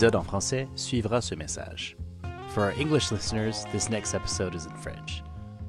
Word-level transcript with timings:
épisode 0.00 0.16
en 0.16 0.22
français 0.22 0.66
suivra 0.76 1.20
ce 1.20 1.34
message. 1.34 1.94
For 2.54 2.62
our 2.64 2.72
English 2.80 3.12
listeners, 3.12 3.66
this 3.70 3.90
next 3.90 4.14
episode 4.14 4.54
is 4.54 4.64
in 4.64 4.74
French. 4.76 5.22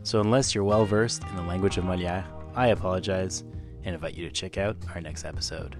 So 0.03 0.21
unless 0.21 0.55
you're 0.55 0.63
well 0.63 0.85
versed 0.85 1.23
in 1.29 1.35
the 1.35 1.43
language 1.45 1.77
of 1.77 1.83
Molière, 1.83 2.23
I 2.55 2.67
apologize 2.67 3.43
and 3.83 3.93
invite 3.93 4.15
you 4.15 4.25
to 4.25 4.31
check 4.31 4.57
out 4.57 4.77
our 4.95 5.01
next 5.01 5.25
episode. 5.25 5.75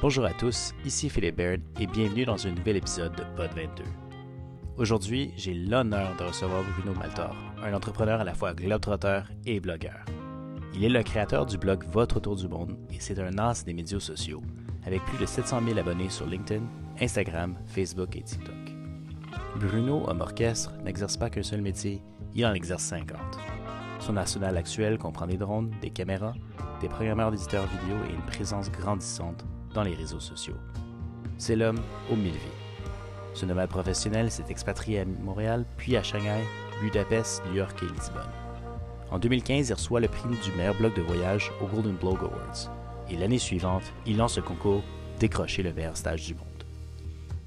Bonjour 0.00 0.24
à 0.24 0.32
tous, 0.32 0.72
ici 0.86 1.10
Philippe 1.10 1.36
Baird 1.36 1.60
et 1.78 1.86
bienvenue 1.86 2.24
dans 2.24 2.46
un 2.46 2.52
nouvel 2.52 2.78
épisode 2.78 3.14
de 3.14 3.24
Pod 3.36 3.50
22. 3.54 3.84
Aujourd'hui, 4.78 5.34
j'ai 5.36 5.52
l'honneur 5.52 6.16
de 6.16 6.24
recevoir 6.24 6.64
Bruno 6.78 6.98
Maltor, 6.98 7.36
un 7.62 7.74
entrepreneur 7.74 8.22
à 8.22 8.24
la 8.24 8.32
fois 8.32 8.54
globetrotter 8.54 9.20
et 9.44 9.60
blogueur. 9.60 10.02
Il 10.72 10.82
est 10.82 10.88
le 10.88 11.02
créateur 11.02 11.44
du 11.44 11.58
blog 11.58 11.84
Votre 11.92 12.20
Tour 12.20 12.36
du 12.36 12.48
Monde 12.48 12.74
et 12.90 13.00
c'est 13.00 13.18
un 13.18 13.36
as 13.36 13.66
des 13.66 13.74
médias 13.74 14.00
sociaux, 14.00 14.40
avec 14.86 15.04
plus 15.04 15.18
de 15.18 15.26
700 15.26 15.60
000 15.66 15.78
abonnés 15.78 16.08
sur 16.08 16.24
LinkedIn, 16.24 16.62
Instagram, 17.02 17.56
Facebook 17.66 18.14
et 18.14 18.22
TikTok. 18.22 18.54
Bruno, 19.56 20.08
homme 20.08 20.20
orchestre, 20.20 20.72
n'exerce 20.84 21.16
pas 21.16 21.30
qu'un 21.30 21.42
seul 21.42 21.60
métier, 21.60 22.00
il 22.32 22.46
en 22.46 22.54
exerce 22.54 22.84
50. 22.84 23.18
Son 23.98 24.16
arsenal 24.16 24.56
actuel 24.56 24.98
comprend 24.98 25.26
des 25.26 25.36
drones, 25.36 25.72
des 25.80 25.90
caméras, 25.90 26.34
des 26.80 26.88
programmeurs 26.88 27.32
d'éditeurs 27.32 27.66
vidéo 27.66 27.96
et 28.08 28.14
une 28.14 28.22
présence 28.22 28.70
grandissante 28.70 29.44
dans 29.74 29.82
les 29.82 29.94
réseaux 29.94 30.20
sociaux. 30.20 30.56
C'est 31.38 31.56
l'homme 31.56 31.80
aux 32.10 32.14
mille 32.14 32.32
vies. 32.32 32.38
Ce 33.34 33.46
nomade 33.46 33.68
professionnel 33.68 34.30
s'est 34.30 34.44
expatrié 34.48 35.00
à 35.00 35.04
Montréal, 35.04 35.64
puis 35.76 35.96
à 35.96 36.04
Shanghai, 36.04 36.44
Budapest, 36.80 37.42
New 37.46 37.56
York 37.56 37.82
et 37.82 37.92
Lisbonne. 37.92 38.30
En 39.10 39.18
2015, 39.18 39.70
il 39.70 39.74
reçoit 39.74 40.00
le 40.00 40.08
prix 40.08 40.28
du 40.28 40.52
meilleur 40.56 40.76
blog 40.76 40.94
de 40.94 41.02
voyage 41.02 41.50
au 41.60 41.66
Golden 41.66 41.96
Blog 41.96 42.18
Awards. 42.20 42.70
Et 43.10 43.16
l'année 43.16 43.38
suivante, 43.38 43.92
il 44.06 44.18
lance 44.18 44.36
le 44.36 44.42
concours 44.42 44.82
Décrocher 45.18 45.62
le 45.62 45.72
meilleur 45.72 45.96
stage 45.96 46.26
du 46.26 46.34
monde. 46.34 46.51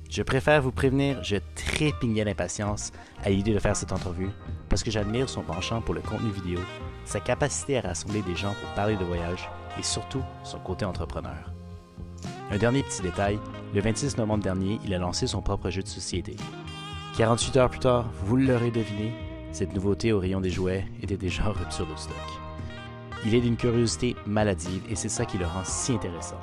Je 0.09 0.21
préfère 0.21 0.61
vous 0.61 0.71
prévenir, 0.71 1.23
je 1.23 1.37
trépignais 1.55 2.23
d'impatience 2.23 2.91
à 3.23 3.29
l'idée 3.29 3.53
de 3.53 3.59
faire 3.59 3.75
cette 3.75 3.91
entrevue 3.91 4.29
parce 4.69 4.83
que 4.83 4.91
j'admire 4.91 5.29
son 5.29 5.41
penchant 5.41 5.81
pour 5.81 5.93
le 5.93 6.01
contenu 6.01 6.31
vidéo, 6.31 6.59
sa 7.05 7.19
capacité 7.19 7.77
à 7.77 7.81
rassembler 7.81 8.21
des 8.21 8.35
gens 8.35 8.53
pour 8.61 8.69
parler 8.75 8.95
de 8.95 9.03
voyage 9.03 9.49
et 9.79 9.83
surtout 9.83 10.21
son 10.43 10.59
côté 10.59 10.85
entrepreneur. 10.85 11.51
Un 12.51 12.57
dernier 12.57 12.83
petit 12.83 13.01
détail, 13.01 13.39
le 13.73 13.81
26 13.81 14.17
novembre 14.17 14.43
dernier, 14.43 14.79
il 14.85 14.93
a 14.93 14.99
lancé 14.99 15.27
son 15.27 15.41
propre 15.41 15.69
jeu 15.69 15.81
de 15.81 15.87
société. 15.87 16.35
48 17.17 17.57
heures 17.57 17.69
plus 17.69 17.79
tard, 17.79 18.09
vous 18.23 18.37
l'aurez 18.37 18.71
deviné, 18.71 19.13
cette 19.51 19.73
nouveauté 19.73 20.11
au 20.11 20.19
rayon 20.19 20.41
des 20.41 20.51
jouets 20.51 20.85
était 21.01 21.17
déjà 21.17 21.49
en 21.49 21.53
rupture 21.53 21.87
de 21.87 21.95
stock. 21.95 22.15
Il 23.25 23.33
est 23.33 23.41
d'une 23.41 23.57
curiosité 23.57 24.15
maladive 24.27 24.83
et 24.89 24.95
c'est 24.95 25.09
ça 25.09 25.25
qui 25.25 25.37
le 25.37 25.45
rend 25.45 25.63
si 25.63 25.93
intéressant. 25.93 26.39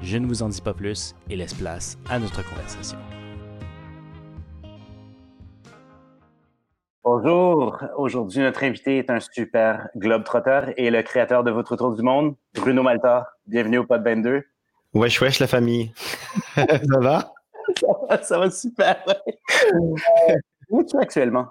Je 0.00 0.16
ne 0.16 0.26
vous 0.26 0.42
en 0.42 0.48
dis 0.48 0.60
pas 0.60 0.74
plus 0.74 1.14
et 1.28 1.36
laisse 1.36 1.54
place 1.54 1.98
à 2.08 2.18
notre 2.18 2.48
conversation. 2.48 2.98
Bonjour, 7.02 7.82
aujourd'hui 7.96 8.40
notre 8.40 8.62
invité 8.62 8.98
est 8.98 9.10
un 9.10 9.18
super 9.18 9.88
globe-trotteur 9.96 10.70
et 10.76 10.90
le 10.90 11.02
créateur 11.02 11.42
de 11.42 11.50
votre 11.50 11.74
tour 11.74 11.96
du 11.96 12.02
monde, 12.02 12.36
Bruno 12.54 12.82
Malta. 12.82 13.28
Bienvenue 13.46 13.78
au 13.78 13.84
Pod 13.84 14.04
22. 14.04 14.44
Wesh 14.94 15.20
wesh 15.20 15.40
la 15.40 15.46
famille. 15.46 15.92
ça 16.54 16.98
va? 17.00 17.32
Ça 18.22 18.38
va, 18.38 18.50
super. 18.50 19.02
Où 20.68 20.80
es-tu 20.80 20.96
actuellement? 20.98 21.48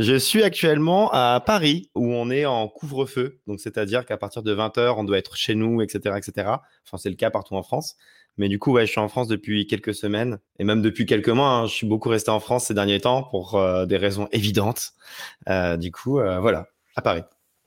Je 0.00 0.14
suis 0.14 0.42
actuellement 0.42 1.10
à 1.12 1.42
Paris 1.44 1.90
où 1.94 2.06
on 2.14 2.30
est 2.30 2.46
en 2.46 2.68
couvre-feu. 2.68 3.38
Donc, 3.46 3.60
c'est-à-dire 3.60 4.06
qu'à 4.06 4.16
partir 4.16 4.42
de 4.42 4.54
20h, 4.54 4.94
on 4.96 5.04
doit 5.04 5.18
être 5.18 5.36
chez 5.36 5.54
nous, 5.54 5.82
etc. 5.82 6.16
etc. 6.16 6.48
Enfin, 6.86 6.96
c'est 6.96 7.10
le 7.10 7.16
cas 7.16 7.30
partout 7.30 7.54
en 7.54 7.62
France. 7.62 7.96
Mais 8.38 8.48
du 8.48 8.58
coup, 8.58 8.72
ouais, 8.72 8.86
je 8.86 8.92
suis 8.92 9.00
en 9.00 9.08
France 9.08 9.28
depuis 9.28 9.66
quelques 9.66 9.94
semaines 9.94 10.38
et 10.58 10.64
même 10.64 10.80
depuis 10.80 11.04
quelques 11.04 11.28
mois. 11.28 11.50
Hein. 11.50 11.66
je 11.66 11.74
suis 11.74 11.86
beaucoup 11.86 12.08
resté 12.08 12.30
en 12.30 12.40
France 12.40 12.64
ces 12.64 12.74
derniers 12.74 13.00
temps 13.00 13.24
pour 13.24 13.56
euh, 13.56 13.84
des 13.84 13.98
raisons 13.98 14.26
évidentes. 14.32 14.92
Euh, 15.50 15.76
du 15.76 15.92
coup, 15.92 16.18
euh, 16.18 16.40
voilà, 16.40 16.68
à 16.96 17.02
Paris. 17.02 17.24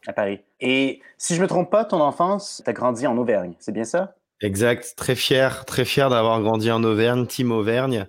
À 0.07 0.13
Paris. 0.13 0.39
Et 0.59 1.01
si 1.19 1.35
je 1.35 1.41
me 1.41 1.47
trompe 1.47 1.69
pas, 1.69 1.85
ton 1.85 2.01
enfance, 2.01 2.63
tu 2.63 2.69
as 2.69 2.73
grandi 2.73 3.05
en 3.05 3.15
Auvergne, 3.17 3.53
c'est 3.59 3.71
bien 3.71 3.83
ça? 3.83 4.15
Exact, 4.43 4.95
très 4.97 5.15
fier, 5.15 5.63
très 5.63 5.85
fier 5.85 6.09
d'avoir 6.09 6.41
grandi 6.41 6.69
en 6.69 6.83
Auvergne, 6.83 7.25
Team 7.25 7.53
Auvergne. 7.53 8.07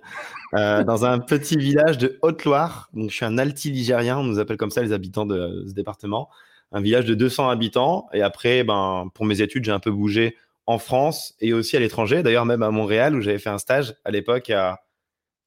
Euh, 0.53 0.83
dans 0.83 1.05
un 1.05 1.19
petit 1.19 1.55
village 1.55 1.97
de 1.97 2.19
Haute-Loire. 2.21 2.89
Donc, 2.93 3.09
je 3.09 3.15
suis 3.15 3.23
un 3.23 3.37
alti-ligérien, 3.37 4.17
on 4.17 4.23
nous 4.23 4.37
appelle 4.37 4.57
comme 4.57 4.69
ça 4.69 4.81
les 4.81 4.91
habitants 4.91 5.25
de 5.25 5.63
ce 5.65 5.73
département. 5.73 6.29
Un 6.73 6.81
village 6.81 7.05
de 7.05 7.13
200 7.13 7.49
habitants. 7.49 8.09
Et 8.11 8.21
après, 8.21 8.65
ben, 8.65 9.09
pour 9.13 9.25
mes 9.25 9.39
études, 9.39 9.63
j'ai 9.63 9.71
un 9.71 9.79
peu 9.79 9.91
bougé 9.91 10.35
en 10.65 10.77
France 10.77 11.35
et 11.39 11.53
aussi 11.53 11.77
à 11.77 11.79
l'étranger. 11.79 12.21
D'ailleurs, 12.21 12.45
même 12.45 12.63
à 12.63 12.71
Montréal, 12.71 13.15
où 13.15 13.21
j'avais 13.21 13.39
fait 13.39 13.49
un 13.49 13.57
stage 13.57 13.95
à 14.03 14.11
l'époque, 14.11 14.49
à 14.49 14.79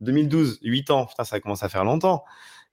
2012, 0.00 0.58
8 0.62 0.90
ans. 0.90 1.04
Putain, 1.04 1.24
ça 1.24 1.38
commence 1.38 1.62
à 1.62 1.68
faire 1.68 1.84
longtemps. 1.84 2.24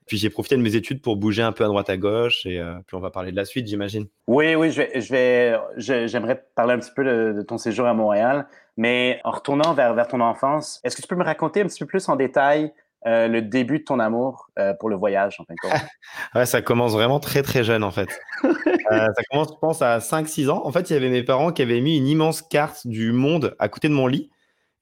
Puis 0.06 0.18
j'ai 0.18 0.30
profité 0.30 0.56
de 0.56 0.62
mes 0.62 0.76
études 0.76 1.02
pour 1.02 1.16
bouger 1.16 1.42
un 1.42 1.52
peu 1.52 1.64
à 1.64 1.68
droite 1.68 1.90
à 1.90 1.98
gauche 1.98 2.46
et 2.46 2.60
euh, 2.60 2.76
puis 2.86 2.96
on 2.96 3.00
va 3.00 3.10
parler 3.10 3.32
de 3.32 3.36
la 3.36 3.46
suite, 3.46 3.68
j'imagine. 3.68 4.08
Oui, 4.28 4.54
oui, 4.54 4.72
je 4.72 4.82
vais, 4.82 5.60
je 5.78 6.08
j'aimerais 6.08 6.44
parler 6.56 6.74
un 6.74 6.80
petit 6.80 6.92
peu 6.96 7.04
de, 7.04 7.42
ton 7.42 7.58
séjour 7.58 7.88
à 7.88 7.94
Montréal, 7.94 8.48
mais 8.78 9.20
en 9.24 9.32
retournant 9.32 9.74
vers, 9.74 9.96
vers 9.96 10.08
ton 10.08 10.22
enfance, 10.22 10.80
est-ce 10.84 10.96
que 10.96 11.02
tu 11.02 11.08
peux 11.08 11.16
me 11.16 11.24
raconter 11.24 11.62
un 11.62 11.66
petit 11.66 11.80
peu 11.80 11.88
plus 11.88 12.08
en 12.08 12.16
détail 12.16 12.72
euh, 13.08 13.28
le 13.28 13.42
début 13.42 13.80
de 13.80 13.84
ton 13.84 14.00
amour 14.00 14.50
euh, 14.60 14.74
pour 14.80 14.90
le 14.90 14.96
voyage, 14.96 15.40
en 15.40 15.46
fin 15.46 15.54
de 15.54 15.70
compte? 15.70 15.82
ouais, 16.36 16.46
ça 16.46 16.62
commence 16.62 16.94
vraiment 16.94 17.20
très, 17.20 17.42
très 17.42 17.64
jeune, 17.64 17.84
en 17.84 17.92
fait. 17.92 18.10
ça 18.44 19.24
commence, 19.32 19.50
je 19.54 19.60
pense, 19.60 19.82
à 19.82 19.98
5-6 19.98 20.50
ans. 20.50 20.62
En 20.66 20.72
fait, 20.72 20.90
il 20.90 20.94
y 20.94 20.96
avait 20.96 21.10
mes 21.10 21.24
parents 21.24 21.52
qui 21.52 21.64
avaient 21.64 21.82
mis 21.82 21.98
une 21.98 22.08
immense 22.08 22.44
carte 22.44 22.86
du 22.86 23.12
monde 23.12 23.56
à 23.58 23.70
côté 23.70 23.90
de 23.90 23.94
mon 23.94 24.06
lit. 24.06 24.30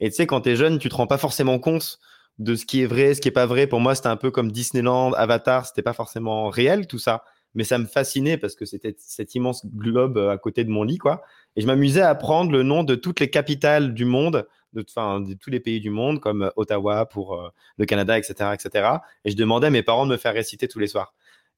Et 0.01 0.09
tu 0.09 0.15
sais, 0.15 0.27
quand 0.27 0.41
tu 0.41 0.49
es 0.49 0.55
jeune, 0.57 0.79
tu 0.79 0.89
te 0.89 0.95
rends 0.95 1.07
pas 1.07 1.17
forcément 1.17 1.59
compte 1.59 1.99
de 2.39 2.55
ce 2.55 2.65
qui 2.65 2.81
est 2.81 2.85
vrai, 2.85 3.13
ce 3.13 3.21
qui 3.21 3.27
est 3.27 3.31
pas 3.31 3.45
vrai. 3.45 3.67
Pour 3.67 3.79
moi, 3.79 3.95
c'était 3.95 4.07
un 4.07 4.17
peu 4.17 4.31
comme 4.31 4.51
Disneyland, 4.51 5.13
Avatar, 5.13 5.65
c'était 5.65 5.81
pas 5.81 5.93
forcément 5.93 6.49
réel 6.49 6.87
tout 6.87 6.99
ça, 6.99 7.23
mais 7.55 7.63
ça 7.63 7.77
me 7.77 7.85
fascinait 7.85 8.37
parce 8.37 8.55
que 8.55 8.65
c'était 8.65 8.95
cet 8.97 9.35
immense 9.35 9.65
globe 9.65 10.17
euh, 10.17 10.31
à 10.31 10.37
côté 10.37 10.63
de 10.63 10.69
mon 10.69 10.83
lit, 10.83 10.97
quoi. 10.97 11.23
Et 11.55 11.61
je 11.61 11.67
m'amusais 11.67 12.01
à 12.01 12.09
apprendre 12.09 12.51
le 12.51 12.63
nom 12.63 12.83
de 12.83 12.95
toutes 12.95 13.19
les 13.19 13.29
capitales 13.29 13.93
du 13.93 14.05
monde, 14.05 14.47
de, 14.73 14.81
de 14.81 15.33
tous 15.35 15.49
les 15.49 15.59
pays 15.59 15.79
du 15.79 15.91
monde, 15.91 16.19
comme 16.19 16.43
euh, 16.43 16.49
Ottawa 16.55 17.05
pour 17.05 17.35
euh, 17.35 17.49
le 17.77 17.85
Canada, 17.85 18.17
etc., 18.17 18.51
etc. 18.53 18.89
Et 19.25 19.31
je 19.31 19.35
demandais 19.35 19.67
à 19.67 19.69
mes 19.69 19.83
parents 19.83 20.05
de 20.05 20.11
me 20.11 20.17
faire 20.17 20.33
réciter 20.33 20.67
tous 20.67 20.79
les 20.79 20.87
soirs. 20.87 21.13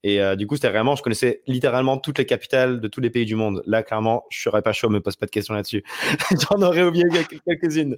Et 0.07 0.21
euh, 0.21 0.35
du 0.35 0.45
coup, 0.45 0.53
c'était 0.53 0.69
vraiment, 0.69 0.95
je 0.95 1.01
connaissais 1.01 1.41
littéralement 1.47 1.97
toutes 1.97 2.19
les 2.19 2.27
capitales 2.27 2.79
de 2.79 2.87
tous 2.87 3.01
les 3.01 3.09
pays 3.09 3.25
du 3.25 3.33
monde. 3.33 3.63
Là, 3.65 3.81
clairement, 3.81 4.25
je 4.29 4.39
serais 4.39 4.61
pas 4.61 4.71
chaud, 4.71 4.87
me 4.87 5.01
pose 5.01 5.15
pas 5.15 5.25
de 5.25 5.31
questions 5.31 5.55
là-dessus. 5.55 5.83
J'en 6.47 6.61
aurais 6.61 6.83
oublié 6.83 7.05
quelques-unes. 7.43 7.97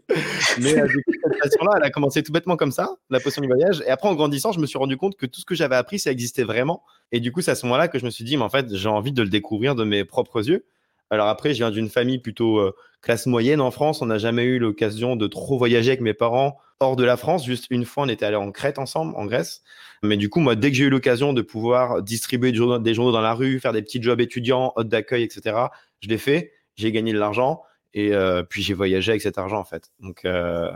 Mais 0.62 0.80
euh, 0.80 0.88
du 0.88 1.04
coup, 1.04 1.12
cette 1.22 1.38
passion-là, 1.38 1.72
elle 1.76 1.84
a 1.84 1.90
commencé 1.90 2.24
tout 2.24 2.32
bêtement 2.32 2.56
comme 2.56 2.72
ça, 2.72 2.96
la 3.10 3.20
potion 3.20 3.42
du 3.42 3.50
voyage. 3.50 3.84
Et 3.86 3.90
après, 3.90 4.08
en 4.08 4.16
grandissant, 4.16 4.54
je 4.54 4.62
me 4.62 4.66
suis 4.66 4.78
rendu 4.78 4.96
compte 4.96 5.18
que 5.18 5.26
tout 5.26 5.42
ce 5.42 5.46
que 5.46 5.54
j'avais 5.54 5.76
appris, 5.76 6.00
ça 6.00 6.10
existait 6.10 6.46
vraiment. 6.46 6.82
Et 7.12 7.20
du 7.20 7.34
coup, 7.34 7.42
c'est 7.42 7.52
à 7.52 7.56
ce 7.56 7.66
moment-là 7.66 7.90
que 7.90 8.00
je 8.00 8.06
me 8.06 8.10
suis 8.10 8.24
dit, 8.24 8.38
mais 8.38 8.44
en 8.44 8.50
fait, 8.50 8.74
j'ai 8.74 8.88
envie 8.88 9.12
de 9.12 9.22
le 9.22 9.30
découvrir 9.30 9.76
de 9.76 9.84
mes 9.84 10.06
propres 10.06 10.48
yeux. 10.48 10.64
Alors 11.10 11.28
après, 11.28 11.54
je 11.54 11.60
viens 11.60 11.72
d'une 11.72 11.90
famille 11.90 12.20
plutôt 12.20 12.60
euh, 12.60 12.76
classe 13.02 13.26
moyenne 13.26 13.62
en 13.62 13.72
France. 13.72 14.02
On 14.02 14.08
n'a 14.08 14.18
jamais 14.18 14.44
eu 14.44 14.60
l'occasion 14.60 15.16
de 15.16 15.28
trop 15.28 15.58
voyager 15.58 15.92
avec 15.92 16.02
mes 16.02 16.14
parents 16.14 16.58
hors 16.80 16.96
de 16.96 17.04
la 17.04 17.18
France. 17.18 17.46
Juste 17.46 17.68
une 17.70 17.86
fois, 17.86 18.04
on 18.04 18.10
était 18.10 18.26
allé 18.26 18.36
en 18.36 18.52
Crète 18.52 18.80
ensemble, 18.80 19.14
en 19.16 19.26
Grèce. 19.26 19.64
Mais 20.04 20.18
du 20.18 20.30
coup, 20.30 20.40
moi, 20.40 20.56
dès 20.56 20.70
que 20.70 20.78
j'ai 20.78 20.86
eu 20.86 20.90
l'occasion 20.90 21.34
de 21.34 21.42
pouvoir 21.42 22.04
distribuer 22.04 22.52
des 22.52 22.58
journaux, 22.94 23.12
dans 23.12 23.22
la 23.22 23.34
rue, 23.34 23.60
faire 23.60 23.74
des 23.74 23.82
petits 23.82 24.02
jobs 24.02 24.20
étudiants, 24.20 24.74
hôtes 24.76 24.90
d'accueil, 24.90 25.24
etc., 25.24 25.58
je 26.02 26.10
l'ai 26.10 26.18
fait. 26.18 26.52
J'ai 26.76 26.92
gagné 26.92 27.14
de 27.14 27.20
l'argent 27.20 27.64
et 27.94 28.14
euh, 28.14 28.44
puis 28.44 28.62
j'ai 28.62 28.76
voyagé 28.76 29.12
avec 29.12 29.22
cet 29.22 29.38
argent 29.40 29.58
en 29.58 29.64
fait. 29.64 29.90
Donc 30.00 30.26
euh, 30.26 30.72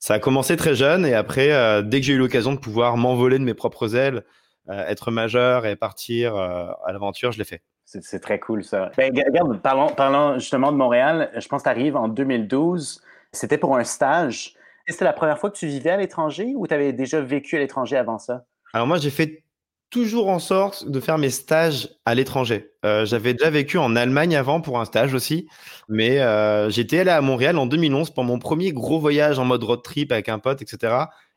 ça 0.00 0.14
a 0.14 0.18
commencé 0.18 0.56
très 0.56 0.74
jeune 0.74 1.06
et 1.06 1.14
après, 1.14 1.82
dès 1.84 2.00
que 2.00 2.06
j'ai 2.06 2.14
eu 2.14 2.18
l'occasion 2.18 2.52
de 2.52 2.58
pouvoir 2.58 2.96
m'envoler 2.96 3.38
de 3.38 3.44
mes 3.44 3.54
propres 3.54 3.94
ailes, 3.94 4.24
être 4.68 5.10
majeur 5.10 5.66
et 5.66 5.76
partir 5.76 6.36
à 6.36 6.92
l'aventure, 6.92 7.32
je 7.32 7.38
l'ai 7.38 7.44
fait. 7.44 7.62
C'est 7.84 8.20
très 8.20 8.38
cool, 8.38 8.64
ça. 8.64 8.90
Ben, 8.98 9.10
regarde, 9.14 9.62
parlons, 9.62 10.38
justement 10.38 10.72
de 10.72 10.76
Montréal. 10.76 11.30
Je 11.34 11.48
pense 11.48 11.62
que 11.62 11.68
tu 11.68 11.70
arrives 11.70 11.96
en 11.96 12.08
2012. 12.08 13.00
C'était 13.32 13.56
pour 13.56 13.76
un 13.76 13.84
stage. 13.84 14.54
C'était 14.86 15.06
la 15.06 15.14
première 15.14 15.38
fois 15.38 15.50
que 15.50 15.56
tu 15.56 15.66
vivais 15.66 15.90
à 15.90 15.96
l'étranger 15.96 16.52
ou 16.54 16.66
tu 16.66 16.74
avais 16.74 16.92
déjà 16.92 17.20
vécu 17.20 17.56
à 17.56 17.58
l'étranger 17.60 17.96
avant 17.96 18.18
ça? 18.18 18.44
Alors 18.74 18.86
moi, 18.86 18.98
j'ai 18.98 19.10
fait 19.10 19.42
toujours 19.90 20.28
en 20.28 20.38
sorte 20.38 20.88
de 20.88 21.00
faire 21.00 21.16
mes 21.16 21.30
stages 21.30 21.88
à 22.04 22.14
l'étranger. 22.14 22.72
Euh, 22.84 23.06
j'avais 23.06 23.32
déjà 23.32 23.48
vécu 23.48 23.78
en 23.78 23.96
Allemagne 23.96 24.36
avant 24.36 24.60
pour 24.60 24.78
un 24.78 24.84
stage 24.84 25.14
aussi, 25.14 25.48
mais 25.88 26.20
euh, 26.20 26.68
j'étais 26.68 27.00
allé 27.00 27.10
à 27.10 27.22
Montréal 27.22 27.56
en 27.56 27.66
2011 27.66 28.10
pour 28.10 28.24
mon 28.24 28.38
premier 28.38 28.72
gros 28.72 28.98
voyage 28.98 29.38
en 29.38 29.46
mode 29.46 29.64
road 29.64 29.82
trip 29.82 30.12
avec 30.12 30.28
un 30.28 30.38
pote, 30.38 30.60
etc. 30.60 30.94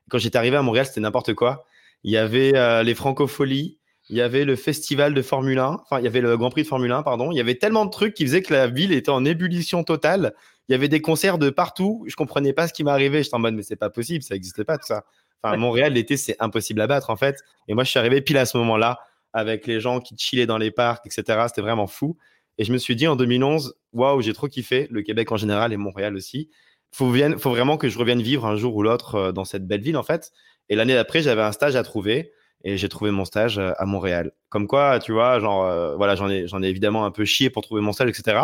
Quand 0.09 0.17
j'étais 0.17 0.37
arrivé 0.37 0.57
à 0.57 0.61
Montréal, 0.61 0.85
c'était 0.85 0.99
n'importe 0.99 1.33
quoi. 1.33 1.65
Il 2.03 2.11
y 2.11 2.17
avait 2.17 2.55
euh, 2.55 2.83
les 2.83 2.95
francopholies, 2.95 3.79
il 4.09 4.17
y 4.17 4.21
avait 4.21 4.43
le 4.43 4.55
festival 4.55 5.13
de 5.13 5.21
Formule 5.21 5.59
1, 5.59 5.79
enfin, 5.83 5.99
il 5.99 6.03
y 6.03 6.07
avait 6.07 6.21
le 6.21 6.35
Grand 6.35 6.49
Prix 6.49 6.63
de 6.63 6.67
Formule 6.67 6.91
1, 6.91 7.03
pardon. 7.03 7.31
Il 7.31 7.37
y 7.37 7.39
avait 7.39 7.55
tellement 7.55 7.85
de 7.85 7.91
trucs 7.91 8.13
qui 8.13 8.25
faisaient 8.25 8.41
que 8.41 8.53
la 8.53 8.67
ville 8.67 8.91
était 8.91 9.09
en 9.09 9.23
ébullition 9.23 9.83
totale. 9.83 10.33
Il 10.67 10.73
y 10.73 10.75
avait 10.75 10.89
des 10.89 11.01
concerts 11.01 11.37
de 11.37 11.49
partout. 11.49 12.03
Je 12.07 12.15
comprenais 12.15 12.53
pas 12.53 12.67
ce 12.67 12.73
qui 12.73 12.83
m'arrivait. 12.83 13.23
J'étais 13.23 13.35
en 13.35 13.39
mode, 13.39 13.53
mais 13.53 13.63
c'est 13.63 13.75
pas 13.75 13.89
possible, 13.89 14.23
ça 14.23 14.35
n'existait 14.35 14.65
pas 14.65 14.77
tout 14.77 14.87
ça. 14.87 15.05
Enfin, 15.43 15.57
Montréal, 15.57 15.93
l'été, 15.93 16.17
c'est 16.17 16.35
impossible 16.39 16.81
à 16.81 16.87
battre, 16.87 17.09
en 17.09 17.15
fait. 17.15 17.37
Et 17.67 17.73
moi, 17.73 17.83
je 17.83 17.89
suis 17.89 17.99
arrivé 17.99 18.21
pile 18.21 18.37
à 18.37 18.45
ce 18.45 18.57
moment-là, 18.57 18.99
avec 19.33 19.65
les 19.65 19.79
gens 19.79 19.99
qui 19.99 20.15
chillaient 20.17 20.45
dans 20.45 20.57
les 20.57 20.71
parcs, 20.71 21.05
etc. 21.05 21.45
C'était 21.47 21.61
vraiment 21.61 21.87
fou. 21.87 22.17
Et 22.57 22.63
je 22.63 22.73
me 22.73 22.77
suis 22.77 22.95
dit 22.95 23.07
en 23.07 23.15
2011, 23.15 23.75
waouh, 23.93 24.21
j'ai 24.21 24.33
trop 24.33 24.47
kiffé, 24.47 24.87
le 24.91 25.01
Québec 25.01 25.31
en 25.31 25.37
général 25.37 25.73
et 25.73 25.77
Montréal 25.77 26.15
aussi. 26.15 26.49
faut, 26.91 27.11
faut 27.37 27.49
vraiment 27.49 27.77
que 27.77 27.89
je 27.89 27.97
revienne 27.97 28.21
vivre 28.21 28.45
un 28.45 28.55
jour 28.55 28.75
ou 28.75 28.83
l'autre 28.83 29.31
dans 29.31 29.45
cette 29.45 29.65
belle 29.65 29.81
ville, 29.81 29.97
en 29.97 30.03
fait. 30.03 30.31
Et 30.71 30.75
l'année 30.75 30.95
d'après, 30.95 31.21
j'avais 31.21 31.41
un 31.41 31.51
stage 31.51 31.75
à 31.75 31.83
trouver 31.83 32.31
et 32.63 32.77
j'ai 32.77 32.89
trouvé 32.89 33.11
mon 33.11 33.25
stage 33.25 33.59
à 33.59 33.85
Montréal. 33.85 34.31
Comme 34.49 34.67
quoi, 34.67 34.99
tu 34.99 35.11
vois, 35.11 35.39
genre, 35.39 35.97
voilà, 35.97 36.15
j'en 36.15 36.29
ai, 36.29 36.47
j'en 36.47 36.63
ai 36.63 36.67
évidemment 36.67 37.05
un 37.05 37.11
peu 37.11 37.25
chié 37.25 37.49
pour 37.49 37.61
trouver 37.61 37.81
mon 37.81 37.91
stage, 37.91 38.09
etc. 38.09 38.37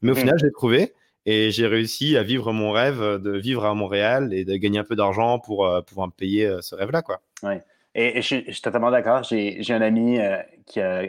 Mais 0.00 0.10
au 0.10 0.14
mmh. 0.14 0.18
final, 0.18 0.38
j'ai 0.40 0.50
trouvé 0.50 0.94
et 1.26 1.50
j'ai 1.50 1.66
réussi 1.66 2.16
à 2.16 2.22
vivre 2.22 2.52
mon 2.52 2.70
rêve 2.70 3.20
de 3.20 3.36
vivre 3.36 3.66
à 3.66 3.74
Montréal 3.74 4.32
et 4.32 4.46
de 4.46 4.56
gagner 4.56 4.78
un 4.78 4.84
peu 4.84 4.96
d'argent 4.96 5.38
pour 5.38 5.70
pouvoir 5.86 6.06
me 6.06 6.12
payer 6.12 6.50
ce 6.62 6.74
rêve-là, 6.74 7.02
quoi. 7.02 7.20
Ouais. 7.42 7.62
Et, 7.94 8.22
je, 8.22 8.22
suis 8.22 8.60
totalement 8.62 8.90
d'accord. 8.90 9.22
J'ai 9.22 9.62
un 9.70 9.82
ami 9.82 10.18
qui 10.64 10.80
a, 10.80 11.02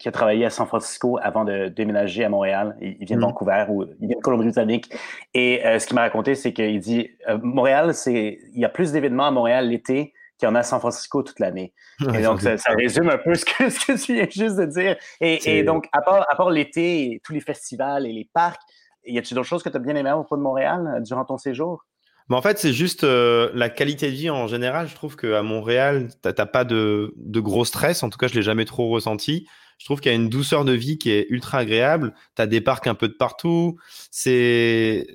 qui 0.00 0.08
a 0.08 0.12
travaillé 0.12 0.46
à 0.46 0.50
San 0.50 0.66
Francisco 0.66 1.18
avant 1.22 1.44
de 1.44 1.68
déménager 1.68 2.24
à 2.24 2.30
Montréal. 2.30 2.74
Il, 2.80 3.04
vient 3.04 3.16
de 3.16 3.20
mm. 3.20 3.24
Vancouver 3.24 3.66
ou 3.68 3.84
il 4.00 4.08
vient 4.08 4.16
de 4.16 4.22
Colombie-Britannique. 4.22 4.90
Et 5.34 5.64
euh, 5.64 5.78
ce 5.78 5.86
qu'il 5.86 5.94
m'a 5.94 6.00
raconté, 6.00 6.34
c'est 6.34 6.54
qu'il 6.54 6.80
dit 6.80 7.10
euh, 7.28 7.38
Montréal, 7.42 7.92
c'est 7.92 8.38
il 8.54 8.58
y 8.58 8.64
a 8.64 8.70
plus 8.70 8.92
d'événements 8.92 9.26
à 9.26 9.30
Montréal 9.30 9.68
l'été 9.68 10.14
qu'il 10.38 10.48
y 10.48 10.50
en 10.50 10.54
a 10.54 10.60
à 10.60 10.62
San 10.62 10.80
Francisco 10.80 11.22
toute 11.22 11.38
l'année. 11.38 11.74
et 12.14 12.22
donc, 12.22 12.40
ça, 12.40 12.56
résume 12.78 13.10
un 13.10 13.18
peu 13.18 13.34
ce 13.34 13.44
que, 13.44 13.68
ce 13.70 13.86
que 13.86 14.02
tu 14.02 14.14
viens 14.14 14.26
juste 14.30 14.56
de 14.56 14.64
dire. 14.64 14.96
Et, 15.20 15.62
donc, 15.64 15.86
à 15.92 16.00
part, 16.00 16.26
à 16.30 16.34
part 16.34 16.48
l'été, 16.48 17.20
tous 17.22 17.34
les 17.34 17.40
festivals 17.40 18.06
et 18.06 18.12
les 18.12 18.28
parcs, 18.32 18.62
y 19.04 19.18
a-t-il 19.18 19.34
d'autres 19.34 19.48
choses 19.48 19.62
que 19.62 19.68
tu 19.68 19.76
as 19.76 19.80
bien 19.80 19.96
aimé 19.96 20.12
au 20.12 20.34
de 20.34 20.42
Montréal 20.42 20.94
euh, 20.96 21.00
durant 21.00 21.26
ton 21.26 21.36
séjour? 21.36 21.84
Mais 22.30 22.36
en 22.36 22.42
fait, 22.42 22.58
c'est 22.58 22.72
juste 22.72 23.02
la 23.02 23.68
qualité 23.68 24.06
de 24.06 24.14
vie 24.14 24.30
en 24.30 24.46
général. 24.46 24.86
Je 24.86 24.94
trouve 24.94 25.16
qu'à 25.16 25.42
Montréal, 25.42 26.08
tu 26.22 26.28
n'as 26.28 26.46
pas 26.46 26.64
de, 26.64 27.12
de, 27.16 27.40
gros 27.40 27.64
stress. 27.64 28.04
En 28.04 28.08
tout 28.08 28.18
cas, 28.18 28.28
je 28.28 28.34
ne 28.34 28.36
l'ai 28.36 28.44
jamais 28.44 28.64
trop 28.64 28.88
ressenti 28.88 29.48
je 29.80 29.86
trouve 29.86 30.00
qu'il 30.00 30.12
y 30.12 30.14
a 30.14 30.16
une 30.16 30.28
douceur 30.28 30.66
de 30.66 30.72
vie 30.72 30.98
qui 30.98 31.10
est 31.10 31.26
ultra 31.30 31.56
agréable. 31.56 32.12
Tu 32.36 32.42
as 32.42 32.46
des 32.46 32.60
parcs 32.60 32.86
un 32.86 32.94
peu 32.94 33.08
de 33.08 33.14
partout. 33.14 33.78
C'est, 34.10 35.06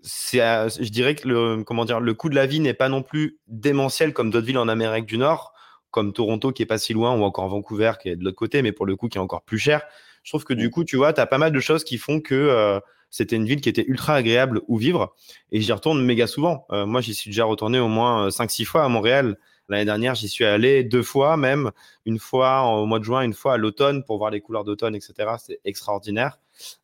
c'est, 0.00 0.38
je 0.38 0.88
dirais 0.90 1.16
que 1.16 1.26
le, 1.26 1.64
comment 1.64 1.84
dire, 1.84 1.98
le 1.98 2.14
coût 2.14 2.28
de 2.28 2.36
la 2.36 2.46
vie 2.46 2.60
n'est 2.60 2.72
pas 2.72 2.88
non 2.88 3.02
plus 3.02 3.40
démentiel 3.48 4.12
comme 4.12 4.30
d'autres 4.30 4.46
villes 4.46 4.58
en 4.58 4.68
Amérique 4.68 5.06
du 5.06 5.18
Nord, 5.18 5.54
comme 5.90 6.12
Toronto 6.12 6.52
qui 6.52 6.62
est 6.62 6.66
pas 6.66 6.78
si 6.78 6.92
loin 6.92 7.18
ou 7.18 7.24
encore 7.24 7.48
Vancouver 7.48 7.94
qui 8.00 8.10
est 8.10 8.16
de 8.16 8.22
l'autre 8.24 8.36
côté, 8.36 8.62
mais 8.62 8.70
pour 8.70 8.86
le 8.86 8.94
coup 8.94 9.08
qui 9.08 9.18
est 9.18 9.20
encore 9.20 9.42
plus 9.42 9.58
cher. 9.58 9.82
Je 10.22 10.30
trouve 10.30 10.44
que 10.44 10.54
du 10.54 10.70
coup, 10.70 10.84
tu 10.84 10.94
vois, 10.94 11.12
tu 11.12 11.20
as 11.20 11.26
pas 11.26 11.38
mal 11.38 11.50
de 11.50 11.58
choses 11.58 11.82
qui 11.82 11.98
font 11.98 12.20
que 12.20 12.36
euh, 12.36 12.78
c'était 13.10 13.34
une 13.34 13.44
ville 13.44 13.60
qui 13.60 13.68
était 13.68 13.84
ultra 13.88 14.14
agréable 14.14 14.60
où 14.68 14.78
vivre. 14.78 15.16
Et 15.50 15.60
j'y 15.60 15.72
retourne 15.72 16.00
méga 16.00 16.28
souvent. 16.28 16.64
Euh, 16.70 16.86
moi, 16.86 17.00
j'y 17.00 17.12
suis 17.12 17.30
déjà 17.30 17.44
retourné 17.44 17.80
au 17.80 17.88
moins 17.88 18.28
5-6 18.28 18.66
fois 18.66 18.84
à 18.84 18.88
Montréal. 18.88 19.36
L'année 19.68 19.84
dernière, 19.84 20.14
j'y 20.14 20.28
suis 20.28 20.44
allé 20.44 20.84
deux 20.84 21.02
fois 21.02 21.36
même, 21.36 21.70
une 22.04 22.18
fois 22.18 22.62
au 22.62 22.86
mois 22.86 22.98
de 22.98 23.04
juin, 23.04 23.22
une 23.22 23.32
fois 23.32 23.54
à 23.54 23.56
l'automne 23.56 24.04
pour 24.04 24.18
voir 24.18 24.30
les 24.30 24.40
couleurs 24.40 24.64
d'automne, 24.64 24.94
etc. 24.94 25.14
C'est 25.38 25.60
extraordinaire. 25.64 26.38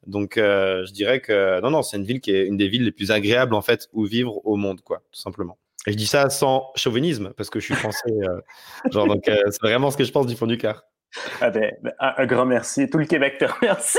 Donc, 0.06 0.36
euh, 0.36 0.84
je 0.86 0.92
dirais 0.92 1.20
que 1.20 1.60
non, 1.60 1.70
non, 1.70 1.82
c'est 1.82 1.96
une 1.96 2.04
ville 2.04 2.20
qui 2.20 2.32
est 2.32 2.46
une 2.46 2.56
des 2.56 2.68
villes 2.68 2.84
les 2.84 2.92
plus 2.92 3.10
agréables 3.10 3.54
en 3.54 3.62
fait 3.62 3.88
où 3.92 4.04
vivre 4.04 4.40
au 4.46 4.56
monde, 4.56 4.80
quoi, 4.80 5.02
tout 5.12 5.20
simplement. 5.20 5.58
Et 5.86 5.92
je 5.92 5.96
dis 5.96 6.06
ça 6.06 6.28
sans 6.30 6.70
chauvinisme 6.74 7.32
parce 7.36 7.50
que 7.50 7.60
je 7.60 7.66
suis 7.66 7.74
français. 7.74 8.10
Euh, 8.10 8.40
genre, 8.90 9.06
donc, 9.06 9.28
euh, 9.28 9.42
c'est 9.50 9.62
vraiment 9.62 9.90
ce 9.90 9.96
que 9.96 10.04
je 10.04 10.12
pense 10.12 10.26
du 10.26 10.36
fond 10.36 10.46
du 10.46 10.58
cœur. 10.58 10.84
Ah 11.40 11.48
ben, 11.48 11.72
un, 11.98 12.26
grand 12.26 12.44
merci. 12.44 12.88
Tout 12.90 12.98
le 12.98 13.06
Québec 13.06 13.38
te 13.38 13.44
remercie. 13.60 13.98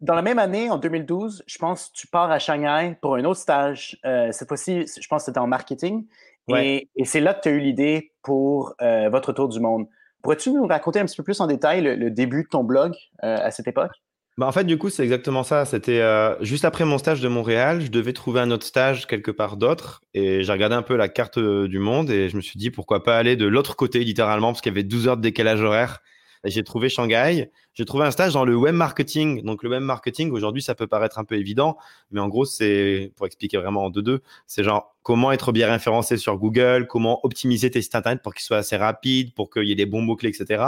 dans 0.00 0.14
la 0.14 0.22
même 0.22 0.40
année, 0.40 0.68
en 0.68 0.78
2012, 0.78 1.44
je 1.46 1.58
pense 1.58 1.88
que 1.88 1.92
tu 1.94 2.06
pars 2.08 2.30
à 2.30 2.40
Shanghai 2.40 2.96
pour 3.00 3.14
un 3.14 3.24
autre 3.24 3.40
stage. 3.40 3.98
cette 4.02 4.48
fois-ci, 4.48 4.86
je 4.86 5.06
pense 5.06 5.22
que 5.22 5.26
c'était 5.26 5.38
en 5.38 5.46
marketing. 5.46 6.06
Et, 6.54 6.88
c'est 7.04 7.20
là 7.20 7.34
que 7.34 7.40
tu 7.42 7.48
as 7.48 7.52
eu 7.52 7.60
l'idée 7.60 8.12
pour 8.22 8.74
euh, 8.80 9.08
votre 9.08 9.32
tour 9.32 9.48
du 9.48 9.60
monde. 9.60 9.86
Pourrais-tu 10.22 10.50
nous 10.50 10.66
raconter 10.66 11.00
un 11.00 11.04
petit 11.04 11.16
peu 11.16 11.22
plus 11.22 11.40
en 11.40 11.46
détail 11.46 11.82
le, 11.82 12.10
début 12.10 12.44
de 12.44 12.48
ton 12.48 12.64
blog 12.64 12.94
euh, 13.24 13.36
à 13.40 13.50
cette 13.50 13.68
époque? 13.68 13.92
Bah 14.38 14.46
en 14.46 14.52
fait, 14.52 14.64
du 14.64 14.76
coup, 14.76 14.90
c'est 14.90 15.02
exactement 15.02 15.44
ça. 15.44 15.64
C'était 15.64 16.00
euh, 16.00 16.36
juste 16.42 16.66
après 16.66 16.84
mon 16.84 16.98
stage 16.98 17.22
de 17.22 17.28
Montréal, 17.28 17.80
je 17.80 17.90
devais 17.90 18.12
trouver 18.12 18.40
un 18.40 18.50
autre 18.50 18.66
stage 18.66 19.06
quelque 19.06 19.30
part 19.30 19.56
d'autre. 19.56 20.02
Et 20.12 20.42
j'ai 20.42 20.52
regardé 20.52 20.74
un 20.74 20.82
peu 20.82 20.96
la 20.96 21.08
carte 21.08 21.38
du 21.38 21.78
monde 21.78 22.10
et 22.10 22.28
je 22.28 22.36
me 22.36 22.42
suis 22.42 22.58
dit 22.58 22.70
pourquoi 22.70 23.02
pas 23.02 23.16
aller 23.16 23.36
de 23.36 23.46
l'autre 23.46 23.76
côté, 23.76 24.00
littéralement, 24.00 24.48
parce 24.48 24.60
qu'il 24.60 24.72
y 24.72 24.74
avait 24.74 24.82
12 24.82 25.08
heures 25.08 25.16
de 25.16 25.22
décalage 25.22 25.62
horaire. 25.62 26.00
J'ai 26.46 26.64
trouvé 26.64 26.88
Shanghai. 26.88 27.50
J'ai 27.74 27.84
trouvé 27.84 28.04
un 28.04 28.10
stage 28.10 28.32
dans 28.32 28.44
le 28.44 28.56
web 28.56 28.74
marketing. 28.74 29.42
Donc, 29.42 29.62
le 29.62 29.68
web 29.68 29.82
marketing, 29.82 30.30
aujourd'hui, 30.30 30.62
ça 30.62 30.74
peut 30.74 30.86
paraître 30.86 31.18
un 31.18 31.24
peu 31.24 31.36
évident, 31.36 31.76
mais 32.10 32.20
en 32.20 32.28
gros, 32.28 32.44
c'est, 32.44 33.12
pour 33.16 33.26
expliquer 33.26 33.58
vraiment 33.58 33.84
en 33.84 33.90
deux-deux, 33.90 34.22
c'est 34.46 34.64
genre 34.64 34.96
comment 35.02 35.30
être 35.32 35.52
bien 35.52 35.70
référencé 35.70 36.16
sur 36.16 36.38
Google, 36.38 36.86
comment 36.88 37.20
optimiser 37.24 37.70
tes 37.70 37.82
sites 37.82 37.94
internet 37.94 38.22
pour 38.22 38.34
qu'ils 38.34 38.44
soient 38.44 38.58
assez 38.58 38.76
rapides, 38.76 39.34
pour 39.34 39.50
qu'il 39.50 39.64
y 39.64 39.72
ait 39.72 39.76
des 39.76 39.86
bons 39.86 40.02
mots-clés, 40.02 40.30
etc. 40.30 40.64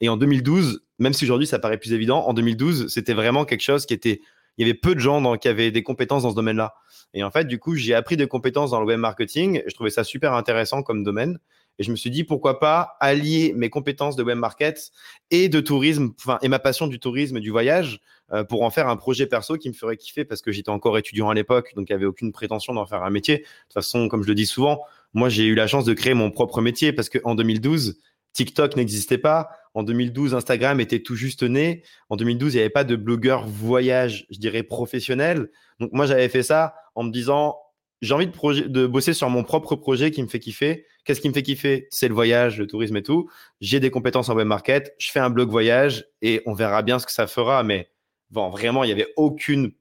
Et 0.00 0.08
en 0.08 0.16
2012, 0.16 0.82
même 0.98 1.12
si 1.12 1.24
aujourd'hui 1.24 1.46
ça 1.46 1.58
paraît 1.58 1.78
plus 1.78 1.92
évident, 1.92 2.26
en 2.26 2.32
2012, 2.32 2.88
c'était 2.88 3.14
vraiment 3.14 3.44
quelque 3.44 3.62
chose 3.62 3.86
qui 3.86 3.94
était. 3.94 4.20
Il 4.56 4.66
y 4.66 4.68
avait 4.68 4.76
peu 4.76 4.96
de 4.96 5.00
gens 5.00 5.36
qui 5.36 5.46
avaient 5.46 5.70
des 5.70 5.84
compétences 5.84 6.24
dans 6.24 6.30
ce 6.30 6.34
domaine-là. 6.34 6.74
Et 7.14 7.22
en 7.22 7.30
fait, 7.30 7.44
du 7.44 7.60
coup, 7.60 7.76
j'ai 7.76 7.94
appris 7.94 8.16
des 8.16 8.26
compétences 8.26 8.72
dans 8.72 8.80
le 8.80 8.86
web 8.86 8.98
marketing. 8.98 9.62
Je 9.68 9.74
trouvais 9.74 9.90
ça 9.90 10.02
super 10.02 10.32
intéressant 10.32 10.82
comme 10.82 11.04
domaine. 11.04 11.38
Et 11.78 11.84
je 11.84 11.90
me 11.90 11.96
suis 11.96 12.10
dit, 12.10 12.24
pourquoi 12.24 12.58
pas 12.58 12.96
allier 13.00 13.52
mes 13.56 13.70
compétences 13.70 14.16
de 14.16 14.22
web 14.22 14.38
market 14.38 14.90
et 15.30 15.48
de 15.48 15.60
tourisme, 15.60 16.12
enfin, 16.18 16.38
et 16.42 16.48
ma 16.48 16.58
passion 16.58 16.86
du 16.86 16.98
tourisme 16.98 17.36
et 17.36 17.40
du 17.40 17.50
voyage 17.50 18.00
euh, 18.32 18.44
pour 18.44 18.62
en 18.62 18.70
faire 18.70 18.88
un 18.88 18.96
projet 18.96 19.26
perso 19.26 19.56
qui 19.56 19.68
me 19.68 19.74
ferait 19.74 19.96
kiffer 19.96 20.24
parce 20.24 20.42
que 20.42 20.52
j'étais 20.52 20.70
encore 20.70 20.98
étudiant 20.98 21.30
à 21.30 21.34
l'époque, 21.34 21.72
donc 21.76 21.88
il 21.88 21.92
n'y 21.92 21.96
avait 21.96 22.06
aucune 22.06 22.32
prétention 22.32 22.74
d'en 22.74 22.86
faire 22.86 23.02
un 23.02 23.10
métier. 23.10 23.38
De 23.38 23.42
toute 23.42 23.74
façon, 23.74 24.08
comme 24.08 24.22
je 24.22 24.28
le 24.28 24.34
dis 24.34 24.46
souvent, 24.46 24.82
moi, 25.14 25.28
j'ai 25.28 25.44
eu 25.44 25.54
la 25.54 25.66
chance 25.66 25.84
de 25.84 25.94
créer 25.94 26.14
mon 26.14 26.30
propre 26.30 26.60
métier 26.60 26.92
parce 26.92 27.08
qu'en 27.08 27.34
2012, 27.34 27.98
TikTok 28.32 28.76
n'existait 28.76 29.18
pas. 29.18 29.50
En 29.74 29.82
2012, 29.82 30.34
Instagram 30.34 30.80
était 30.80 31.00
tout 31.00 31.14
juste 31.14 31.42
né. 31.42 31.82
En 32.08 32.16
2012, 32.16 32.54
il 32.54 32.56
n'y 32.56 32.60
avait 32.60 32.70
pas 32.70 32.84
de 32.84 32.96
blogueur 32.96 33.46
voyage, 33.46 34.26
je 34.30 34.38
dirais, 34.38 34.62
professionnel. 34.62 35.50
Donc, 35.80 35.92
moi, 35.92 36.06
j'avais 36.06 36.28
fait 36.28 36.42
ça 36.42 36.74
en 36.94 37.04
me 37.04 37.10
disant, 37.10 37.56
j'ai 38.00 38.14
envie 38.14 38.28
de, 38.28 38.86
bosser 38.86 39.12
sur 39.12 39.28
mon 39.28 39.42
propre 39.42 39.74
projet 39.74 40.10
qui 40.10 40.22
me 40.22 40.28
fait 40.28 40.38
kiffer. 40.38 40.86
Qu'est-ce 41.04 41.20
qui 41.20 41.28
me 41.28 41.34
fait 41.34 41.42
kiffer? 41.42 41.88
C'est 41.90 42.08
le 42.08 42.14
voyage, 42.14 42.58
le 42.58 42.66
tourisme 42.66 42.96
et 42.96 43.02
tout. 43.02 43.28
J'ai 43.60 43.80
des 43.80 43.90
compétences 43.90 44.28
en 44.28 44.36
web 44.36 44.46
market. 44.46 44.94
Je 44.98 45.10
fais 45.10 45.20
un 45.20 45.30
blog 45.30 45.48
voyage 45.48 46.06
et 46.22 46.42
on 46.46 46.52
verra 46.52 46.82
bien 46.82 46.98
ce 46.98 47.06
que 47.06 47.12
ça 47.12 47.26
fera. 47.26 47.62
Mais 47.64 47.88
bon, 48.30 48.50
vraiment, 48.50 48.84
il 48.84 48.88
n'y 48.88 48.92
avait 48.92 49.12
aucune 49.16 49.72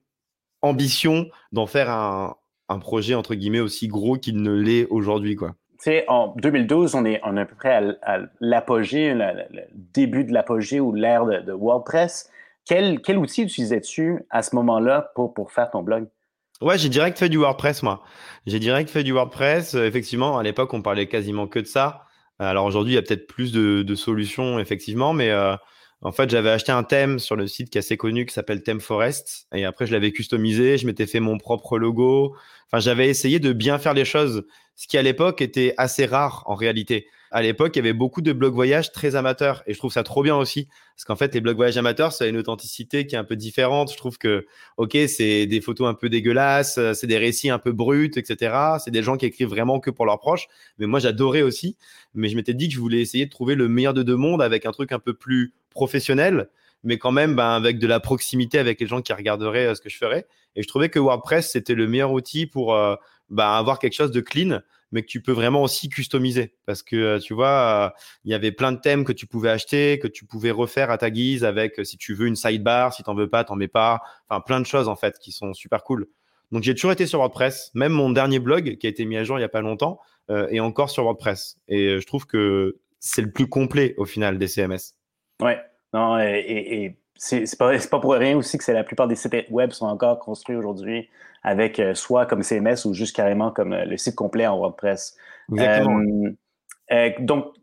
ambition 0.61 1.27
d'en 1.51 1.67
faire 1.67 1.89
un, 1.91 2.35
projet 2.81 3.15
entre 3.15 3.35
guillemets 3.35 3.59
aussi 3.59 3.87
gros 3.87 4.17
qu'il 4.17 4.41
ne 4.41 4.51
l'est 4.51 4.87
aujourd'hui. 4.89 5.37
Tu 5.37 5.55
sais, 5.77 6.05
en 6.07 6.33
2012, 6.37 6.95
on 6.95 7.05
est, 7.05 7.21
à 7.21 7.45
peu 7.45 7.55
près 7.55 7.97
à, 8.01 8.19
l'apogée, 8.39 9.13
le, 9.13 9.45
début 9.73 10.23
de 10.23 10.33
l'apogée 10.33 10.79
ou 10.79 10.91
l'ère 10.91 11.25
de, 11.25 11.53
WordPress. 11.53 12.31
Quel, 12.65 12.99
quel 12.99 13.17
outil 13.17 13.43
utilisais-tu 13.43 14.25
à 14.29 14.41
ce 14.41 14.55
moment-là 14.55 15.11
pour 15.15 15.51
faire 15.51 15.69
ton 15.69 15.83
blog? 15.83 16.07
Ouais, 16.61 16.77
j'ai 16.79 16.89
direct 16.89 17.19
fait 17.19 17.29
du 17.29 17.37
WordPress, 17.37 17.83
moi. 17.83 18.03
J'ai 18.47 18.59
direct 18.59 18.89
fait 18.89 19.03
du 19.03 19.11
WordPress. 19.11 19.75
Euh, 19.75 19.85
effectivement, 19.85 20.39
à 20.39 20.43
l'époque, 20.43 20.73
on 20.73 20.81
parlait 20.81 21.07
quasiment 21.07 21.47
que 21.47 21.59
de 21.59 21.65
ça. 21.67 22.05
Alors 22.39 22.65
aujourd'hui, 22.65 22.93
il 22.93 22.95
y 22.95 22.99
a 22.99 23.01
peut-être 23.01 23.27
plus 23.27 23.51
de, 23.51 23.95
solutions, 23.95 24.59
effectivement, 24.59 25.13
mais 25.13 25.29
euh, 25.31 25.55
en 26.01 26.11
fait, 26.11 26.29
j'avais 26.29 26.49
acheté 26.49 26.71
un 26.71 26.83
thème 26.83 27.19
sur 27.19 27.35
le 27.35 27.47
site 27.47 27.69
qui 27.69 27.77
est 27.77 27.79
assez 27.79 27.97
connu, 27.97 28.25
qui 28.25 28.33
s'appelle 28.33 28.63
Theme 28.63 28.81
Forest. 28.81 29.47
Et 29.53 29.65
après, 29.65 29.85
je 29.87 29.91
l'avais 29.93 30.11
customisé, 30.11 30.77
je 30.77 30.87
m'étais 30.87 31.07
fait 31.07 31.19
mon 31.19 31.37
propre 31.37 31.77
logo. 31.79 32.35
Enfin, 32.67 32.79
j'avais 32.79 33.07
essayé 33.09 33.39
de 33.39 33.53
bien 33.53 33.77
faire 33.79 33.93
les 33.93 34.05
choses, 34.05 34.45
ce 34.75 34.87
qui 34.87 34.97
à 34.97 35.01
l'époque 35.01 35.41
était 35.41 35.73
assez 35.77 36.05
rare 36.05 36.43
en 36.47 36.55
réalité 36.55 37.07
à 37.31 37.41
l'époque, 37.41 37.75
il 37.75 37.79
y 37.79 37.81
avait 37.81 37.93
beaucoup 37.93 38.21
de 38.21 38.33
blogs 38.33 38.53
voyage 38.53 38.91
très 38.91 39.15
amateurs 39.15 39.63
et 39.67 39.73
je 39.73 39.77
trouve 39.77 39.91
ça 39.91 40.03
trop 40.03 40.23
bien 40.23 40.35
aussi 40.35 40.67
parce 40.97 41.05
qu'en 41.05 41.15
fait, 41.15 41.33
les 41.35 41.41
blogs 41.41 41.57
voyage 41.57 41.77
amateurs, 41.77 42.11
ça 42.11 42.25
a 42.25 42.27
une 42.27 42.37
authenticité 42.37 43.05
qui 43.05 43.13
est 43.13 43.19
un 43.19 43.23
peu 43.23 43.35
différente. 43.35 43.91
Je 43.91 43.97
trouve 43.97 44.17
que, 44.17 44.47
ok, 44.77 44.97
c'est 45.07 45.45
des 45.45 45.61
photos 45.61 45.87
un 45.87 45.93
peu 45.93 46.09
dégueulasses, 46.09 46.79
euh, 46.79 46.93
c'est 46.95 47.05
des 47.05 47.19
récits 47.19 47.51
un 47.51 47.59
peu 47.59 47.71
bruts, 47.71 48.13
etc. 48.15 48.55
C'est 48.83 48.89
des 48.89 49.03
gens 49.03 49.15
qui 49.15 49.27
écrivent 49.27 49.49
vraiment 49.49 49.79
que 49.79 49.91
pour 49.91 50.07
leurs 50.07 50.19
proches. 50.19 50.47
Mais 50.79 50.87
moi, 50.87 50.99
j'adorais 50.99 51.43
aussi. 51.43 51.77
Mais 52.15 52.29
je 52.29 52.35
m'étais 52.35 52.55
dit 52.55 52.67
que 52.67 52.73
je 52.73 52.79
voulais 52.79 52.99
essayer 52.99 53.27
de 53.27 53.29
trouver 53.29 53.53
le 53.53 53.67
meilleur 53.67 53.93
de 53.93 54.01
deux 54.01 54.15
mondes 54.15 54.41
avec 54.41 54.65
un 54.65 54.71
truc 54.71 54.91
un 54.91 54.97
peu 54.97 55.13
plus 55.13 55.53
professionnel, 55.69 56.49
mais 56.83 56.97
quand 56.97 57.11
même 57.11 57.35
ben, 57.35 57.51
avec 57.51 57.77
de 57.77 57.85
la 57.85 57.99
proximité 57.99 58.57
avec 58.57 58.81
les 58.81 58.87
gens 58.87 59.03
qui 59.03 59.13
regarderaient 59.13 59.67
euh, 59.67 59.75
ce 59.75 59.81
que 59.81 59.89
je 59.89 59.97
ferais. 59.97 60.25
Et 60.55 60.63
je 60.63 60.67
trouvais 60.67 60.89
que 60.89 60.97
WordPress, 60.97 61.51
c'était 61.51 61.75
le 61.75 61.87
meilleur 61.87 62.11
outil 62.11 62.47
pour 62.47 62.73
euh, 62.73 62.95
ben, 63.29 63.49
avoir 63.49 63.79
quelque 63.79 63.93
chose 63.93 64.11
de 64.11 64.21
clean 64.21 64.61
mais 64.91 65.01
que 65.01 65.07
tu 65.07 65.21
peux 65.21 65.31
vraiment 65.31 65.63
aussi 65.63 65.89
customiser. 65.89 66.53
Parce 66.65 66.83
que, 66.83 66.95
euh, 66.95 67.19
tu 67.19 67.33
vois, 67.33 67.93
euh, 67.95 67.99
il 68.23 68.31
y 68.31 68.33
avait 68.33 68.51
plein 68.51 68.71
de 68.71 68.79
thèmes 68.79 69.03
que 69.03 69.11
tu 69.11 69.27
pouvais 69.27 69.49
acheter, 69.49 69.99
que 69.99 70.07
tu 70.07 70.25
pouvais 70.25 70.51
refaire 70.51 70.89
à 70.89 70.97
ta 70.97 71.09
guise 71.09 71.43
avec, 71.43 71.79
euh, 71.79 71.83
si 71.83 71.97
tu 71.97 72.13
veux, 72.13 72.27
une 72.27 72.35
sidebar, 72.35 72.93
si 72.93 73.03
tu 73.03 73.09
n'en 73.09 73.15
veux 73.15 73.29
pas, 73.29 73.43
t'en 73.43 73.55
mets 73.55 73.67
pas. 73.67 74.01
Enfin, 74.29 74.41
plein 74.41 74.59
de 74.59 74.65
choses, 74.65 74.87
en 74.87 74.95
fait, 74.95 75.19
qui 75.19 75.31
sont 75.31 75.53
super 75.53 75.83
cool. 75.83 76.07
Donc, 76.51 76.63
j'ai 76.63 76.73
toujours 76.73 76.93
été 76.93 77.05
sur 77.05 77.19
WordPress. 77.19 77.71
Même 77.73 77.91
mon 77.91 78.09
dernier 78.09 78.39
blog, 78.39 78.77
qui 78.77 78.87
a 78.87 78.89
été 78.89 79.05
mis 79.05 79.17
à 79.17 79.23
jour 79.23 79.37
il 79.37 79.41
n'y 79.41 79.45
a 79.45 79.49
pas 79.49 79.61
longtemps, 79.61 79.99
est 80.29 80.59
encore 80.59 80.89
sur 80.89 81.03
WordPress. 81.03 81.57
Et 81.67 81.99
je 81.99 82.05
trouve 82.05 82.25
que 82.25 82.77
c'est 82.99 83.21
le 83.21 83.31
plus 83.31 83.47
complet, 83.47 83.95
au 83.97 84.05
final, 84.05 84.37
des 84.37 84.47
CMS. 84.47 84.95
Ouais. 85.41 85.59
Non, 85.93 86.19
et 86.19 86.97
c'est 87.17 87.57
pas, 87.57 87.77
pas 87.77 87.99
pour 87.99 88.13
rien 88.13 88.37
aussi 88.37 88.57
que 88.57 88.63
c'est 88.63 88.73
la 88.73 88.83
plupart 88.83 89.07
des 89.07 89.15
sites 89.15 89.49
web 89.49 89.71
sont 89.71 89.87
encore 89.87 90.19
construits 90.19 90.55
aujourd'hui 90.55 91.09
avec 91.43 91.79
euh, 91.79 91.93
soit 91.93 92.25
comme 92.25 92.43
CMS 92.43 92.85
ou 92.85 92.93
juste 92.93 93.15
carrément 93.15 93.51
comme 93.51 93.73
euh, 93.73 93.85
le 93.85 93.97
site 93.97 94.15
complet 94.15 94.47
en 94.47 94.57
WordPress. 94.57 95.15
Exactement. 95.51 96.01
Euh, 96.91 97.11
donc, 97.19 97.53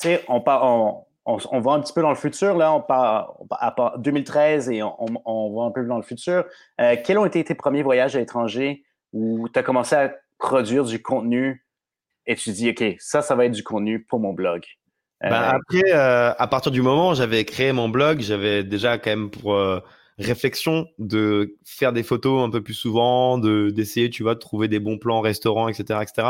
tu 0.00 0.08
sais, 0.08 0.24
on, 0.28 0.42
on, 0.46 1.04
on, 1.26 1.60
va 1.60 1.72
un 1.72 1.80
petit 1.80 1.92
peu 1.92 2.02
dans 2.02 2.10
le 2.10 2.16
futur, 2.16 2.56
là, 2.56 2.72
on 2.72 2.80
part 2.80 3.38
à 3.50 3.94
2013 3.98 4.70
et 4.70 4.82
on, 4.82 4.96
on, 5.24 5.54
va 5.54 5.64
un 5.64 5.70
peu 5.70 5.84
dans 5.84 5.96
le 5.96 6.02
futur. 6.02 6.44
quels 6.78 7.18
ont 7.18 7.24
été 7.24 7.42
tes 7.44 7.54
premiers 7.54 7.82
voyages 7.82 8.16
à 8.16 8.18
l'étranger 8.18 8.82
ou 9.12 9.48
tu 9.48 9.58
as 9.58 9.62
commencé 9.62 9.94
à 9.94 10.14
produire 10.38 10.84
du 10.84 11.00
contenu 11.00 11.64
et 12.26 12.34
tu 12.34 12.50
dis, 12.50 12.70
OK, 12.70 12.96
ça, 12.98 13.22
ça 13.22 13.34
va 13.34 13.46
être 13.46 13.52
du 13.52 13.62
contenu 13.62 14.02
pour 14.02 14.20
mon 14.20 14.32
blog? 14.32 14.64
Ben, 15.30 15.42
après, 15.42 15.92
à 15.92 16.46
partir 16.48 16.70
du 16.70 16.82
moment 16.82 17.10
où 17.10 17.14
j'avais 17.14 17.44
créé 17.44 17.72
mon 17.72 17.88
blog, 17.88 18.20
j'avais 18.20 18.62
déjà 18.62 18.98
quand 18.98 19.10
même 19.10 19.30
pour 19.30 19.56
réflexion 20.18 20.86
de 20.98 21.56
faire 21.64 21.92
des 21.92 22.02
photos 22.02 22.46
un 22.46 22.50
peu 22.50 22.62
plus 22.62 22.74
souvent, 22.74 23.38
de 23.38 23.70
d'essayer, 23.70 24.10
tu 24.10 24.22
vois, 24.22 24.34
de 24.34 24.40
trouver 24.40 24.68
des 24.68 24.78
bons 24.78 24.98
plans 24.98 25.20
restaurants, 25.20 25.68
etc., 25.68 26.00
etc. 26.02 26.28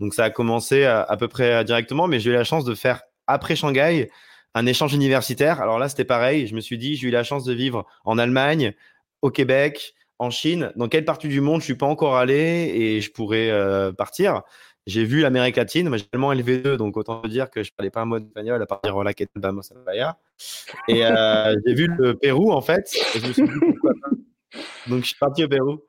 Donc 0.00 0.14
ça 0.14 0.24
a 0.24 0.30
commencé 0.30 0.84
à, 0.84 1.16
peu 1.18 1.28
près 1.28 1.64
directement, 1.64 2.06
mais 2.06 2.20
j'ai 2.20 2.30
eu 2.30 2.34
la 2.34 2.44
chance 2.44 2.64
de 2.64 2.74
faire 2.74 3.02
après 3.26 3.56
Shanghai 3.56 4.10
un 4.54 4.66
échange 4.66 4.94
universitaire. 4.94 5.60
Alors 5.60 5.78
là, 5.78 5.88
c'était 5.88 6.04
pareil. 6.04 6.46
Je 6.46 6.54
me 6.54 6.60
suis 6.60 6.78
dit, 6.78 6.96
j'ai 6.96 7.08
eu 7.08 7.10
la 7.10 7.24
chance 7.24 7.44
de 7.44 7.52
vivre 7.52 7.84
en 8.04 8.18
Allemagne, 8.18 8.74
au 9.22 9.30
Québec, 9.30 9.94
en 10.18 10.30
Chine. 10.30 10.72
Dans 10.76 10.88
quelle 10.88 11.04
partie 11.04 11.28
du 11.28 11.40
monde 11.40 11.60
je 11.60 11.66
suis 11.66 11.74
pas 11.74 11.86
encore 11.86 12.16
allé 12.16 12.72
et 12.74 13.00
je 13.00 13.10
pourrais 13.10 13.50
euh, 13.50 13.92
partir? 13.92 14.42
J'ai 14.88 15.04
vu 15.04 15.20
l'Amérique 15.20 15.56
latine, 15.56 15.88
moi 15.90 15.98
j'ai 15.98 16.04
tellement 16.04 16.32
élevé 16.32 16.58
deux, 16.58 16.78
donc 16.78 16.96
autant 16.96 17.20
dire 17.20 17.50
que 17.50 17.62
je 17.62 17.70
parlais 17.72 17.90
pas 17.90 18.00
un 18.00 18.04
mot 18.06 18.18
espagnol 18.18 18.60
à 18.62 18.64
partir 18.64 18.98
de 18.98 19.04
la 19.04 19.12
quête 19.12 19.28
vamos 19.36 19.60
Et 20.88 21.04
euh, 21.04 21.54
j'ai 21.66 21.74
vu 21.74 21.88
le 21.98 22.14
Pérou 22.14 22.52
en 22.52 22.62
fait, 22.62 22.90
et 23.14 23.20
je 23.20 23.26
me 23.26 23.32
suis 23.34 23.42
dit 23.42 23.50
pourquoi 23.60 23.92
pas. 24.00 24.08
Donc 24.88 25.02
je 25.02 25.08
suis 25.08 25.18
parti 25.18 25.44
au 25.44 25.48
Pérou. 25.48 25.80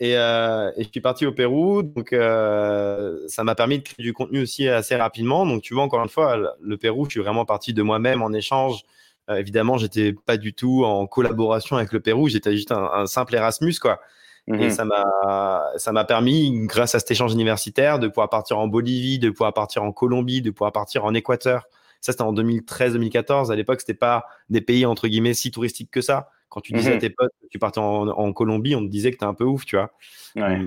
Et, 0.00 0.16
euh, 0.16 0.70
et 0.76 0.84
je 0.84 0.88
suis 0.88 1.00
parti 1.02 1.26
au 1.26 1.32
Pérou, 1.32 1.82
donc 1.82 2.14
euh, 2.14 3.18
ça 3.26 3.44
m'a 3.44 3.54
permis 3.54 3.80
de 3.80 3.82
créer 3.82 4.02
du 4.02 4.14
contenu 4.14 4.40
aussi 4.40 4.66
assez 4.66 4.96
rapidement. 4.96 5.44
Donc 5.44 5.60
tu 5.60 5.74
vois, 5.74 5.82
encore 5.82 6.02
une 6.02 6.08
fois, 6.08 6.54
le 6.58 6.76
Pérou, 6.78 7.04
je 7.04 7.10
suis 7.10 7.20
vraiment 7.20 7.44
parti 7.44 7.74
de 7.74 7.82
moi-même 7.82 8.22
en 8.22 8.32
échange. 8.32 8.82
Évidemment, 9.30 9.76
j'étais 9.76 10.14
pas 10.14 10.38
du 10.38 10.54
tout 10.54 10.84
en 10.86 11.06
collaboration 11.06 11.76
avec 11.76 11.92
le 11.92 12.00
Pérou, 12.00 12.28
j'étais 12.28 12.52
juste 12.52 12.72
un, 12.72 12.90
un 12.94 13.06
simple 13.06 13.34
Erasmus, 13.34 13.74
quoi. 13.78 14.00
Et 14.48 14.64
mhm. 14.64 14.70
ça 14.70 14.84
m'a, 14.84 15.72
ça 15.76 15.92
m'a 15.92 16.04
permis, 16.04 16.50
grâce 16.66 16.94
à 16.94 17.00
cet 17.00 17.10
échange 17.10 17.34
universitaire, 17.34 17.98
de 17.98 18.08
pouvoir 18.08 18.30
partir 18.30 18.58
en 18.58 18.66
Bolivie, 18.66 19.18
de 19.18 19.30
pouvoir 19.30 19.52
partir 19.52 19.82
en 19.82 19.92
Colombie, 19.92 20.40
de 20.40 20.50
pouvoir 20.50 20.72
partir 20.72 21.04
en 21.04 21.12
Équateur. 21.12 21.68
Ça, 22.00 22.12
c'était 22.12 22.22
en 22.22 22.32
2013-2014. 22.32 23.52
À 23.52 23.56
l'époque, 23.56 23.80
c'était 23.80 23.94
pas 23.94 24.24
des 24.48 24.60
pays, 24.60 24.86
entre 24.86 25.08
guillemets, 25.08 25.34
si 25.34 25.50
touristiques 25.50 25.90
que 25.90 26.00
ça. 26.00 26.30
Quand 26.48 26.62
tu 26.62 26.72
disais 26.72 26.92
à 26.92 26.94
mhm. 26.94 27.00
tes 27.00 27.10
potes 27.10 27.32
que 27.42 27.46
tu 27.48 27.58
partais 27.58 27.80
en, 27.80 28.32
Colombie, 28.32 28.74
on 28.74 28.80
te 28.80 28.90
disait 28.90 29.10
que 29.10 29.18
t'es 29.18 29.26
un 29.26 29.34
peu 29.34 29.44
ouf, 29.44 29.66
tu 29.66 29.76
vois. 29.76 29.92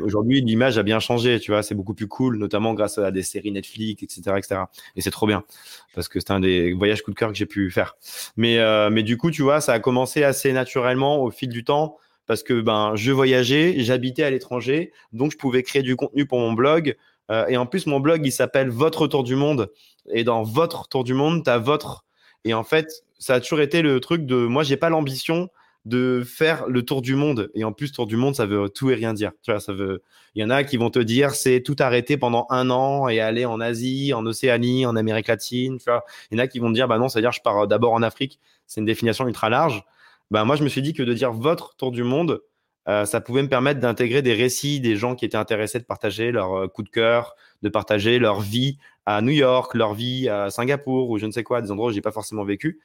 Aujourd'hui, 0.04 0.42
l'image 0.42 0.78
a 0.78 0.84
bien 0.84 1.00
changé, 1.00 1.40
tu 1.40 1.52
vois. 1.52 1.64
C'est 1.64 1.74
beaucoup 1.74 1.96
plus 1.96 2.08
cool, 2.08 2.38
notamment 2.38 2.76
grâce 2.76 3.00
à 3.00 3.10
des 3.10 3.24
séries 3.24 3.52
Netflix, 3.52 4.04
etc., 4.04 4.22
etc. 4.38 4.62
Et 4.96 5.02
c'est 5.02 5.10
trop 5.10 5.26
bien 5.26 5.44
parce 5.96 6.08
que 6.08 6.20
c'est 6.20 6.32
un 6.32 6.40
des 6.40 6.74
voyages 6.74 7.02
coup 7.02 7.10
de 7.10 7.16
cœur 7.16 7.30
que 7.30 7.36
j'ai 7.36 7.48
pu 7.48 7.72
faire. 7.72 7.96
Mais, 8.38 8.60
euh, 8.60 8.92
mais 8.92 9.02
du 9.02 9.18
coup, 9.18 9.32
tu 9.32 9.42
vois, 9.42 9.60
ça 9.60 9.74
a 9.74 9.80
commencé 9.80 10.24
assez 10.24 10.54
naturellement 10.54 11.24
au 11.24 11.32
fil 11.32 11.50
du 11.50 11.64
temps 11.64 11.98
parce 12.32 12.44
que 12.44 12.62
ben, 12.62 12.94
je 12.96 13.12
voyageais, 13.12 13.76
j'habitais 13.80 14.24
à 14.24 14.30
l'étranger, 14.30 14.94
donc 15.12 15.34
je 15.34 15.38
pouvais 15.38 15.64
créer 15.64 15.82
du 15.82 15.98
contenu 15.98 16.26
pour 16.26 16.40
mon 16.40 16.54
blog. 16.54 16.96
Euh, 17.30 17.46
et 17.48 17.58
en 17.58 17.66
plus, 17.66 17.88
mon 17.88 18.00
blog, 18.00 18.26
il 18.26 18.32
s'appelle 18.32 18.70
Votre 18.70 19.06
Tour 19.06 19.24
du 19.24 19.36
Monde. 19.36 19.70
Et 20.14 20.24
dans 20.24 20.42
Votre 20.42 20.88
Tour 20.88 21.04
du 21.04 21.14
Monde, 21.14 21.44
tu 21.44 21.50
as 21.50 21.58
votre. 21.58 22.06
Et 22.46 22.54
en 22.54 22.64
fait, 22.64 23.04
ça 23.20 23.34
a 23.34 23.42
toujours 23.42 23.60
été 23.60 23.82
le 23.82 24.00
truc 24.00 24.26
de 24.26 24.46
moi, 24.46 24.64
j'ai 24.64 24.78
pas 24.78 24.90
l'ambition 24.90 25.50
de 25.84 26.24
faire 26.26 26.68
le 26.70 26.86
tour 26.86 27.02
du 27.02 27.16
monde. 27.16 27.52
Et 27.54 27.66
en 27.66 27.74
plus, 27.74 27.92
tour 27.92 28.08
du 28.08 28.16
monde, 28.16 28.34
ça 28.34 28.46
veut 28.46 28.70
tout 28.70 28.90
et 28.92 28.96
rien 28.96 29.14
dire. 29.14 29.34
Tu 29.42 29.52
vois, 29.52 29.60
ça 29.60 29.74
veut. 29.74 30.02
Il 30.34 30.42
y 30.42 30.46
en 30.46 30.50
a 30.50 30.64
qui 30.64 30.78
vont 30.78 30.90
te 30.90 31.00
dire 31.00 31.32
c'est 31.32 31.60
tout 31.60 31.76
arrêter 31.80 32.16
pendant 32.16 32.46
un 32.50 32.70
an 32.70 33.10
et 33.10 33.20
aller 33.20 33.44
en 33.44 33.60
Asie, 33.60 34.14
en 34.14 34.26
Océanie, 34.26 34.86
en 34.86 34.96
Amérique 34.96 35.28
latine. 35.28 35.80
Tu 35.80 35.84
vois. 35.84 36.06
Il 36.32 36.38
y 36.38 36.40
en 36.40 36.44
a 36.46 36.48
qui 36.48 36.60
vont 36.60 36.70
te 36.70 36.76
dire 36.76 36.88
bah 36.88 36.98
non, 36.98 37.10
c'est-à-dire 37.10 37.34
je 37.34 37.42
pars 37.42 37.68
d'abord 37.68 37.92
en 37.92 38.04
Afrique. 38.04 38.40
C'est 38.68 38.80
une 38.80 38.86
définition 38.86 39.28
ultra 39.28 39.50
large. 39.50 39.84
Bah, 40.32 40.44
moi, 40.46 40.56
je 40.56 40.64
me 40.64 40.70
suis 40.70 40.82
dit 40.82 40.94
que 40.94 41.04
de 41.04 41.14
dire 41.14 41.32
votre 41.32 41.76
tour 41.76 41.92
du 41.92 42.04
monde, 42.04 42.42
euh, 42.88 43.06
ça 43.06 43.22
pouvait 43.22 43.44
me 43.44 43.50
permettre 43.50 43.80
d'intégrer 43.80 44.24
des 44.24 44.34
récits 44.34 44.80
des 44.80 44.96
gens 44.96 45.16
qui 45.16 45.26
étaient 45.26 45.38
intéressés 45.38 45.80
de 45.80 45.84
partager 45.84 46.32
leur 46.32 46.54
euh, 46.54 46.68
coup 46.68 46.82
de 46.82 46.90
cœur, 46.90 47.36
de 47.62 47.70
partager 47.70 48.18
leur 48.18 48.42
vie 48.42 48.80
à 49.06 49.22
New 49.22 49.32
York, 49.32 49.76
leur 49.76 49.94
vie 49.94 50.28
à 50.30 50.50
Singapour 50.50 51.10
ou 51.10 51.20
je 51.20 51.28
ne 51.28 51.32
sais 51.32 51.44
quoi, 51.44 51.62
des 51.62 51.70
endroits 51.70 51.90
où 51.90 51.92
j'ai 51.92 52.02
pas 52.02 52.12
forcément 52.12 52.44
vécu. 52.44 52.80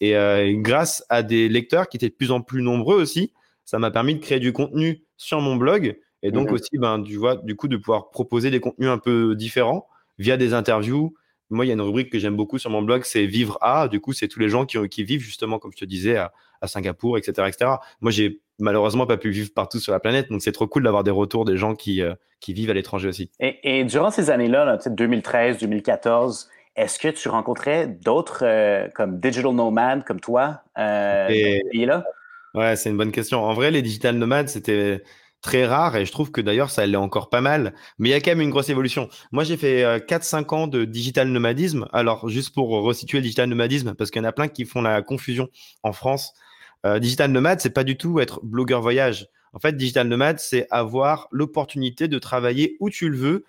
Et 0.00 0.16
euh, 0.16 0.54
grâce 0.56 1.04
à 1.10 1.22
des 1.22 1.48
lecteurs 1.48 1.88
qui 1.88 1.98
étaient 1.98 2.08
de 2.08 2.14
plus 2.14 2.30
en 2.30 2.40
plus 2.40 2.62
nombreux 2.62 2.96
aussi, 2.96 3.32
ça 3.64 3.78
m'a 3.78 3.90
permis 3.90 4.14
de 4.14 4.20
créer 4.20 4.40
du 4.40 4.52
contenu 4.52 5.04
sur 5.16 5.40
mon 5.40 5.56
blog 5.56 5.98
et 6.22 6.30
donc 6.30 6.50
mmh 6.50 6.54
aussi, 6.54 6.78
ben, 6.78 7.02
tu 7.02 7.16
vois, 7.16 7.36
du 7.36 7.56
coup, 7.56 7.68
de 7.68 7.76
pouvoir 7.76 8.10
proposer 8.10 8.50
des 8.50 8.60
contenus 8.60 8.88
un 8.88 8.98
peu 8.98 9.34
différents 9.34 9.88
via 10.18 10.36
des 10.36 10.54
interviews, 10.54 11.14
moi, 11.52 11.64
il 11.64 11.68
y 11.68 11.70
a 11.70 11.74
une 11.74 11.80
rubrique 11.80 12.10
que 12.10 12.18
j'aime 12.18 12.36
beaucoup 12.36 12.58
sur 12.58 12.70
mon 12.70 12.82
blog, 12.82 13.02
c'est 13.04 13.26
Vivre 13.26 13.58
à. 13.60 13.88
Du 13.88 14.00
coup, 14.00 14.12
c'est 14.12 14.28
tous 14.28 14.40
les 14.40 14.48
gens 14.48 14.66
qui, 14.66 14.78
qui, 14.88 15.04
vivent 15.04 15.20
justement, 15.20 15.58
comme 15.58 15.72
je 15.72 15.78
te 15.78 15.84
disais, 15.84 16.16
à, 16.16 16.32
Singapour, 16.64 17.18
etc., 17.18 17.48
etc. 17.48 17.72
Moi, 18.00 18.12
j'ai 18.12 18.40
malheureusement 18.58 19.06
pas 19.06 19.16
pu 19.16 19.30
vivre 19.30 19.50
partout 19.52 19.80
sur 19.80 19.92
la 19.92 19.98
planète, 19.98 20.30
donc 20.30 20.42
c'est 20.42 20.52
trop 20.52 20.68
cool 20.68 20.84
d'avoir 20.84 21.02
des 21.02 21.10
retours 21.10 21.44
des 21.44 21.56
gens 21.56 21.74
qui, 21.74 22.00
euh, 22.02 22.14
qui 22.40 22.52
vivent 22.52 22.70
à 22.70 22.74
l'étranger 22.74 23.08
aussi. 23.08 23.30
Et, 23.40 23.84
durant 23.84 24.10
ces 24.10 24.30
années-là, 24.30 24.78
2013, 24.86 25.58
2014, 25.58 26.48
est-ce 26.76 26.98
que 26.98 27.08
tu 27.08 27.28
rencontrais 27.28 27.86
d'autres 27.86 28.44
euh, 28.44 28.88
comme 28.94 29.18
digital 29.18 29.52
nomades 29.52 30.04
comme 30.04 30.20
toi 30.20 30.62
euh, 30.78 31.28
là 31.74 32.04
Ouais, 32.54 32.76
c'est 32.76 32.90
une 32.90 32.96
bonne 32.96 33.12
question. 33.12 33.42
En 33.42 33.54
vrai, 33.54 33.70
les 33.70 33.82
digital 33.82 34.16
nomades, 34.16 34.48
c'était 34.48 35.02
très 35.42 35.66
rare 35.66 35.96
et 35.96 36.06
je 36.06 36.12
trouve 36.12 36.30
que 36.30 36.40
d'ailleurs 36.40 36.70
ça 36.70 36.86
l'est 36.86 36.96
encore 36.96 37.28
pas 37.28 37.40
mal. 37.40 37.74
Mais 37.98 38.08
il 38.08 38.12
y 38.12 38.14
a 38.14 38.20
quand 38.20 38.30
même 38.30 38.40
une 38.40 38.50
grosse 38.50 38.70
évolution. 38.70 39.08
Moi 39.32 39.44
j'ai 39.44 39.56
fait 39.56 39.82
4-5 40.06 40.36
euh, 40.36 40.56
ans 40.56 40.66
de 40.68 40.84
digital 40.84 41.28
nomadisme. 41.28 41.88
Alors 41.92 42.28
juste 42.28 42.54
pour 42.54 42.70
resituer 42.70 43.18
le 43.18 43.22
digital 43.22 43.48
nomadisme, 43.48 43.94
parce 43.94 44.10
qu'il 44.10 44.22
y 44.22 44.24
en 44.24 44.28
a 44.28 44.32
plein 44.32 44.48
qui 44.48 44.64
font 44.64 44.80
la 44.80 45.02
confusion 45.02 45.48
en 45.82 45.92
France. 45.92 46.32
Euh, 46.86 46.98
digital 46.98 47.30
nomade, 47.30 47.60
c'est 47.60 47.70
pas 47.70 47.84
du 47.84 47.96
tout 47.96 48.20
être 48.20 48.40
blogueur 48.42 48.80
voyage. 48.80 49.28
En 49.52 49.58
fait, 49.58 49.76
digital 49.76 50.08
nomade, 50.08 50.38
c'est 50.38 50.66
avoir 50.70 51.28
l'opportunité 51.30 52.08
de 52.08 52.18
travailler 52.18 52.76
où 52.80 52.88
tu 52.88 53.08
le 53.08 53.16
veux, 53.16 53.44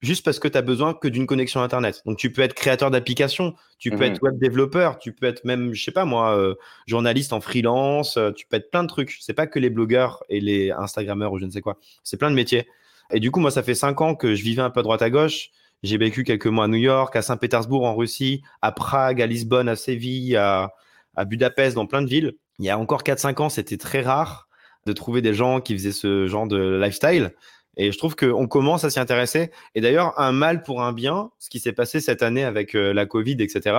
juste 0.00 0.24
parce 0.24 0.38
que 0.38 0.48
tu 0.48 0.56
as 0.56 0.62
besoin 0.62 0.94
que 0.94 1.08
d'une 1.08 1.26
connexion 1.26 1.60
Internet. 1.60 2.02
Donc, 2.06 2.18
tu 2.18 2.32
peux 2.32 2.42
être 2.42 2.54
créateur 2.54 2.90
d'applications, 2.90 3.54
tu 3.78 3.90
peux 3.90 4.04
être 4.04 4.22
mhm. 4.22 4.30
web 4.30 4.38
développeur, 4.38 4.98
tu 4.98 5.12
peux 5.12 5.26
être 5.26 5.44
même, 5.44 5.74
je 5.74 5.82
sais 5.82 5.92
pas 5.92 6.04
moi, 6.04 6.36
euh, 6.36 6.54
journaliste 6.86 7.32
en 7.32 7.40
freelance, 7.40 8.16
euh, 8.16 8.30
tu 8.32 8.46
peux 8.46 8.56
être 8.56 8.70
plein 8.70 8.82
de 8.82 8.88
trucs. 8.88 9.16
C'est 9.20 9.34
pas 9.34 9.46
que 9.46 9.58
les 9.58 9.70
blogueurs 9.70 10.22
et 10.28 10.40
les 10.40 10.70
Instagrammeurs 10.70 11.32
ou 11.32 11.38
je 11.38 11.44
ne 11.44 11.50
sais 11.50 11.60
quoi. 11.60 11.78
C'est 12.04 12.16
plein 12.16 12.30
de 12.30 12.36
métiers. 12.36 12.66
Et 13.12 13.20
du 13.20 13.30
coup, 13.30 13.40
moi, 13.40 13.50
ça 13.50 13.62
fait 13.62 13.74
cinq 13.74 14.00
ans 14.00 14.14
que 14.14 14.34
je 14.34 14.42
vivais 14.42 14.62
un 14.62 14.70
peu 14.70 14.80
à 14.80 14.82
droite 14.82 15.02
à 15.02 15.10
gauche. 15.10 15.50
J'ai 15.82 15.96
vécu 15.96 16.24
quelques 16.24 16.46
mois 16.46 16.64
à 16.64 16.68
New 16.68 16.78
York, 16.78 17.14
à 17.16 17.22
Saint-Pétersbourg 17.22 17.84
en 17.84 17.94
Russie, 17.94 18.42
à 18.62 18.72
Prague, 18.72 19.22
à 19.22 19.26
Lisbonne, 19.26 19.68
à 19.68 19.76
Séville, 19.76 20.36
à, 20.36 20.72
à 21.16 21.24
Budapest, 21.24 21.76
dans 21.76 21.86
plein 21.86 22.02
de 22.02 22.08
villes. 22.08 22.34
Il 22.58 22.64
y 22.64 22.70
a 22.70 22.78
encore 22.78 23.02
4-5 23.02 23.42
ans, 23.42 23.48
c'était 23.48 23.76
très 23.76 24.02
rare 24.02 24.48
de 24.86 24.92
trouver 24.92 25.22
des 25.22 25.34
gens 25.34 25.60
qui 25.60 25.74
faisaient 25.74 25.92
ce 25.92 26.26
genre 26.26 26.48
de 26.48 26.80
lifestyle. 26.82 27.32
Et 27.78 27.92
je 27.92 27.98
trouve 27.98 28.16
qu'on 28.16 28.46
commence 28.46 28.84
à 28.84 28.90
s'y 28.90 29.00
intéresser. 29.00 29.50
Et 29.74 29.80
d'ailleurs, 29.80 30.18
un 30.20 30.32
mal 30.32 30.62
pour 30.62 30.82
un 30.82 30.92
bien, 30.92 31.30
ce 31.38 31.48
qui 31.48 31.60
s'est 31.60 31.72
passé 31.72 32.00
cette 32.00 32.22
année 32.22 32.44
avec 32.44 32.74
euh, 32.74 32.92
la 32.92 33.06
Covid, 33.06 33.36
etc. 33.38 33.78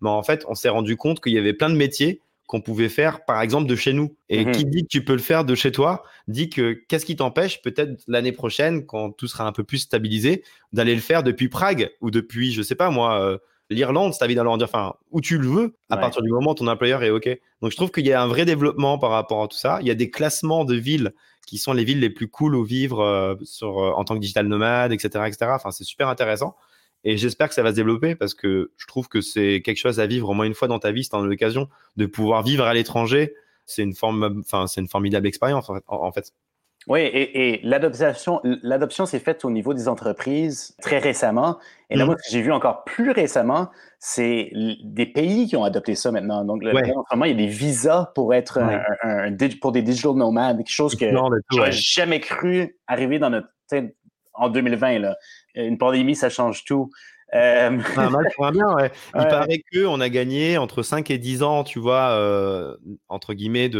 Mais 0.00 0.10
en 0.10 0.22
fait, 0.22 0.44
on 0.48 0.54
s'est 0.54 0.68
rendu 0.68 0.96
compte 0.96 1.20
qu'il 1.20 1.32
y 1.32 1.38
avait 1.38 1.54
plein 1.54 1.70
de 1.70 1.76
métiers 1.76 2.20
qu'on 2.46 2.60
pouvait 2.60 2.88
faire, 2.88 3.24
par 3.24 3.40
exemple, 3.40 3.66
de 3.66 3.74
chez 3.74 3.92
nous. 3.92 4.16
Et 4.28 4.44
mhm. 4.44 4.52
qui 4.52 4.64
dit 4.66 4.82
que 4.82 4.88
tu 4.88 5.04
peux 5.04 5.14
le 5.14 5.18
faire 5.18 5.44
de 5.44 5.54
chez 5.54 5.72
toi, 5.72 6.04
dit 6.28 6.48
que 6.50 6.72
qu'est-ce 6.88 7.06
qui 7.06 7.16
t'empêche, 7.16 7.62
peut-être 7.62 8.02
l'année 8.06 8.32
prochaine, 8.32 8.86
quand 8.86 9.10
tout 9.10 9.26
sera 9.26 9.46
un 9.46 9.52
peu 9.52 9.64
plus 9.64 9.78
stabilisé, 9.78 10.44
d'aller 10.72 10.94
le 10.94 11.00
faire 11.00 11.22
depuis 11.22 11.48
Prague 11.48 11.90
ou 12.00 12.10
depuis, 12.10 12.52
je 12.52 12.62
sais 12.62 12.76
pas 12.76 12.90
moi, 12.90 13.20
euh, 13.20 13.38
l'Irlande, 13.70 14.12
c'est 14.12 14.20
ta 14.20 14.26
vie 14.26 14.34
d'aller 14.34 14.56
dire, 14.58 14.66
enfin, 14.66 14.94
où 15.10 15.20
tu 15.20 15.38
le 15.38 15.48
veux, 15.48 15.76
à 15.90 15.96
partir 15.96 16.22
du 16.22 16.30
moment 16.30 16.52
où 16.52 16.54
ton 16.54 16.68
employeur 16.68 17.02
est 17.02 17.10
OK. 17.10 17.28
Donc, 17.62 17.72
je 17.72 17.76
trouve 17.76 17.90
qu'il 17.90 18.06
y 18.06 18.12
a 18.12 18.22
un 18.22 18.28
vrai 18.28 18.44
développement 18.44 18.98
par 18.98 19.10
rapport 19.10 19.42
à 19.42 19.48
tout 19.48 19.56
ça. 19.56 19.78
Il 19.80 19.88
y 19.88 19.90
a 19.90 19.94
des 19.94 20.10
classements 20.10 20.64
de 20.64 20.74
villes 20.74 21.12
qui 21.46 21.58
sont 21.58 21.72
les 21.72 21.84
villes 21.84 22.00
les 22.00 22.10
plus 22.10 22.28
cool 22.28 22.54
où 22.54 22.64
vivre 22.64 23.00
euh, 23.00 23.34
euh, 23.62 23.66
en 23.66 24.04
tant 24.04 24.14
que 24.14 24.20
digital 24.20 24.46
nomade, 24.48 24.92
etc., 24.92 25.24
etc. 25.26 25.52
C'est 25.70 25.84
super 25.84 26.08
intéressant. 26.08 26.56
Et 27.04 27.16
j'espère 27.16 27.48
que 27.48 27.54
ça 27.54 27.62
va 27.62 27.70
se 27.70 27.76
développer 27.76 28.16
parce 28.16 28.34
que 28.34 28.72
je 28.76 28.86
trouve 28.86 29.08
que 29.08 29.20
c'est 29.20 29.62
quelque 29.64 29.78
chose 29.78 30.00
à 30.00 30.06
vivre 30.06 30.28
au 30.28 30.34
moins 30.34 30.44
une 30.44 30.54
fois 30.54 30.66
dans 30.66 30.80
ta 30.80 30.90
vie 30.90 31.08
as 31.12 31.18
l'occasion 31.20 31.68
de 31.96 32.06
pouvoir 32.06 32.42
vivre 32.42 32.64
à 32.64 32.74
l'étranger. 32.74 33.34
C'est 33.64 33.82
une, 33.82 33.94
forme, 33.94 34.42
c'est 34.66 34.80
une 34.80 34.88
formidable 34.88 35.26
expérience 35.26 35.70
en 35.86 36.12
fait. 36.12 36.32
Oui, 36.86 37.00
et, 37.00 37.54
et 37.54 37.60
l'adoption, 37.64 38.40
l'adoption 38.62 39.06
s'est 39.06 39.18
faite 39.18 39.44
au 39.44 39.50
niveau 39.50 39.74
des 39.74 39.88
entreprises 39.88 40.76
très 40.80 40.98
récemment. 40.98 41.58
Et 41.90 41.96
là, 41.96 42.04
mmh. 42.04 42.06
moi, 42.06 42.16
ce 42.18 42.28
que 42.28 42.32
j'ai 42.32 42.42
vu 42.42 42.52
encore 42.52 42.84
plus 42.84 43.10
récemment, 43.10 43.70
c'est 43.98 44.52
des 44.84 45.06
pays 45.06 45.48
qui 45.48 45.56
ont 45.56 45.64
adopté 45.64 45.96
ça 45.96 46.12
maintenant. 46.12 46.44
Donc, 46.44 46.62
là, 46.62 46.72
il 46.72 47.28
y 47.28 47.30
a 47.30 47.34
des 47.34 47.46
visas 47.46 48.12
pour 48.14 48.34
être 48.34 48.58
un, 48.58 49.36
pour 49.60 49.72
des 49.72 49.82
digital 49.82 50.12
nomades, 50.12 50.58
quelque 50.58 50.68
chose 50.68 50.94
que 50.94 51.06
j'aurais 51.50 51.72
jamais 51.72 52.20
cru 52.20 52.78
arriver 52.86 53.18
dans 53.18 53.30
notre 53.30 53.48
en 54.34 54.48
2020. 54.48 54.98
Là. 55.00 55.16
Une 55.54 55.78
pandémie, 55.78 56.14
ça 56.14 56.28
change 56.28 56.64
tout. 56.64 56.90
Euh... 57.34 57.78
Un 57.96 58.10
mal 58.10 58.26
pour 58.34 58.46
un 58.46 58.52
bien, 58.52 58.72
ouais. 58.74 58.92
Il 59.14 59.26
paraît 59.26 59.62
qu'on 59.72 60.00
a 60.00 60.08
gagné 60.08 60.58
entre 60.58 60.82
5 60.82 61.10
et 61.10 61.18
10 61.18 61.42
ans, 61.42 61.64
tu 61.64 61.78
vois, 61.78 62.10
euh, 62.10 62.76
entre 63.08 63.34
guillemets, 63.34 63.70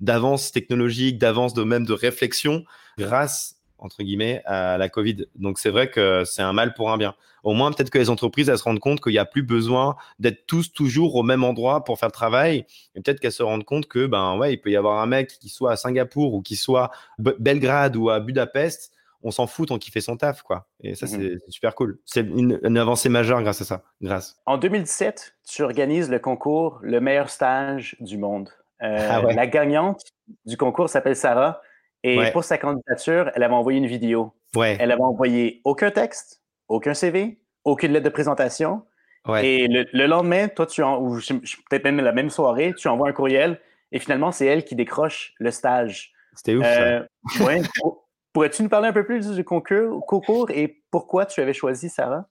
d'avance 0.00 0.52
technologique, 0.52 1.18
d'avance 1.18 1.54
de 1.54 1.62
même 1.62 1.86
de 1.86 1.92
réflexion, 1.92 2.64
grâce, 2.98 3.56
entre 3.78 4.02
guillemets, 4.02 4.42
à 4.46 4.78
la 4.78 4.88
Covid. 4.88 5.26
Donc 5.36 5.58
c'est 5.58 5.70
vrai 5.70 5.90
que 5.90 6.24
c'est 6.24 6.42
un 6.42 6.52
mal 6.52 6.74
pour 6.74 6.90
un 6.90 6.98
bien. 6.98 7.14
Au 7.44 7.54
moins, 7.54 7.70
peut-être 7.70 7.90
que 7.90 7.98
les 7.98 8.10
entreprises, 8.10 8.48
elles 8.48 8.58
se 8.58 8.64
rendent 8.64 8.80
compte 8.80 9.00
qu'il 9.00 9.12
n'y 9.12 9.18
a 9.18 9.24
plus 9.24 9.44
besoin 9.44 9.96
d'être 10.18 10.46
tous 10.46 10.72
toujours 10.72 11.14
au 11.14 11.22
même 11.22 11.44
endroit 11.44 11.84
pour 11.84 11.98
faire 11.98 12.08
le 12.08 12.12
travail. 12.12 12.66
Et 12.94 13.00
peut-être 13.00 13.20
qu'elles 13.20 13.32
se 13.32 13.44
rendent 13.44 13.64
compte 13.64 13.86
que, 13.86 14.06
ben 14.06 14.36
ouais, 14.36 14.54
il 14.54 14.58
peut 14.58 14.70
y 14.70 14.76
avoir 14.76 15.00
un 15.00 15.06
mec 15.06 15.38
qui 15.40 15.48
soit 15.48 15.72
à 15.72 15.76
Singapour 15.76 16.34
ou 16.34 16.42
qui 16.42 16.56
soit 16.56 16.84
à 16.84 16.90
Belgrade 17.38 17.96
ou 17.96 18.10
à 18.10 18.18
Budapest 18.18 18.92
on 19.22 19.30
s'en 19.30 19.46
fout 19.46 19.68
tant 19.68 19.78
qu'il 19.78 19.92
fait 19.92 20.00
son 20.00 20.16
taf, 20.16 20.42
quoi. 20.42 20.68
Et 20.82 20.94
ça, 20.94 21.06
Mhm. 21.06 21.10
c'est 21.46 21.50
super 21.50 21.74
cool. 21.74 21.98
C'est 22.04 22.20
une, 22.20 22.58
une 22.62 22.78
avancée 22.78 23.08
majeure 23.08 23.42
grâce 23.42 23.60
à 23.60 23.64
ça. 23.64 23.82
Grâce. 24.00 24.36
En 24.46 24.58
2017, 24.58 25.34
tu 25.48 25.62
organises 25.62 26.08
le 26.10 26.18
concours 26.18 26.78
Le 26.82 27.00
meilleur 27.00 27.28
stage 27.30 27.96
du 28.00 28.16
monde. 28.18 28.48
Euh, 28.82 29.08
Ah 29.10 29.24
ouais. 29.24 29.34
La 29.34 29.46
gagnante 29.46 30.02
du 30.46 30.56
concours 30.56 30.88
s'appelle 30.88 31.16
Sarah. 31.16 31.60
Et 32.04 32.16
Ouais. 32.16 32.30
pour 32.30 32.44
sa 32.44 32.58
candidature, 32.58 33.30
elle 33.34 33.42
avait 33.42 33.54
envoyé 33.54 33.78
une 33.78 33.86
vidéo. 33.88 34.32
Ouais, 34.54 34.76
Elle 34.78 34.92
avait 34.92 35.02
envoyé 35.02 35.60
aucun 35.64 35.90
texte, 35.90 36.42
aucun 36.68 36.94
CV, 36.94 37.40
aucune 37.64 37.92
lettre 37.92 38.04
de 38.04 38.10
présentation. 38.10 38.82
ouais. 39.26 39.44
Et 39.46 39.66
le, 39.68 39.84
le 39.92 40.06
lendemain, 40.06 40.46
toi, 40.48 40.64
tu 40.64 40.80
en, 40.82 41.00
ou 41.02 41.16
peut-être 41.18 41.82
même 41.84 41.98
la 42.00 42.12
même 42.12 42.30
soirée, 42.30 42.72
tu 42.74 42.86
envoies 42.86 43.08
un 43.08 43.12
courriel. 43.12 43.60
Et 43.90 43.98
finalement, 43.98 44.30
c'est 44.30 44.46
elle 44.46 44.64
qui 44.64 44.76
décroche 44.76 45.34
le 45.38 45.50
stage. 45.50 46.12
C'était 46.36 46.54
ouf. 46.54 46.64
ça. 46.64 46.80
Euh. 46.82 47.04
Pour- 48.32 48.42
Pourrais-tu 48.42 48.62
nous 48.62 48.68
parler 48.68 48.88
un 48.88 48.92
peu 48.92 49.04
plus 49.04 49.28
du 49.30 49.44
concours, 49.44 50.04
concours 50.06 50.50
et 50.50 50.82
pourquoi 50.90 51.26
tu 51.26 51.40
avais 51.40 51.52
choisi 51.54 51.88
Sarah? 51.88 52.28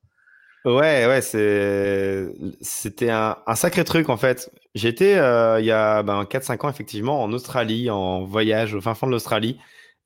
Ouais, 0.66 1.06
ouais, 1.08 1.22
c'est, 1.22 2.28
c'était 2.60 3.10
un, 3.10 3.38
un 3.48 3.56
sacré 3.56 3.86
truc 3.86 4.10
en 4.10 4.18
fait. 4.18 4.52
J'étais 4.76 5.16
euh, 5.16 5.60
il 5.62 5.66
y 5.66 5.72
a 5.72 6.04
ben, 6.04 6.26
4-5 6.26 6.66
ans 6.66 6.70
effectivement 6.70 7.24
en 7.24 7.32
Australie, 7.32 7.90
en 7.90 8.26
voyage 8.26 8.74
au 8.74 8.82
fin 8.82 8.94
fond 8.94 9.08
de 9.08 9.12
l'Australie. 9.12 9.58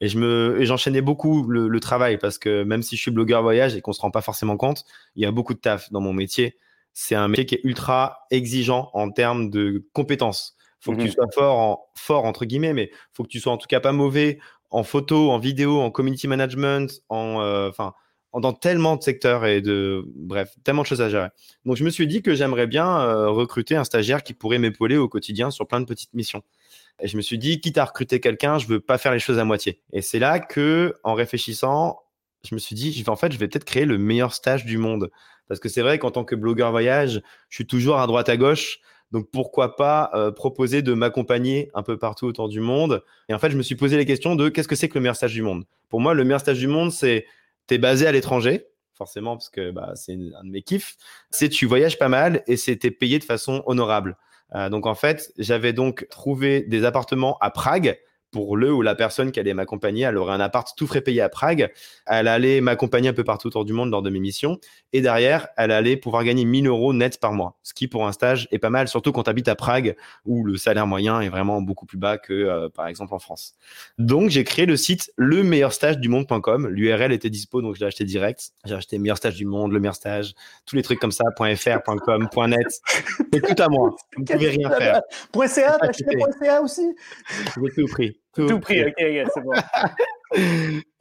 Et 0.02 0.08
je 0.08 0.20
me, 0.20 0.64
j'enchaînais 0.64 1.02
beaucoup 1.02 1.48
le, 1.48 1.68
le 1.68 1.80
travail 1.80 2.18
parce 2.20 2.38
que 2.38 2.64
même 2.64 2.84
si 2.84 2.96
je 2.96 3.02
suis 3.02 3.12
blogueur 3.12 3.42
voyage 3.42 3.76
et 3.76 3.82
qu'on 3.82 3.94
se 3.94 4.02
rend 4.02 4.12
pas 4.12 4.22
forcément 4.22 4.58
compte, 4.58 4.84
il 5.16 5.24
y 5.24 5.26
a 5.26 5.32
beaucoup 5.32 5.54
de 5.56 5.60
taf 5.60 5.92
dans 5.92 6.02
mon 6.02 6.14
métier. 6.14 6.58
C'est 6.94 7.16
un 7.16 7.28
métier 7.28 7.46
qui 7.46 7.56
est 7.56 7.62
ultra 7.64 8.26
exigeant 8.30 8.92
en 8.94 9.10
termes 9.10 9.50
de 9.50 9.88
compétences. 9.94 10.56
Faut 10.80 10.92
que 10.94 10.98
tu 11.02 11.08
Mhm. 11.08 11.14
sois 11.14 11.28
fort, 11.34 11.58
en, 11.60 11.86
fort 11.96 12.26
entre 12.26 12.46
guillemets, 12.46 12.74
mais 12.74 12.92
faut 13.14 13.24
que 13.24 13.30
tu 13.30 13.40
sois 13.40 13.54
en 13.54 13.58
tout 13.58 13.68
cas 13.68 13.80
pas 13.80 13.92
mauvais 13.94 14.40
en 14.72 14.84
photo, 14.84 15.32
en 15.32 15.40
vidéo, 15.40 15.80
en 15.82 15.92
community 15.92 16.28
management, 16.28 17.02
en, 17.10 17.42
euh, 17.42 17.70
enfin, 17.70 17.94
en- 18.32 18.40
dans 18.40 18.54
tellement 18.54 18.96
de 18.96 19.04
secteurs 19.04 19.46
et 19.46 19.62
de, 19.62 20.04
bref, 20.16 20.56
tellement 20.64 20.82
de 20.84 20.88
choses 20.88 21.02
à 21.02 21.10
gérer. 21.10 21.30
Donc 21.66 21.76
je 21.76 21.84
me 21.84 21.90
suis 21.90 22.08
dit 22.08 22.22
que 22.22 22.34
j'aimerais 22.34 22.68
bien 22.68 22.88
euh, 23.02 23.30
recruter 23.30 23.76
un 23.76 23.84
stagiaire 23.84 24.24
qui 24.24 24.34
pourrait 24.34 24.60
m'épauler 24.60 24.98
au 24.98 25.10
quotidien 25.10 25.52
sur 25.52 25.68
plein 25.68 25.82
de 25.82 25.86
petites 25.86 26.14
missions. 26.14 26.42
Et 27.02 27.08
je 27.08 27.18
me 27.18 27.22
suis 27.22 27.38
dit, 27.38 27.60
quitte 27.60 27.78
à 27.78 27.86
recruter 27.86 28.20
quelqu'un, 28.20 28.58
je 28.60 28.68
veux 28.68 28.80
pas 28.80 28.98
faire 28.98 29.12
les 29.12 29.20
choses 29.20 29.40
à 29.40 29.44
moitié. 29.44 29.82
Et 29.92 30.02
c'est 30.02 30.20
là 30.20 30.40
que, 30.40 30.96
en 31.04 31.14
réfléchissant, 31.16 32.00
je 32.48 32.56
me 32.56 32.60
suis 32.60 32.76
dit, 32.76 33.04
en 33.08 33.16
fait, 33.16 33.32
je 33.32 33.38
vais 33.38 33.48
peut-être 33.48 33.66
créer 33.66 33.86
le 33.86 33.98
meilleur 33.98 34.34
stage 34.34 34.66
du 34.66 34.78
monde. 34.78 35.12
Parce 35.48 35.60
que 35.60 35.68
c'est 35.68 35.82
vrai 35.82 36.00
qu'en 36.00 36.12
tant 36.12 36.24
que 36.24 36.36
blogueur 36.36 36.72
voyage, 36.72 37.22
je 37.50 37.56
suis 37.56 37.68
toujours 37.68 38.00
à 38.00 38.08
droite 38.08 38.30
à 38.30 38.38
gauche. 38.38 38.80
Donc 39.12 39.30
pourquoi 39.32 39.76
pas 39.76 40.10
euh, 40.14 40.32
proposer 40.32 40.82
de 40.82 40.94
m'accompagner 40.94 41.70
un 41.74 41.84
peu 41.84 41.98
partout 41.98 42.26
autour 42.26 42.50
du 42.50 42.60
monde? 42.60 43.04
Et 43.30 43.34
en 43.34 43.40
fait, 43.40 43.52
je 43.52 43.58
me 43.58 43.64
suis 43.64 43.76
posé 43.76 43.98
les 43.98 44.06
questions 44.06 44.36
de 44.36 44.50
qu'est-ce 44.50 44.68
que 44.68 44.76
c'est 44.76 44.90
que 44.90 44.96
le 44.96 45.02
meilleur 45.02 45.16
stage 45.16 45.34
du 45.34 45.42
monde? 45.42 45.66
Pour 45.90 46.00
moi, 46.00 46.14
le 46.14 46.24
meilleur 46.24 46.40
stage 46.40 46.60
du 46.60 46.68
monde, 46.68 46.92
c'est 46.92 47.26
tu 47.68 47.76
es 47.76 47.78
basé 47.78 48.08
à 48.08 48.12
l'étranger, 48.12 48.68
forcément, 48.94 49.36
parce 49.36 49.50
que 49.50 49.72
bah, 49.72 49.92
c'est 49.96 50.14
un 50.14 50.44
de 50.44 50.50
mes 50.50 50.62
kiffs. 50.62 50.96
C'est 51.30 51.50
tu 51.50 51.66
voyages 51.66 52.00
pas 52.00 52.10
mal 52.10 52.44
et 52.48 52.58
c'était 52.58 52.92
payé 52.92 53.20
de 53.20 53.24
façon 53.24 53.64
honorable. 53.66 54.18
Euh, 54.56 54.70
donc 54.70 54.86
en 54.86 54.96
fait, 54.96 55.32
j'avais 55.38 55.74
donc 55.74 56.08
trouvé 56.10 56.62
des 56.62 56.86
appartements 56.86 57.38
à 57.40 57.52
Prague 57.52 58.00
pour 58.32 58.58
le 58.58 58.72
ou 58.74 58.82
la 58.82 58.96
personne 58.96 59.32
qui 59.32 59.40
allait 59.40 59.54
m'accompagner. 59.54 60.04
Elle 60.04 60.18
aurait 60.18 60.34
un 60.34 60.40
appart 60.40 60.76
tout 60.76 60.88
frais 60.88 61.02
payé 61.02 61.22
à 61.22 61.30
Prague. 61.30 61.72
Elle 62.06 62.28
allait 62.28 62.62
m'accompagner 62.62 63.10
un 63.10 63.14
peu 63.14 63.24
partout 63.24 63.48
autour 63.48 63.66
du 63.66 63.74
monde 63.74 63.92
lors 63.92 64.02
de 64.02 64.10
mes 64.10 64.20
missions. 64.20 64.58
Et 64.94 65.02
derrière, 65.02 65.48
elle 65.58 65.72
allait 65.72 65.98
pouvoir 65.98 66.24
gagner 66.24 66.46
1000 66.46 66.68
euros 66.68 66.94
net 66.94 67.20
par 67.20 67.34
mois. 67.34 67.58
Ce 67.64 67.74
qui, 67.74 67.88
pour 67.88 68.08
un 68.08 68.12
stage, 68.12 68.48
est 68.52 68.60
pas 68.60 68.70
mal, 68.70 68.88
surtout 68.88 69.12
quand 69.12 69.24
tu 69.24 69.30
habites 69.30 69.48
à 69.48 69.56
Prague, 69.56 69.96
où 70.26 70.44
le 70.44 70.58
salaire 70.58 70.88
moyen 70.88 71.22
est 71.22 71.30
vraiment 71.30 71.62
beaucoup 71.62 71.86
plus 71.86 71.98
bas 71.98 72.18
que, 72.18 72.34
euh, 72.34 72.70
par 72.70 72.88
exemple, 72.88 73.14
en 73.14 73.20
France. 73.20 73.56
Donc, 73.98 74.30
j'ai 74.30 74.44
créé 74.44 74.66
le 74.66 74.78
site 74.78 75.12
le 75.18 75.44
meilleur 75.44 75.74
stage 75.74 75.98
du 76.00 76.10
monde.com. 76.10 76.68
L'URL 76.68 77.12
était 77.12 77.30
dispo, 77.30 77.62
donc 77.62 77.76
je 77.76 77.82
l'ai 77.82 77.88
acheté 77.88 78.04
direct. 78.06 78.52
J'ai 78.66 78.76
acheté 78.76 78.98
meilleur 78.98 79.18
stage 79.18 79.36
du 79.36 79.46
monde, 79.46 79.72
le 79.72 79.80
meilleur 79.80 79.96
stage, 79.96 80.34
tous 80.66 80.76
les 80.76 80.84
trucs 80.84 81.00
comme 81.00 81.12
ça, 81.12 81.24
.fr, 81.38 81.80
.com, 81.84 82.30
.net. 82.48 82.82
C'est 83.34 83.42
tout 83.42 83.62
à 83.62 83.70
moi. 83.70 83.96
Vous 84.18 84.24
pouvez 84.24 84.50
rien 84.50 84.70
faire. 84.70 85.02
Point 85.32 85.48
.ca, 85.48 85.78
t'as 85.80 85.90
acheté 85.90 86.06
.ca 86.42 86.62
aussi? 86.62 86.96
J'ai 87.30 87.70
tout 87.76 87.88
pris. 87.88 88.21
Tout 88.48 88.60
pris, 88.60 88.84
ok, 88.84 88.94
c'est 88.98 89.42
bon. 89.44 89.52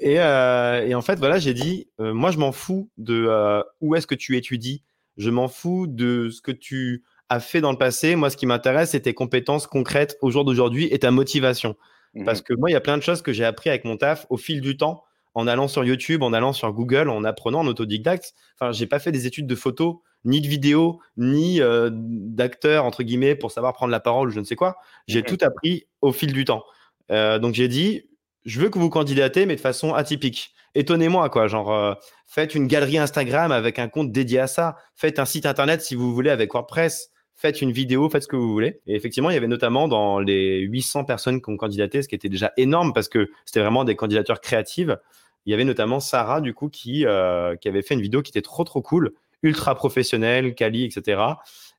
Et, 0.00 0.18
euh, 0.18 0.84
et 0.84 0.94
en 0.96 1.02
fait, 1.02 1.16
voilà, 1.20 1.38
j'ai 1.38 1.54
dit, 1.54 1.88
euh, 2.00 2.12
moi, 2.12 2.32
je 2.32 2.38
m'en 2.38 2.50
fous 2.50 2.90
de 2.98 3.26
euh, 3.28 3.62
où 3.80 3.94
est-ce 3.94 4.06
que 4.08 4.16
tu 4.16 4.36
étudies. 4.36 4.82
Je 5.18 5.30
m'en 5.30 5.46
fous 5.46 5.86
de 5.86 6.30
ce 6.30 6.40
que 6.42 6.50
tu 6.50 7.04
as 7.28 7.38
fait 7.38 7.60
dans 7.60 7.70
le 7.70 7.78
passé. 7.78 8.16
Moi, 8.16 8.30
ce 8.30 8.36
qui 8.36 8.46
m'intéresse, 8.46 8.90
c'est 8.90 9.00
tes 9.02 9.14
compétences 9.14 9.68
concrètes 9.68 10.16
au 10.20 10.30
jour 10.32 10.44
d'aujourd'hui 10.44 10.88
et 10.90 10.98
ta 10.98 11.12
motivation. 11.12 11.76
Parce 12.24 12.42
que 12.42 12.54
moi, 12.54 12.70
il 12.70 12.72
y 12.72 12.76
a 12.76 12.80
plein 12.80 12.98
de 12.98 13.04
choses 13.04 13.22
que 13.22 13.32
j'ai 13.32 13.44
appris 13.44 13.70
avec 13.70 13.84
mon 13.84 13.96
taf 13.96 14.26
au 14.30 14.36
fil 14.36 14.60
du 14.60 14.76
temps, 14.76 15.04
en 15.34 15.46
allant 15.46 15.68
sur 15.68 15.84
YouTube, 15.84 16.24
en 16.24 16.32
allant 16.32 16.52
sur 16.52 16.72
Google, 16.72 17.08
en 17.08 17.22
apprenant 17.22 17.60
en 17.60 17.66
autodidacte. 17.68 18.32
Enfin, 18.58 18.72
j'ai 18.72 18.86
pas 18.88 18.98
fait 18.98 19.12
des 19.12 19.28
études 19.28 19.46
de 19.46 19.54
photo, 19.54 20.02
ni 20.24 20.40
de 20.40 20.48
vidéo, 20.48 20.98
ni 21.16 21.60
d'acteur, 21.90 22.84
entre 22.84 23.04
guillemets, 23.04 23.36
pour 23.36 23.52
savoir 23.52 23.74
prendre 23.74 23.92
la 23.92 24.00
parole 24.00 24.28
ou 24.28 24.30
je 24.32 24.40
ne 24.40 24.44
sais 24.44 24.56
quoi. 24.56 24.76
J'ai 25.06 25.20
Mhm. 25.20 25.26
tout 25.26 25.38
appris 25.42 25.86
au 26.00 26.10
fil 26.10 26.32
du 26.32 26.44
temps. 26.44 26.64
Euh, 27.10 27.38
donc, 27.38 27.54
j'ai 27.54 27.68
dit, 27.68 28.08
je 28.44 28.60
veux 28.60 28.70
que 28.70 28.78
vous 28.78 28.90
candidatez, 28.90 29.46
mais 29.46 29.56
de 29.56 29.60
façon 29.60 29.94
atypique. 29.94 30.52
Étonnez-moi, 30.74 31.28
quoi. 31.30 31.48
Genre, 31.48 31.72
euh, 31.72 31.94
faites 32.26 32.54
une 32.54 32.66
galerie 32.66 32.98
Instagram 32.98 33.52
avec 33.52 33.78
un 33.78 33.88
compte 33.88 34.12
dédié 34.12 34.40
à 34.40 34.46
ça. 34.46 34.76
Faites 34.94 35.18
un 35.18 35.24
site 35.24 35.46
internet 35.46 35.82
si 35.82 35.94
vous 35.94 36.14
voulez 36.14 36.30
avec 36.30 36.52
WordPress. 36.52 37.10
Faites 37.34 37.62
une 37.62 37.72
vidéo, 37.72 38.08
faites 38.10 38.24
ce 38.24 38.28
que 38.28 38.36
vous 38.36 38.52
voulez. 38.52 38.80
Et 38.86 38.94
effectivement, 38.94 39.30
il 39.30 39.34
y 39.34 39.36
avait 39.36 39.48
notamment 39.48 39.88
dans 39.88 40.20
les 40.20 40.60
800 40.60 41.04
personnes 41.04 41.40
qui 41.40 41.50
ont 41.50 41.56
candidaté, 41.56 42.02
ce 42.02 42.08
qui 42.08 42.14
était 42.14 42.28
déjà 42.28 42.52
énorme 42.56 42.92
parce 42.92 43.08
que 43.08 43.30
c'était 43.46 43.60
vraiment 43.60 43.84
des 43.84 43.96
candidatures 43.96 44.40
créatives. 44.40 44.98
Il 45.46 45.50
y 45.50 45.54
avait 45.54 45.64
notamment 45.64 46.00
Sarah, 46.00 46.40
du 46.40 46.52
coup, 46.52 46.68
qui, 46.68 47.06
euh, 47.06 47.56
qui 47.56 47.68
avait 47.68 47.82
fait 47.82 47.94
une 47.94 48.02
vidéo 48.02 48.20
qui 48.20 48.30
était 48.30 48.42
trop, 48.42 48.62
trop 48.64 48.82
cool, 48.82 49.12
ultra 49.42 49.74
professionnelle, 49.74 50.54
quali, 50.54 50.84
etc. 50.84 51.22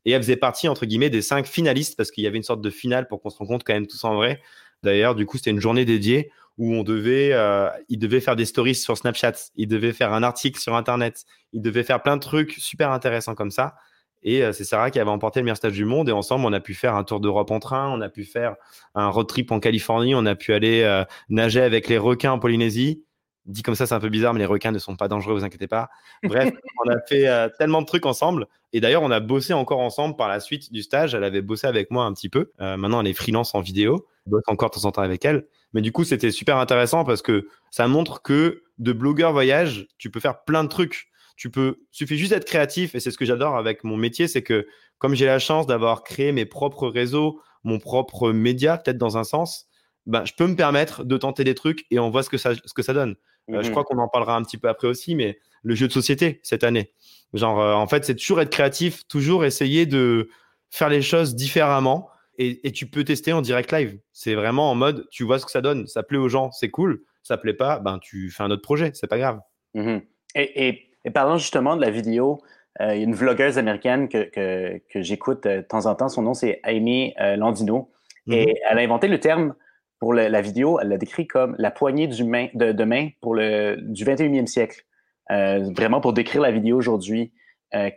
Et 0.04 0.12
elle 0.12 0.22
faisait 0.24 0.36
partie, 0.36 0.68
entre 0.68 0.88
guillemets, 0.88 1.12
des 1.12 1.22
cinq 1.22 1.46
finalistes 1.46 1.96
parce 1.96 2.10
qu'il 2.10 2.24
y 2.24 2.28
avait 2.28 2.38
une 2.38 2.44
sorte 2.44 2.62
de 2.62 2.70
finale 2.72 3.08
pour 3.08 3.22
qu'on 3.22 3.30
se 3.30 3.38
rencontre 3.38 3.64
quand 3.64 3.74
même 3.74 3.86
tous 3.88 4.04
en 4.04 4.16
vrai. 4.16 4.42
D'ailleurs, 4.84 5.16
du 5.16 5.26
coup, 5.26 5.38
c'était 5.38 5.52
une 5.52 5.60
journée 5.60 5.86
dédiée 5.86 6.32
où 6.58 6.74
on 6.74 6.84
devait, 6.84 7.34
euh, 7.34 7.70
il 7.90 7.98
devait 7.98 8.20
faire 8.20 8.36
des 8.36 8.46
stories 8.46 8.76
sur 8.76 8.98
Snapchat, 8.98 9.34
il 9.56 9.68
devait 9.68 9.94
faire 9.94 10.14
un 10.14 10.22
article 10.22 10.60
sur 10.60 10.76
Internet, 10.76 11.26
il 11.54 11.62
devait 11.62 11.84
faire 11.84 12.02
plein 12.02 12.18
de 12.18 12.22
trucs 12.22 12.54
super 12.54 12.92
intéressants 12.92 13.36
comme 13.36 13.52
ça. 13.52 13.76
Et 14.24 14.44
euh, 14.44 14.54
c'est 14.54 14.64
Sarah 14.64 14.92
qui 14.92 15.00
avait 15.00 15.10
emporté 15.10 15.40
le 15.40 15.46
meilleur 15.46 15.58
stage 15.58 15.74
du 15.74 15.86
monde. 15.86 16.10
Et 16.10 16.12
ensemble, 16.12 16.46
on 16.46 16.54
a 16.54 16.60
pu 16.60 16.74
faire 16.74 16.96
un 16.96 17.04
tour 17.04 17.20
d'Europe 17.20 17.52
en 17.52 17.60
train, 17.60 17.90
on 17.90 18.02
a 18.02 18.10
pu 18.10 18.24
faire 18.24 18.56
un 18.96 19.10
road 19.10 19.28
trip 19.28 19.52
en 19.52 19.60
Californie, 19.60 20.14
on 20.16 20.26
a 20.26 20.36
pu 20.36 20.54
aller 20.54 20.84
euh, 20.84 21.04
nager 21.30 21.62
avec 21.62 21.88
les 21.88 21.98
requins 21.98 22.32
en 22.32 22.40
Polynésie. 22.40 23.04
Dit 23.46 23.64
comme 23.64 23.74
ça, 23.74 23.88
c'est 23.88 23.96
un 23.96 24.00
peu 24.00 24.10
bizarre, 24.10 24.34
mais 24.34 24.40
les 24.40 24.46
requins 24.46 24.72
ne 24.72 24.78
sont 24.78 24.96
pas 24.96 25.08
dangereux, 25.08 25.34
vous 25.34 25.44
inquiétez 25.44 25.68
pas. 25.68 25.90
Bref, 26.24 26.54
on 26.86 26.90
a 26.90 26.98
fait 27.08 27.28
euh, 27.28 27.50
tellement 27.58 27.82
de 27.82 27.88
trucs 27.88 28.06
ensemble. 28.06 28.46
Et 28.74 28.80
d'ailleurs, 28.80 29.02
on 29.02 29.10
a 29.10 29.20
bossé 29.20 29.54
encore 29.54 29.80
ensemble 29.80 30.16
par 30.16 30.28
la 30.28 30.40
suite 30.40 30.72
du 30.72 30.84
stage. 30.84 31.16
Elle 31.16 31.24
avait 31.24 31.42
bossé 31.42 31.66
avec 31.66 31.90
moi 31.90 32.06
un 32.06 32.14
petit 32.14 32.30
peu. 32.30 32.52
Maintenant, 32.60 33.02
elle 33.02 33.08
est 33.08 33.14
freelance 33.14 33.54
en 33.54 33.60
vidéo. 33.60 34.08
Je 34.26 34.32
bosse 34.32 34.44
encore 34.48 34.70
de 34.70 34.76
temps 34.76 34.86
en 34.86 34.92
temps 34.92 35.02
avec 35.02 35.26
elle. 35.26 35.48
Mais 35.74 35.82
du 35.82 35.92
coup, 35.92 36.04
c'était 36.04 36.32
super 36.32 36.58
intéressant 36.58 37.04
parce 37.06 37.22
que 37.22 37.48
ça 37.72 37.88
montre 37.88 38.22
que 38.22 38.64
de 38.78 38.94
blogueur 38.94 39.32
voyage, 39.32 39.88
tu 39.98 40.10
peux 40.12 40.20
faire 40.20 40.44
plein 40.44 40.64
de 40.64 40.70
trucs. 40.70 41.08
Tu 41.38 41.50
peux, 41.50 41.78
suffit 41.92 42.18
juste 42.18 42.32
d'être 42.34 42.46
créatif 42.46 42.94
et 42.94 43.00
c'est 43.00 43.10
ce 43.10 43.18
que 43.18 43.26
j'adore 43.26 43.56
avec 43.56 43.84
mon 43.84 43.98
métier, 43.98 44.28
c'est 44.28 44.44
que 44.44 44.68
comme 45.00 45.16
j'ai 45.16 45.26
la 45.26 45.40
chance 45.40 45.66
d'avoir 45.66 46.04
créé 46.04 46.32
mes 46.32 46.46
propres 46.46 46.88
réseaux, 46.88 47.42
mon 47.64 47.80
propre 47.80 48.32
média, 48.32 48.78
peut-être 48.78 48.98
dans 49.00 49.18
un 49.18 49.24
sens, 49.24 49.68
ben, 50.06 50.24
je 50.26 50.34
peux 50.38 50.46
me 50.46 50.56
permettre 50.56 51.04
de 51.04 51.18
tenter 51.18 51.44
des 51.44 51.56
trucs 51.56 51.86
et 51.90 51.98
on 51.98 52.12
voit 52.12 52.22
ce 52.22 52.30
que 52.30 52.38
ça, 52.38 52.52
ce 52.54 52.74
que 52.74 52.84
ça 52.84 52.94
donne. 52.94 53.16
Euh, 53.50 53.62
je 53.64 53.68
Mhm. 53.68 53.72
crois 53.72 53.84
qu'on 53.86 53.98
en 53.98 54.08
parlera 54.08 54.36
un 54.36 54.44
petit 54.44 54.58
peu 54.60 54.68
après 54.70 54.88
aussi, 54.88 55.16
mais 55.16 55.40
le 55.64 55.74
jeu 55.74 55.88
de 55.88 55.94
société 55.94 56.42
cette 56.44 56.64
année. 56.64 56.92
Genre, 57.34 57.60
euh, 57.60 57.74
en 57.74 57.88
fait, 57.88 58.06
c'est 58.06 58.16
toujours 58.16 58.42
être 58.42 58.52
créatif, 58.52 59.08
toujours 59.08 59.44
essayer 59.46 59.88
de 59.88 60.30
faire 60.70 60.90
les 60.90 61.02
choses 61.02 61.34
différemment 61.34 62.10
et, 62.38 62.68
et 62.68 62.72
tu 62.72 62.86
peux 62.88 63.04
tester 63.04 63.34
en 63.34 63.42
direct 63.42 63.72
live. 63.72 64.00
C'est 64.14 64.36
vraiment 64.36 64.72
en 64.72 64.76
mode, 64.76 65.08
tu 65.12 65.24
vois 65.24 65.40
ce 65.40 65.46
que 65.46 65.52
ça 65.52 65.62
donne, 65.62 65.88
ça 65.88 66.04
plaît 66.04 66.18
aux 66.18 66.30
gens, 66.30 66.52
c'est 66.52 66.70
cool, 66.70 67.02
ça 67.24 67.38
plaît 67.38 67.54
pas, 67.54 67.80
ben 67.80 68.00
tu 68.00 68.30
fais 68.32 68.44
un 68.44 68.52
autre 68.52 68.62
projet, 68.62 68.92
c'est 68.94 69.08
pas 69.08 69.18
grave. 69.18 69.40
Mhm. 69.74 70.02
Et, 70.36 70.68
et- 70.68 70.88
et 71.04 71.10
parlant 71.10 71.38
justement 71.38 71.76
de 71.76 71.82
la 71.82 71.90
vidéo, 71.90 72.40
euh, 72.80 72.94
il 72.94 72.98
y 73.00 73.02
a 73.02 73.06
une 73.06 73.16
vlogueuse 73.16 73.58
américaine 73.58 74.08
que, 74.08 74.24
que, 74.30 74.80
que 74.90 75.02
j'écoute 75.02 75.44
de 75.48 75.62
temps 75.62 75.88
en 75.88 75.96
temps. 75.96 76.10
Son 76.10 76.22
nom, 76.22 76.34
c'est 76.36 76.60
Amy 76.64 77.14
euh, 77.20 77.36
Landino. 77.36 77.92
Et 78.28 78.56
elle 78.70 78.78
a 78.78 78.82
inventé 78.82 79.08
le 79.08 79.20
terme 79.20 79.56
pour 80.00 80.14
le- 80.14 80.28
la 80.28 80.42
vidéo. 80.42 80.80
Elle 80.80 80.90
l'a 80.90 80.98
décrit 80.98 81.26
comme 81.28 81.56
la 81.58 81.72
poignée 81.72 82.08
du 82.08 82.24
main, 82.24 82.48
de, 82.54 82.72
de 82.72 82.84
main 82.84 83.10
pour 83.20 83.34
le, 83.34 83.78
du 83.80 84.06
21e 84.06 84.46
siècle. 84.46 84.84
Euh, 85.32 85.72
vraiment 85.76 86.02
pour 86.02 86.14
décrire 86.14 86.42
la 86.42 86.52
vidéo 86.52 86.78
aujourd'hui. 86.78 87.34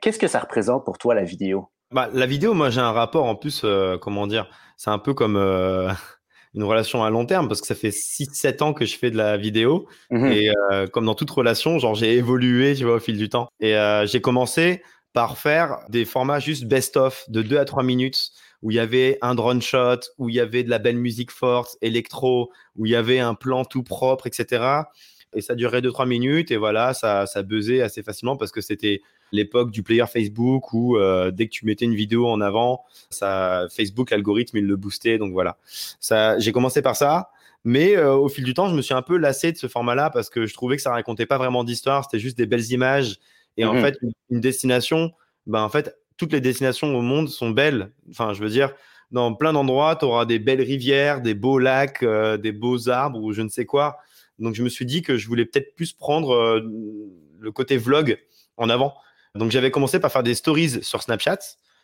Qu'est-ce 0.01 0.19
que 0.21 0.29
ça 0.29 0.39
représente 0.41 0.85
pour 0.85 0.99
toi, 0.99 1.15
la 1.15 1.25
vidéo? 1.25 1.69
Bah, 1.95 2.11
la 2.13 2.27
vidéo, 2.27 2.55
moi, 2.55 2.71
j'ai 2.71 2.81
un 2.81 2.91
rapport 2.91 3.25
en 3.25 3.37
plus, 3.37 3.63
euh, 3.63 3.97
comment 3.99 4.27
dire, 4.27 4.49
c'est 4.77 4.91
un 4.91 4.99
peu 4.99 5.15
comme 5.15 5.37
euh, 5.37 5.89
une 6.55 6.65
relation 6.65 7.05
à 7.05 7.11
long 7.11 7.25
terme 7.25 7.47
parce 7.47 7.61
que 7.61 7.69
ça 7.69 7.77
fait 7.77 7.93
6-7 7.93 8.63
ans 8.63 8.73
que 8.73 8.85
je 8.85 8.99
fais 8.99 9.13
de 9.13 9.17
la 9.17 9.37
vidéo 9.37 9.87
Mhm. 10.11 10.33
et 10.33 10.51
euh, 10.73 10.89
comme 10.89 11.05
dans 11.07 11.15
toute 11.15 11.31
relation, 11.31 11.79
genre 11.79 11.95
j'ai 11.95 12.15
évolué, 12.15 12.75
tu 12.75 12.85
vois, 12.85 12.97
au 12.97 13.01
fil 13.01 13.17
du 13.17 13.29
temps. 13.29 13.47
Et 13.61 13.77
j'ai 14.07 14.21
commencé 14.21 14.83
par 15.13 15.39
faire 15.39 15.79
des 15.89 16.05
formats 16.05 16.41
juste 16.41 16.65
best-of 16.65 17.25
de 17.29 17.43
2 17.43 17.59
à 17.59 17.65
3 17.65 17.85
minutes 17.85 18.31
où 18.63 18.73
il 18.73 18.77
y 18.77 18.81
avait 18.81 19.19
un 19.23 19.37
drone 19.37 19.63
shot, 19.63 20.01
où 20.19 20.29
il 20.29 20.35
y 20.35 20.41
avait 20.41 20.65
de 20.65 20.71
la 20.71 20.79
belle 20.81 20.97
musique 20.97 21.31
forte, 21.31 21.77
électro, 21.81 22.51
où 22.75 22.87
il 22.87 22.93
y 22.93 22.97
avait 22.97 23.21
un 23.21 23.35
plan 23.35 23.65
tout 23.65 23.85
propre, 23.85 24.27
etc. 24.27 24.89
et 25.33 25.43
ça 25.43 25.55
durait 25.55 25.81
2-3 25.83 26.07
minutes 26.07 26.51
et 26.51 26.57
voilà, 26.57 26.95
ça, 26.95 27.27
ça 27.27 27.43
buzzait 27.43 27.83
assez 27.83 28.03
facilement 28.03 28.37
parce 28.37 28.51
que 28.51 28.61
c'était 28.61 29.03
l'époque 29.35 29.71
du 29.71 29.83
player 29.83 30.05
Facebook 30.07 30.73
où 30.73 30.97
euh, 30.97 31.31
dès 31.31 31.47
que 31.47 31.53
tu 31.53 31.67
mettais 31.67 31.85
une 31.85 31.95
vidéo 31.95 32.27
en 32.29 32.41
avant, 32.41 32.85
ça, 33.11 33.67
Facebook, 33.71 34.11
l'algorithme, 34.11 34.57
il 34.59 34.67
le 34.67 34.77
boostait. 34.77 35.19
Donc 35.19 35.33
voilà, 35.33 35.57
ça, 36.01 36.39
j'ai 36.39 36.53
commencé 36.53 36.83
par 36.83 36.97
ça. 36.97 37.31
Mais 37.65 37.97
euh, 37.97 38.15
au 38.15 38.29
fil 38.29 38.45
du 38.45 38.53
temps, 38.53 38.69
je 38.69 38.75
me 38.75 38.83
suis 38.83 38.93
un 38.95 39.01
peu 39.03 39.17
lassé 39.17 39.51
de 39.51 39.57
ce 39.57 39.69
format-là 39.69 40.11
parce 40.11 40.29
que 40.29 40.47
je 40.47 40.53
trouvais 40.55 40.77
que 40.77 40.83
ça 40.83 40.91
racontait 40.93 41.25
pas 41.27 41.39
vraiment 41.39 41.65
d'histoire, 41.65 42.05
c'était 42.05 42.19
juste 42.19 42.37
des 42.37 42.47
belles 42.47 42.71
images. 42.73 43.19
Et 43.57 43.65
en 43.65 43.75
Mhm. 43.75 43.81
fait, 43.81 43.99
une 44.31 44.41
destination, 44.41 45.13
ben 45.47 45.63
en 45.63 45.69
fait, 45.71 45.97
toutes 46.19 46.33
les 46.33 46.41
destinations 46.43 46.95
au 46.97 47.01
monde 47.01 47.29
sont 47.29 47.51
belles. 47.51 47.91
Enfin, 48.11 48.35
je 48.35 48.43
veux 48.43 48.51
dire, 48.51 48.73
dans 49.11 49.33
plein 49.35 49.53
d'endroits, 49.53 49.97
tu 49.97 50.05
auras 50.05 50.27
des 50.27 50.39
belles 50.39 50.61
rivières, 50.61 51.23
des 51.23 51.35
beaux 51.35 51.59
lacs, 51.59 52.03
euh, 52.03 52.37
des 52.37 52.53
beaux 52.53 52.89
arbres 52.91 53.21
ou 53.23 53.33
je 53.33 53.43
ne 53.43 53.49
sais 53.49 53.65
quoi. 53.65 53.97
Donc, 54.39 54.55
je 54.55 54.63
me 54.63 54.69
suis 54.69 54.85
dit 54.87 55.03
que 55.03 55.17
je 55.17 55.27
voulais 55.29 55.45
peut-être 55.47 55.75
plus 55.75 55.93
prendre 55.93 56.35
euh, 56.35 56.61
le 57.41 57.53
côté 57.53 57.77
vlog 57.79 58.19
en 58.57 58.69
avant. 58.69 58.95
Donc, 59.35 59.51
j'avais 59.51 59.71
commencé 59.71 59.99
par 59.99 60.13
faire 60.13 60.23
des 60.23 60.35
stories 60.35 60.83
sur 60.83 61.03
Snapchat, 61.03 61.39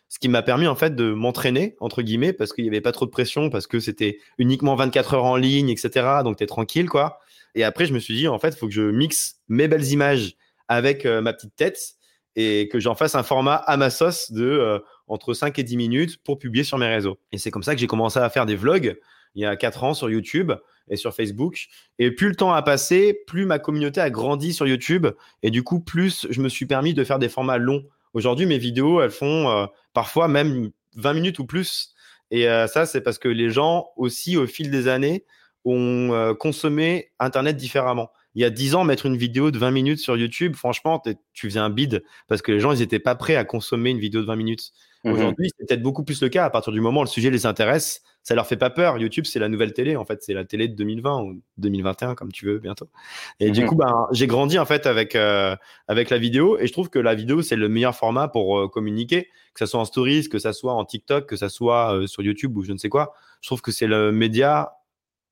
ce 0.07 0.19
qui 0.19 0.29
m'a 0.29 0.41
permis 0.41 0.67
en 0.67 0.75
fait 0.75 0.95
de 0.95 1.11
m'entraîner, 1.11 1.75
entre 1.79 2.01
guillemets, 2.01 2.33
parce 2.33 2.53
qu'il 2.53 2.63
n'y 2.63 2.69
avait 2.69 2.81
pas 2.81 2.91
trop 2.91 3.05
de 3.05 3.11
pression, 3.11 3.49
parce 3.49 3.67
que 3.67 3.79
c'était 3.79 4.19
uniquement 4.37 4.75
24 4.75 5.15
heures 5.15 5.25
en 5.25 5.35
ligne, 5.35 5.69
etc. 5.69 6.21
Donc, 6.23 6.37
tu 6.37 6.43
es 6.43 6.47
tranquille, 6.47 6.89
quoi. 6.89 7.19
Et 7.55 7.63
après, 7.63 7.85
je 7.85 7.93
me 7.93 7.99
suis 7.99 8.15
dit, 8.15 8.27
en 8.27 8.39
fait, 8.39 8.49
il 8.49 8.57
faut 8.57 8.67
que 8.67 8.73
je 8.73 8.83
mixe 8.83 9.35
mes 9.49 9.67
belles 9.67 9.87
images 9.91 10.35
avec 10.67 11.05
euh, 11.05 11.21
ma 11.21 11.33
petite 11.33 11.55
tête 11.55 11.95
et 12.37 12.69
que 12.71 12.79
j'en 12.79 12.95
fasse 12.95 13.15
un 13.15 13.23
format 13.23 13.55
à 13.55 13.75
ma 13.75 13.89
sauce 13.89 14.31
de 14.31 14.45
euh, 14.45 14.79
entre 15.07 15.33
5 15.33 15.59
et 15.59 15.63
10 15.63 15.75
minutes 15.75 16.23
pour 16.23 16.39
publier 16.39 16.63
sur 16.63 16.77
mes 16.77 16.87
réseaux. 16.87 17.19
Et 17.33 17.37
c'est 17.37 17.51
comme 17.51 17.63
ça 17.63 17.75
que 17.75 17.81
j'ai 17.81 17.87
commencé 17.87 18.19
à 18.19 18.29
faire 18.29 18.45
des 18.45 18.55
vlogs 18.55 18.97
il 19.35 19.41
y 19.41 19.45
a 19.45 19.55
4 19.55 19.83
ans 19.83 19.93
sur 19.93 20.09
YouTube 20.09 20.51
et 20.89 20.95
sur 20.95 21.13
Facebook. 21.13 21.67
Et 21.99 22.11
plus 22.11 22.29
le 22.29 22.35
temps 22.35 22.53
a 22.53 22.61
passé, 22.61 23.17
plus 23.27 23.45
ma 23.45 23.59
communauté 23.59 24.01
a 24.01 24.09
grandi 24.09 24.53
sur 24.53 24.67
YouTube. 24.67 25.07
Et 25.43 25.51
du 25.51 25.63
coup, 25.63 25.79
plus 25.79 26.27
je 26.29 26.41
me 26.41 26.49
suis 26.49 26.65
permis 26.65 26.93
de 26.93 27.03
faire 27.03 27.19
des 27.19 27.29
formats 27.29 27.57
longs. 27.57 27.83
Aujourd'hui, 28.13 28.45
mes 28.45 28.57
vidéos, 28.57 29.01
elles 29.01 29.11
font 29.11 29.49
euh, 29.49 29.65
parfois 29.93 30.27
même 30.27 30.71
20 30.95 31.13
minutes 31.13 31.39
ou 31.39 31.45
plus. 31.45 31.93
Et 32.29 32.47
euh, 32.47 32.67
ça, 32.67 32.85
c'est 32.85 33.01
parce 33.01 33.17
que 33.17 33.29
les 33.29 33.49
gens 33.49 33.87
aussi, 33.95 34.37
au 34.37 34.47
fil 34.47 34.69
des 34.69 34.87
années, 34.87 35.25
ont 35.63 36.09
euh, 36.11 36.33
consommé 36.33 37.11
Internet 37.19 37.55
différemment. 37.55 38.11
Il 38.35 38.41
y 38.41 38.45
a 38.45 38.49
10 38.49 38.75
ans, 38.75 38.83
mettre 38.83 39.05
une 39.05 39.17
vidéo 39.17 39.51
de 39.51 39.57
20 39.57 39.71
minutes 39.71 39.99
sur 39.99 40.15
YouTube, 40.15 40.55
franchement, 40.55 41.01
tu 41.33 41.49
faisais 41.49 41.59
un 41.59 41.69
bide 41.69 42.03
parce 42.27 42.41
que 42.41 42.51
les 42.51 42.59
gens, 42.59 42.71
ils 42.71 42.79
n'étaient 42.79 42.99
pas 42.99 43.15
prêts 43.15 43.35
à 43.35 43.43
consommer 43.43 43.89
une 43.89 43.99
vidéo 43.99 44.21
de 44.21 44.25
20 44.27 44.35
minutes. 44.37 44.71
Mhm. 45.03 45.13
Aujourd'hui, 45.13 45.49
c'est 45.57 45.65
peut-être 45.67 45.81
beaucoup 45.81 46.03
plus 46.03 46.21
le 46.21 46.29
cas. 46.29 46.45
À 46.45 46.49
partir 46.49 46.71
du 46.71 46.79
moment 46.79 47.01
où 47.01 47.03
le 47.03 47.09
sujet 47.09 47.29
les 47.31 47.45
intéresse, 47.45 48.01
ça 48.23 48.35
leur 48.35 48.45
fait 48.45 48.55
pas 48.55 48.69
peur. 48.69 48.99
YouTube, 48.99 49.25
c'est 49.25 49.39
la 49.39 49.49
nouvelle 49.49 49.73
télé. 49.73 49.95
En 49.95 50.05
fait, 50.05 50.21
c'est 50.21 50.33
la 50.35 50.45
télé 50.45 50.67
de 50.67 50.75
2020 50.75 51.21
ou 51.23 51.41
2021, 51.57 52.13
comme 52.15 52.31
tu 52.31 52.45
veux, 52.45 52.59
bientôt. 52.59 52.87
Et 53.39 53.49
du 53.51 53.61
Mhm. 53.61 53.67
coup, 53.67 53.75
ben, 53.75 54.07
j'ai 54.11 54.27
grandi 54.27 54.59
en 54.59 54.65
fait 54.65 54.85
avec 54.85 55.15
euh, 55.15 55.55
avec 55.87 56.09
la 56.11 56.19
vidéo, 56.19 56.57
et 56.59 56.67
je 56.67 56.71
trouve 56.71 56.89
que 56.89 56.99
la 56.99 57.15
vidéo 57.15 57.41
c'est 57.41 57.55
le 57.55 57.67
meilleur 57.67 57.95
format 57.95 58.27
pour 58.27 58.59
euh, 58.59 58.67
communiquer, 58.69 59.27
que 59.55 59.59
ça 59.59 59.65
soit 59.65 59.79
en 59.79 59.85
stories, 59.85 60.29
que 60.29 60.37
ça 60.39 60.53
soit 60.53 60.73
en 60.73 60.85
TikTok, 60.85 61.25
que 61.27 61.35
ça 61.35 61.49
soit 61.49 61.95
euh, 61.95 62.07
sur 62.07 62.21
YouTube 62.23 62.55
ou 62.57 62.63
je 62.63 62.71
ne 62.71 62.77
sais 62.77 62.89
quoi. 62.89 63.13
Je 63.41 63.49
trouve 63.49 63.61
que 63.61 63.71
c'est 63.71 63.87
le 63.87 64.11
média 64.11 64.73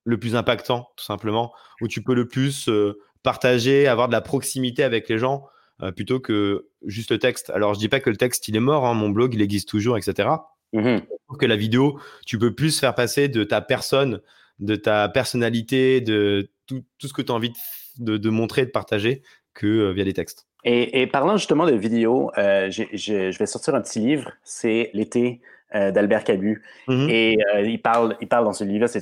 le 0.04 0.18
plus 0.18 0.36
impactant, 0.36 0.90
tout 0.96 1.06
simplement, 1.06 1.54
où 1.82 1.88
tu 1.88 2.02
peux 2.02 2.14
le 2.14 2.28
plus 2.28 2.70
euh, 2.70 3.00
partager, 3.24 3.88
avoir 3.88 4.08
de 4.08 4.14
la 4.14 4.22
proximité 4.22 4.84
avec 4.84 5.10
les 5.10 5.18
gens 5.18 5.46
euh, 5.82 5.92
plutôt 5.92 6.20
que 6.20 6.68
juste 6.86 7.12
le 7.12 7.20
texte. 7.20 7.50
Alors, 7.52 7.74
je 7.74 7.80
dis 7.80 7.90
pas 7.90 8.00
que 8.00 8.10
le 8.10 8.18
texte 8.18 8.48
il 8.48 8.56
est 8.56 8.62
mort, 8.62 8.86
hein, 8.86 8.94
mon 8.94 9.10
blog 9.10 9.34
il 9.34 9.42
existe 9.42 9.70
toujours, 9.70 9.98
etc. 9.98 10.30
Trouve 10.74 11.38
que 11.40 11.46
la 11.46 11.56
vidéo, 11.56 12.00
tu 12.26 12.38
peux 12.38 12.54
plus 12.54 12.80
faire 12.80 12.96
passer 12.96 13.28
de 13.28 13.44
ta 13.44 13.62
personne, 13.62 14.22
de 14.60 14.76
ta 14.76 15.10
personnalité, 15.10 16.02
de 16.02 16.52
tout, 16.68 16.84
tout 16.98 17.08
ce 17.08 17.14
que 17.14 17.22
tu 17.22 17.32
as 17.32 17.36
envie 17.36 17.54
de, 17.98 18.30
montrer, 18.30 18.66
de 18.66 18.72
partager 18.72 19.22
que 19.54 19.68
euh, 19.68 19.92
via 19.92 20.04
les 20.04 20.14
textes. 20.14 20.48
Et, 20.64 21.02
et 21.02 21.08
parlant 21.08 21.38
justement 21.38 21.66
de 21.66 21.74
vidéo, 21.74 22.32
je 22.36 23.38
vais 23.38 23.46
sortir 23.46 23.76
un 23.76 23.82
petit 23.82 24.00
livre, 24.00 24.32
c'est 24.44 24.92
L'été 24.94 25.40
d'Albert 25.74 26.26
Camus. 26.26 26.62
Mhm. 26.88 27.08
Et 27.10 27.38
il, 27.64 27.82
parle, 27.82 28.18
il 28.20 28.28
parle 28.28 28.44
dans 28.44 28.54
ce 28.54 28.66
livre, 28.66 28.88
c'est 28.88 29.00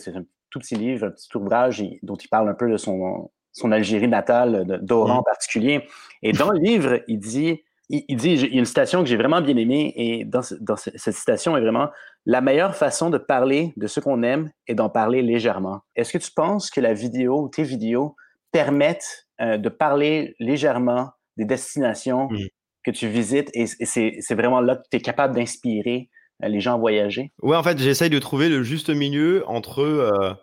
tout 0.50 0.60
petit 0.60 0.76
livre, 0.76 1.08
un 1.08 1.12
petit 1.12 1.36
ouvrage 1.36 1.84
dont 2.04 2.16
il 2.16 2.28
parle 2.30 2.50
un 2.50 2.54
peu 2.54 2.70
de 2.70 2.78
son, 2.78 3.30
son 3.52 3.72
Algérie 3.72 4.08
natale, 4.08 4.80
d'Oran 4.82 5.14
Mhm. 5.14 5.18
en 5.20 5.24
particulier. 5.24 5.88
Et 6.24 6.32
dans 6.32 6.50
le 6.52 6.60
livre, 6.60 7.00
il 7.08 7.20
dit, 7.20 7.64
il, 7.90 8.04
il 8.08 8.18
dit, 8.18 8.34
il 8.34 8.54
y 8.54 8.58
a 8.58 8.60
une 8.60 8.66
citation 8.66 9.02
que 9.02 9.08
j'ai 9.10 9.18
vraiment 9.18 9.42
bien 9.42 9.56
aimée, 9.58 9.94
et 9.96 10.26
dans, 10.26 10.42
ce- 10.42 10.56
dans 10.56 10.76
ce- 10.76 10.90
cette 10.96 11.16
citation 11.16 11.56
est 11.58 11.62
vraiment 11.62 11.90
la 12.26 12.42
meilleure 12.42 12.76
façon 12.76 13.10
de 13.10 13.18
parler 13.18 13.74
de 13.78 13.88
ce 13.88 14.00
qu'on 14.00 14.22
aime 14.24 14.52
est 14.68 14.76
d'en 14.76 14.90
parler 14.90 15.22
légèrement. 15.22 15.82
Est-ce 15.96 16.12
que 16.14 16.18
tu 16.18 16.32
penses 16.32 16.70
que 16.70 16.82
la 16.82 16.94
vidéo, 16.94 17.50
tes 17.50 17.64
vidéos, 17.64 18.16
permettent 18.52 19.28
euh, 19.40 19.58
de 19.58 19.70
parler 19.70 20.36
légèrement 20.40 21.12
des 21.38 21.46
destinations 21.46 22.28
Mhm. 22.32 22.48
que 22.84 22.92
tu 22.92 23.08
visites 23.08 23.50
et, 23.54 23.64
et 23.64 23.86
c'est 23.86 24.16
c'est 24.20 24.34
vraiment 24.36 24.62
là 24.62 24.78
que 24.78 24.82
tu 24.90 24.98
es 24.98 25.02
capable 25.02 25.36
d'inspirer 25.36 26.10
les 26.42 26.60
gens 26.62 26.78
voyager? 26.80 27.32
Ouais, 27.42 27.56
en 27.58 27.64
fait, 27.64 27.78
j'essaye 27.80 28.10
de 28.10 28.20
trouver 28.20 28.50
le 28.50 28.64
juste 28.64 28.90
milieu 28.90 29.44
entre 29.48 29.80
euh, 29.82 30.34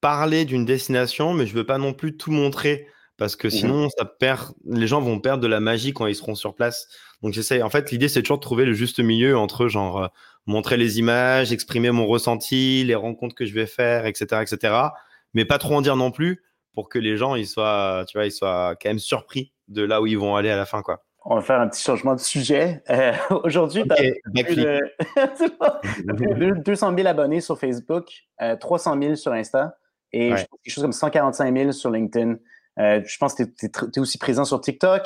parler 0.00 0.44
d'une 0.44 0.64
destination, 0.64 1.34
mais 1.34 1.46
je 1.46 1.54
veux 1.54 1.64
pas 1.66 1.78
non 1.78 1.92
plus 1.92 2.16
tout 2.16 2.30
montrer 2.32 2.86
parce 3.16 3.36
que 3.36 3.48
Mhm. 3.48 3.50
sinon, 3.50 3.88
ça 3.96 4.04
perd, 4.04 4.52
les 4.66 4.86
gens 4.88 5.00
vont 5.00 5.20
perdre 5.20 5.42
de 5.42 5.46
la 5.48 5.60
magie 5.60 5.92
quand 5.92 6.06
ils 6.06 6.16
seront 6.16 6.34
sur 6.34 6.54
place. 6.54 6.88
Donc, 7.22 7.32
j'essaye. 7.32 7.62
En 7.62 7.70
fait, 7.70 7.90
l'idée, 7.92 8.08
c'est 8.08 8.22
toujours 8.22 8.38
de 8.38 8.42
trouver 8.42 8.64
le 8.64 8.72
juste 8.74 8.98
milieu 9.00 9.36
entre 9.38 9.68
genre 9.68 10.02
euh, 10.04 10.08
montrer 10.46 10.76
les 10.76 10.98
images, 10.98 11.52
exprimer 11.52 11.90
mon 11.92 12.06
ressenti, 12.06 12.84
les 12.84 12.94
rencontres 12.96 13.34
que 13.34 13.46
je 13.46 13.54
vais 13.54 13.66
faire, 13.66 14.06
etc., 14.06 14.42
etc. 14.42 14.92
Mais 15.32 15.44
pas 15.44 15.58
trop 15.58 15.74
en 15.76 15.80
dire 15.80 15.96
non 15.96 16.10
plus 16.10 16.42
pour 16.74 16.88
que 16.88 16.98
les 16.98 17.16
gens, 17.16 17.34
ils 17.36 17.46
soient, 17.46 18.04
tu 18.08 18.18
vois, 18.18 18.26
ils 18.26 18.32
soient 18.32 18.74
quand 18.82 18.90
même 18.90 18.98
surpris 18.98 19.52
de 19.68 19.82
là 19.82 20.02
où 20.02 20.06
ils 20.06 20.18
vont 20.18 20.36
aller 20.36 20.50
à 20.50 20.56
la 20.56 20.66
fin, 20.66 20.82
quoi. 20.82 21.04
On 21.26 21.36
va 21.36 21.40
faire 21.40 21.60
un 21.60 21.68
petit 21.68 21.82
changement 21.82 22.14
de 22.14 22.20
sujet. 22.20 22.82
Euh, 22.90 23.12
Aujourd'hui, 23.44 23.82
Ok, 23.82 23.88
tu 23.96 24.04
as 24.04 24.30
backflip. 24.32 24.68
plus 26.16 26.52
de 26.52 26.62
200 26.62 26.94
000 26.96 27.08
abonnés 27.08 27.40
sur 27.40 27.58
Facebook, 27.58 28.08
euh, 28.42 28.56
300 28.56 29.00
000 29.00 29.14
sur 29.16 29.32
Insta 29.32 29.76
et 30.12 30.30
Ouais. 30.32 30.36
je 30.38 30.44
pense 30.44 30.60
quelque 30.62 30.72
chose 30.74 30.84
comme 30.84 30.92
145 30.92 31.56
000 31.56 31.72
sur 31.72 31.90
LinkedIn. 31.90 32.36
Euh, 32.78 33.00
je 33.04 33.18
pense 33.18 33.34
que 33.34 33.42
tu 33.42 33.66
es, 33.66 33.98
aussi 33.98 34.18
présent 34.18 34.44
sur 34.44 34.60
TikTok. 34.60 35.02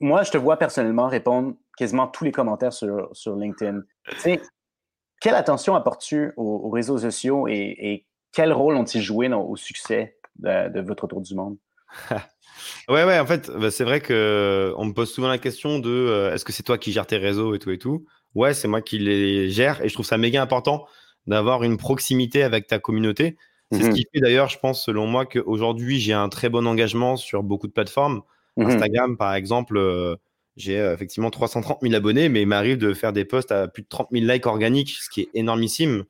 Moi, 0.00 0.24
je 0.24 0.30
te 0.32 0.38
vois 0.38 0.56
personnellement 0.56 1.06
répondre 1.06 1.54
quasiment 1.78 2.06
tous 2.08 2.24
les 2.24 2.32
commentaires 2.32 2.72
sur, 2.72 3.08
sur 3.12 3.36
LinkedIn. 3.36 3.80
Tu 4.10 4.16
sais, 4.18 4.40
quelle 5.20 5.34
attention 5.36 5.74
apportes-tu 5.76 6.32
aux, 6.36 6.60
aux 6.66 6.70
réseaux 6.70 6.98
sociaux 6.98 7.46
et, 7.48 7.54
et 7.78 8.06
quel 8.32 8.52
rôle 8.52 8.74
ont-ils 8.74 9.00
joué 9.02 9.28
dans- 9.28 9.42
au 9.42 9.56
succès 9.56 10.18
de, 10.36 10.68
de 10.70 10.80
votre 10.80 11.06
tour 11.06 11.20
du 11.20 11.34
monde? 11.34 11.56
Ouais, 12.88 13.04
ouais, 13.04 13.18
en 13.18 13.26
fait, 13.26 13.50
bah, 13.50 13.70
c'est 13.70 13.84
vrai 13.84 14.00
que 14.00 14.72
on 14.76 14.84
me 14.86 14.92
pose 14.92 15.12
souvent 15.12 15.28
la 15.28 15.38
question 15.38 15.78
de 15.78 15.90
euh, 15.90 16.34
est-ce 16.34 16.44
que 16.44 16.52
c'est 16.52 16.62
toi 16.62 16.78
qui 16.78 16.92
gères 16.92 17.06
tes 17.06 17.16
réseaux 17.16 17.54
et 17.54 17.58
tout 17.58 17.70
et 17.70 17.78
tout? 17.78 18.06
Ouais, 18.34 18.54
c'est 18.54 18.68
moi 18.68 18.82
qui 18.82 18.98
les 18.98 19.50
gère 19.50 19.82
et 19.84 19.88
je 19.88 19.94
trouve 19.94 20.06
ça 20.06 20.18
méga 20.18 20.42
important 20.42 20.86
d'avoir 21.26 21.62
une 21.64 21.76
proximité 21.76 22.42
avec 22.42 22.66
ta 22.66 22.78
communauté. 22.78 23.36
C'est 23.72 23.82
ce 23.84 23.88
Mhm. 23.88 23.94
qui 23.94 24.06
fait 24.12 24.20
d'ailleurs, 24.20 24.48
je 24.48 24.58
pense, 24.58 24.84
selon 24.84 25.06
moi, 25.06 25.26
qu'aujourd'hui, 25.26 26.00
j'ai 26.00 26.12
un 26.12 26.28
très 26.28 26.48
bon 26.48 26.66
engagement 26.66 27.16
sur 27.16 27.42
beaucoup 27.42 27.66
de 27.68 27.72
plateformes. 27.72 28.22
Mhm. 28.56 28.66
Instagram, 28.68 29.16
par 29.16 29.34
exemple, 29.34 29.76
euh, 29.76 30.16
j'ai 30.56 30.78
euh, 30.78 30.94
effectivement 30.94 31.30
330 31.30 31.78
000 31.82 31.94
abonnés, 31.94 32.28
mais 32.28 32.42
il 32.42 32.46
m'arrive 32.48 32.78
de 32.78 32.92
faire 32.94 33.12
des 33.12 33.24
posts 33.24 33.52
à 33.52 33.68
plus 33.68 33.82
de 33.82 33.88
30 33.88 34.08
000 34.12 34.26
likes 34.26 34.46
organiques, 34.46 34.90
ce 35.00 35.08
qui 35.10 35.22
est 35.22 35.30
énormissime. 35.34 36.04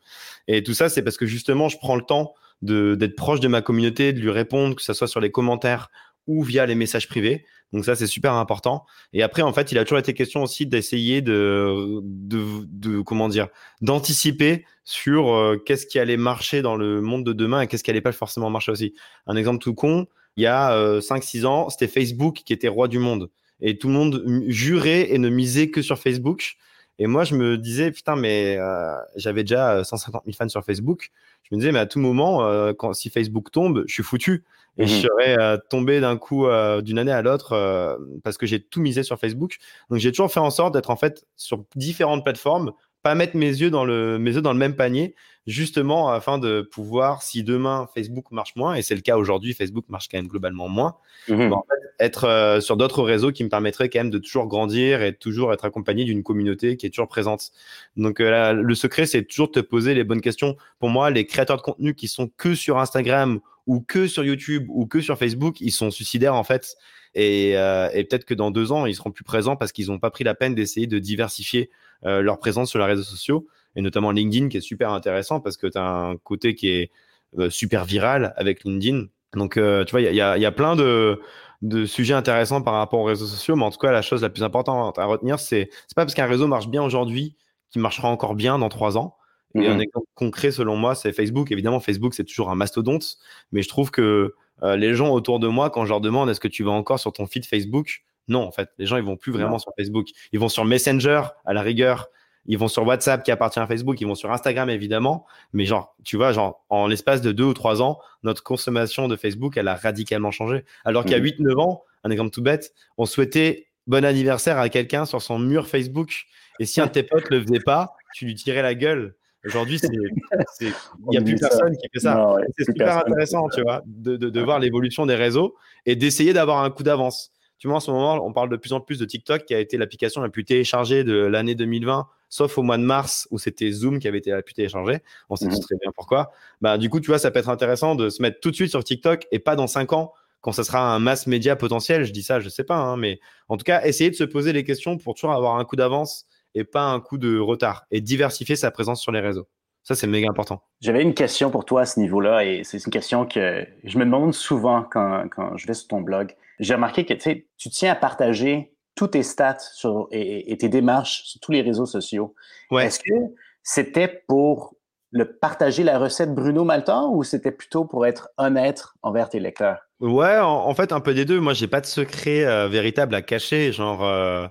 Et 0.48 0.62
tout 0.62 0.74
ça, 0.74 0.88
c'est 0.88 1.02
parce 1.02 1.16
que 1.16 1.26
justement, 1.26 1.68
je 1.68 1.78
prends 1.78 1.96
le 1.96 2.02
temps 2.02 2.34
d'être 2.62 3.16
proche 3.16 3.40
de 3.40 3.48
ma 3.48 3.60
communauté, 3.60 4.12
de 4.12 4.20
lui 4.20 4.30
répondre, 4.30 4.76
que 4.76 4.82
ce 4.82 4.92
soit 4.92 5.08
sur 5.08 5.20
les 5.20 5.30
commentaires 5.30 5.90
ou 6.26 6.42
via 6.42 6.66
les 6.66 6.74
messages 6.74 7.08
privés. 7.08 7.44
Donc 7.72 7.84
ça, 7.84 7.96
c'est 7.96 8.06
super 8.06 8.34
important. 8.34 8.84
Et 9.12 9.22
après, 9.22 9.42
en 9.42 9.52
fait, 9.52 9.72
il 9.72 9.78
a 9.78 9.84
toujours 9.84 9.98
été 9.98 10.12
question 10.12 10.42
aussi 10.42 10.66
d'essayer 10.66 11.22
de, 11.22 12.00
de, 12.02 12.42
de, 12.66 13.00
comment 13.00 13.28
dire, 13.28 13.48
d'anticiper 13.80 14.64
sur 14.84 15.34
euh, 15.34 15.56
qu'est-ce 15.56 15.86
qui 15.86 15.98
allait 15.98 16.18
marcher 16.18 16.60
dans 16.60 16.76
le 16.76 17.00
monde 17.00 17.24
de 17.24 17.32
demain 17.32 17.62
et 17.62 17.66
qu'est-ce 17.66 17.82
qui 17.82 17.90
allait 17.90 18.02
pas 18.02 18.12
forcément 18.12 18.50
marcher 18.50 18.72
aussi. 18.72 18.94
Un 19.26 19.36
exemple 19.36 19.58
tout 19.58 19.74
con, 19.74 20.06
il 20.36 20.44
y 20.44 20.46
a 20.46 20.74
euh, 20.74 21.00
5-6 21.00 21.46
ans, 21.46 21.70
c'était 21.70 21.88
Facebook 21.88 22.42
qui 22.44 22.52
était 22.52 22.68
roi 22.68 22.88
du 22.88 22.98
monde. 22.98 23.30
Et 23.60 23.78
tout 23.78 23.88
le 23.88 23.94
monde 23.94 24.22
jurait 24.48 25.12
et 25.12 25.18
ne 25.18 25.28
misait 25.28 25.70
que 25.70 25.82
sur 25.82 25.98
Facebook. 25.98 26.56
Et 26.98 27.06
moi, 27.06 27.24
je 27.24 27.34
me 27.34 27.58
disais, 27.58 27.90
putain, 27.90 28.16
mais 28.16 28.56
euh, 28.58 28.94
j'avais 29.16 29.42
déjà 29.42 29.72
euh, 29.78 29.84
150 29.84 30.24
000 30.24 30.36
fans 30.36 30.48
sur 30.48 30.64
Facebook. 30.64 31.10
Je 31.44 31.54
me 31.54 31.60
disais, 31.60 31.72
mais 31.72 31.78
à 31.80 31.86
tout 31.86 31.98
moment, 31.98 32.44
euh, 32.44 32.72
quand, 32.72 32.92
si 32.92 33.10
Facebook 33.10 33.50
tombe, 33.50 33.84
je 33.86 33.92
suis 33.94 34.02
foutu. 34.02 34.44
Et 34.78 34.86
je 34.86 34.94
Mhm. 34.94 35.02
serais 35.02 35.38
euh, 35.38 35.56
tombé 35.68 36.00
d'un 36.00 36.16
coup 36.16 36.46
euh, 36.46 36.80
d'une 36.80 36.98
année 36.98 37.12
à 37.12 37.20
l'autre 37.20 37.52
euh, 37.52 37.94
parce 38.24 38.38
que 38.38 38.46
j'ai 38.46 38.62
tout 38.62 38.80
misé 38.80 39.02
sur 39.02 39.18
Facebook. 39.18 39.58
Donc 39.90 39.98
j'ai 39.98 40.10
toujours 40.12 40.32
fait 40.32 40.40
en 40.40 40.48
sorte 40.50 40.72
d'être 40.72 40.88
en 40.88 40.96
fait 40.96 41.26
sur 41.36 41.64
différentes 41.76 42.24
plateformes, 42.24 42.72
pas 43.02 43.14
mettre 43.14 43.36
mes 43.36 43.48
yeux 43.48 43.70
dans 43.70 43.84
le 43.84 44.18
mes 44.18 44.34
œufs 44.36 44.42
dans 44.42 44.54
le 44.54 44.58
même 44.58 44.74
panier, 44.74 45.14
justement 45.46 46.10
afin 46.10 46.38
de 46.38 46.62
pouvoir, 46.62 47.22
si 47.22 47.42
demain 47.42 47.88
Facebook 47.94 48.30
marche 48.30 48.54
moins, 48.56 48.74
et 48.74 48.82
c'est 48.82 48.94
le 48.94 49.00
cas 49.00 49.16
aujourd'hui, 49.16 49.54
Facebook 49.54 49.84
marche 49.88 50.08
quand 50.08 50.18
même 50.18 50.28
globalement 50.28 50.68
moins, 50.68 50.96
Mhm. 51.28 51.50
Bon, 51.50 51.62
être 52.00 52.24
euh, 52.24 52.60
sur 52.60 52.76
d'autres 52.76 53.02
réseaux 53.02 53.30
qui 53.32 53.44
me 53.44 53.48
permettraient 53.48 53.88
quand 53.88 54.00
même 54.00 54.10
de 54.10 54.18
toujours 54.18 54.46
grandir 54.46 55.02
et 55.02 55.12
de 55.12 55.16
toujours 55.16 55.52
être 55.52 55.64
accompagné 55.64 56.04
d'une 56.04 56.22
communauté 56.22 56.76
qui 56.76 56.86
est 56.86 56.90
toujours 56.90 57.08
présente. 57.08 57.52
Donc 57.96 58.20
euh, 58.20 58.30
là, 58.30 58.52
le 58.52 58.74
secret, 58.74 59.06
c'est 59.06 59.22
toujours 59.22 59.48
de 59.48 59.52
te 59.52 59.60
poser 59.60 59.94
les 59.94 60.04
bonnes 60.04 60.20
questions. 60.20 60.56
Pour 60.78 60.88
moi, 60.88 61.10
les 61.10 61.26
créateurs 61.26 61.56
de 61.56 61.62
contenu 61.62 61.94
qui 61.94 62.08
sont 62.08 62.28
que 62.36 62.54
sur 62.54 62.78
Instagram 62.78 63.40
ou 63.66 63.80
que 63.80 64.08
sur 64.08 64.24
YouTube 64.24 64.66
ou 64.68 64.86
que 64.86 65.00
sur 65.00 65.16
Facebook, 65.16 65.60
ils 65.60 65.70
sont 65.70 65.90
suicidaires 65.90 66.34
en 66.34 66.44
fait. 66.44 66.76
Et, 67.14 67.56
euh, 67.56 67.88
et 67.92 68.04
peut-être 68.04 68.24
que 68.24 68.34
dans 68.34 68.50
deux 68.50 68.72
ans, 68.72 68.86
ils 68.86 68.94
seront 68.94 69.10
plus 69.10 69.24
présents 69.24 69.54
parce 69.54 69.70
qu'ils 69.70 69.88
n'ont 69.88 69.98
pas 69.98 70.10
pris 70.10 70.24
la 70.24 70.34
peine 70.34 70.54
d'essayer 70.54 70.86
de 70.86 70.98
diversifier 70.98 71.70
leur 72.04 72.40
présence 72.40 72.68
sur 72.68 72.80
les 72.80 72.84
réseaux 72.84 73.04
sociaux, 73.04 73.46
et 73.76 73.82
notamment 73.82 74.10
LinkedIn 74.10 74.48
qui 74.48 74.58
est 74.58 74.62
super 74.62 74.90
intéressant 74.90 75.40
parce 75.40 75.56
que 75.56 75.66
tu 75.66 75.78
as 75.78 75.86
un 75.86 76.16
côté 76.16 76.54
qui 76.54 76.68
est 76.68 76.90
euh, 77.38 77.50
super 77.50 77.84
viral 77.84 78.34
avec 78.36 78.64
LinkedIn. 78.64 79.06
Donc, 79.34 79.54
tu 79.54 79.90
vois, 79.90 80.02
il 80.02 80.14
y 80.14 80.20
a, 80.20 80.36
y 80.36 80.44
a, 80.44 80.52
plein 80.52 80.76
de, 80.76 81.18
de 81.62 81.86
sujets 81.86 82.12
intéressants 82.12 82.60
par 82.60 82.74
rapport 82.74 83.00
aux 83.00 83.04
réseaux 83.04 83.26
sociaux, 83.26 83.56
mais 83.56 83.64
en 83.64 83.70
tout 83.70 83.78
cas, 83.78 83.90
la 83.90 84.02
chose 84.02 84.20
la 84.20 84.28
plus 84.28 84.42
importante 84.42 84.98
à 84.98 85.04
retenir, 85.06 85.40
c'est 85.40 85.70
c'est 85.88 85.94
pas 85.96 86.04
parce 86.04 86.14
qu'un 86.14 86.26
réseau 86.26 86.46
marche 86.48 86.68
bien 86.68 86.82
aujourd'hui 86.82 87.34
qu'il 87.70 87.80
marchera 87.80 88.08
encore 88.08 88.34
bien 88.34 88.58
dans 88.58 88.68
trois 88.68 88.98
ans. 88.98 89.16
Et 89.54 89.66
un 89.68 89.78
exemple 89.78 90.06
concret, 90.14 90.50
selon 90.50 90.76
moi, 90.76 90.94
c'est 90.94 91.12
Facebook. 91.12 91.52
Évidemment, 91.52 91.80
Facebook, 91.80 92.14
c'est 92.14 92.24
toujours 92.24 92.50
un 92.50 92.54
mastodonte, 92.54 93.16
mais 93.52 93.62
je 93.62 93.68
trouve 93.68 93.90
que 93.90 94.34
euh, 94.62 94.76
les 94.76 94.94
gens 94.94 95.10
autour 95.10 95.40
de 95.40 95.48
moi, 95.48 95.68
quand 95.70 95.84
je 95.84 95.90
leur 95.90 96.00
demande 96.00 96.30
est-ce 96.30 96.40
que 96.40 96.48
tu 96.48 96.62
vas 96.62 96.70
encore 96.70 96.98
sur 96.98 97.12
ton 97.12 97.26
feed 97.26 97.44
Facebook, 97.44 98.02
non, 98.28 98.42
en 98.42 98.52
fait, 98.52 98.70
les 98.78 98.86
gens, 98.86 98.96
ils 98.96 99.02
vont 99.02 99.16
plus 99.16 99.32
vraiment 99.32 99.58
sur 99.58 99.72
Facebook. 99.76 100.06
Ils 100.32 100.38
vont 100.38 100.48
sur 100.48 100.64
Messenger, 100.64 101.22
à 101.44 101.52
la 101.52 101.62
rigueur. 101.62 102.08
Ils 102.46 102.58
vont 102.58 102.68
sur 102.68 102.84
WhatsApp 102.84 103.22
qui 103.22 103.30
appartient 103.30 103.60
à 103.60 103.66
Facebook, 103.66 104.00
ils 104.00 104.06
vont 104.06 104.14
sur 104.14 104.32
Instagram 104.32 104.68
évidemment, 104.68 105.26
mais 105.52 105.64
genre, 105.64 105.94
tu 106.04 106.16
vois, 106.16 106.32
genre, 106.32 106.64
en 106.70 106.88
l'espace 106.88 107.22
de 107.22 107.30
deux 107.32 107.44
ou 107.44 107.54
trois 107.54 107.82
ans, 107.82 107.98
notre 108.22 108.42
consommation 108.42 109.08
de 109.08 109.16
Facebook, 109.16 109.56
elle 109.56 109.68
a 109.68 109.76
radicalement 109.76 110.30
changé. 110.30 110.64
Alors 110.84 111.04
qu'il 111.04 111.12
y 111.12 111.14
a 111.14 111.20
8-9 111.20 111.52
mhm. 111.52 111.60
ans, 111.60 111.84
un 112.04 112.10
exemple 112.10 112.30
tout 112.30 112.42
bête, 112.42 112.74
on 112.98 113.06
souhaitait 113.06 113.68
bon 113.86 114.04
anniversaire 114.04 114.58
à 114.58 114.68
quelqu'un 114.68 115.04
sur 115.04 115.22
son 115.22 115.38
mur 115.38 115.68
Facebook. 115.68 116.24
Et 116.58 116.66
si 116.66 116.80
un 116.80 116.86
de 116.86 116.92
tes 116.92 117.02
potes 117.02 117.30
le 117.30 117.40
faisait 117.40 117.60
pas, 117.60 117.94
tu 118.14 118.24
lui 118.26 118.34
tirais 118.34 118.62
la 118.62 118.74
gueule. 118.74 119.14
Aujourd'hui, 119.44 119.80
il 120.60 120.72
n'y 121.08 121.18
a 121.18 121.22
plus 121.22 121.34
personne 121.36 121.76
qui 121.76 121.88
fait 121.92 122.00
ça. 122.00 122.36
c'est 122.56 122.64
super 122.64 122.98
intéressant, 122.98 123.48
tu 123.48 123.62
vois, 123.62 123.82
de, 123.86 124.16
de, 124.16 124.30
de 124.30 124.40
voir 124.40 124.60
l'évolution 124.60 125.04
des 125.06 125.16
réseaux 125.16 125.56
et 125.84 125.96
d'essayer 125.96 126.32
d'avoir 126.32 126.62
un 126.62 126.70
coup 126.70 126.84
d'avance. 126.84 127.32
Tu 127.58 127.68
vois, 127.68 127.76
en 127.76 127.80
ce 127.80 127.90
moment, 127.90 128.24
on 128.24 128.32
parle 128.32 128.50
de 128.50 128.56
plus 128.56 128.72
en 128.72 128.80
plus 128.80 128.98
de 128.98 129.04
TikTok, 129.04 129.44
qui 129.44 129.54
a 129.54 129.60
été 129.60 129.76
l'application 129.76 130.20
la 130.20 130.28
plus 130.28 130.44
téléchargée 130.44 131.04
de 131.04 131.14
l'année 131.14 131.54
2020, 131.54 132.08
sauf 132.32 132.56
au 132.56 132.62
mois 132.62 132.78
de 132.78 132.82
mars 132.82 133.28
où 133.30 133.38
c'était 133.38 133.70
Zoom 133.70 133.98
qui 133.98 134.08
avait 134.08 134.16
été 134.16 134.30
la 134.30 134.40
plus 134.40 134.54
téléchargée. 134.54 135.00
On 135.28 135.36
sait 135.36 135.44
mhm. 135.44 135.60
très 135.60 135.76
bien 135.76 135.92
pourquoi? 135.94 136.32
Bah, 136.62 136.78
du 136.78 136.88
coup, 136.88 136.98
tu 136.98 137.08
vois, 137.08 137.18
ça 137.18 137.30
peut 137.30 137.38
être 137.38 137.50
intéressant 137.50 137.94
de 137.94 138.08
se 138.08 138.22
mettre 138.22 138.40
tout 138.40 138.50
de 138.50 138.54
suite 138.54 138.70
sur 138.70 138.82
TikTok 138.82 139.26
et 139.32 139.38
pas 139.38 139.54
dans 139.54 139.66
cinq 139.66 139.92
ans 139.92 140.14
quand 140.40 140.50
ça 140.50 140.64
sera 140.64 140.94
un 140.94 140.98
mass 140.98 141.26
média 141.26 141.56
potentiel. 141.56 142.04
Je 142.04 142.12
dis 142.12 142.22
ça, 142.22 142.40
je 142.40 142.48
sais 142.48 142.64
pas, 142.64 142.76
hein, 142.76 142.96
mais 142.96 143.20
en 143.48 143.58
tout 143.58 143.64
cas, 143.64 143.84
essayer 143.84 144.08
de 144.08 144.14
se 144.14 144.24
poser 144.24 144.54
les 144.54 144.64
questions 144.64 144.96
pour 144.96 145.14
toujours 145.14 145.32
avoir 145.32 145.58
un 145.58 145.64
coup 145.66 145.76
d'avance 145.76 146.24
et 146.54 146.64
pas 146.64 146.84
un 146.84 147.00
coup 147.00 147.18
de 147.18 147.38
retard 147.38 147.84
et 147.90 148.00
diversifier 148.00 148.56
sa 148.56 148.70
présence 148.70 149.02
sur 149.02 149.12
les 149.12 149.20
réseaux. 149.20 149.46
Ça, 149.82 149.94
c'est 149.94 150.06
méga 150.06 150.30
important. 150.30 150.62
J'avais 150.80 151.02
une 151.02 151.12
question 151.12 151.50
pour 151.50 151.66
toi 151.66 151.82
à 151.82 151.86
ce 151.86 152.00
niveau-là 152.00 152.46
et 152.46 152.64
c'est 152.64 152.82
une 152.82 152.92
question 152.92 153.26
que 153.26 153.66
je 153.84 153.98
me 153.98 154.06
demande 154.06 154.32
souvent 154.32 154.84
quand, 154.84 155.24
quand 155.30 155.58
je 155.58 155.66
vais 155.66 155.74
sur 155.74 155.88
ton 155.88 156.00
blog. 156.00 156.34
J'ai 156.60 156.74
remarqué 156.74 157.04
que 157.04 157.12
tu 157.12 157.68
tiens 157.68 157.92
à 157.92 157.96
partager 157.96 158.71
tous 158.94 159.08
tes 159.08 159.22
stats 159.22 159.58
sur, 159.58 160.08
et, 160.10 160.56
tes 160.58 160.68
démarches 160.68 161.22
sur 161.24 161.40
tous 161.40 161.52
les 161.52 161.62
réseaux 161.62 161.86
sociaux. 161.86 162.34
Ouais. 162.70 162.86
Est-ce 162.86 163.00
que 163.00 163.34
c'était 163.62 164.24
pour 164.28 164.74
le 165.10 165.36
partager 165.38 165.82
la 165.82 165.98
recette 165.98 166.34
Bruno 166.34 166.64
Maltan 166.64 167.12
ou 167.12 167.22
c'était 167.22 167.52
plutôt 167.52 167.84
pour 167.84 168.06
être 168.06 168.30
honnête 168.38 168.84
envers 169.02 169.28
tes 169.28 169.40
lecteurs? 169.40 169.78
Ouais, 170.00 170.38
en, 170.38 170.74
fait, 170.74 170.92
un 170.92 171.00
peu 171.00 171.14
des 171.14 171.24
deux. 171.24 171.40
Moi, 171.40 171.52
j'ai 171.52 171.68
pas 171.68 171.80
de 171.80 171.86
secret 171.86 172.44
euh, 172.44 172.68
véritable 172.68 173.14
à 173.14 173.22
cacher. 173.22 173.72
Genre, 173.72 174.04
euh, 174.04 174.46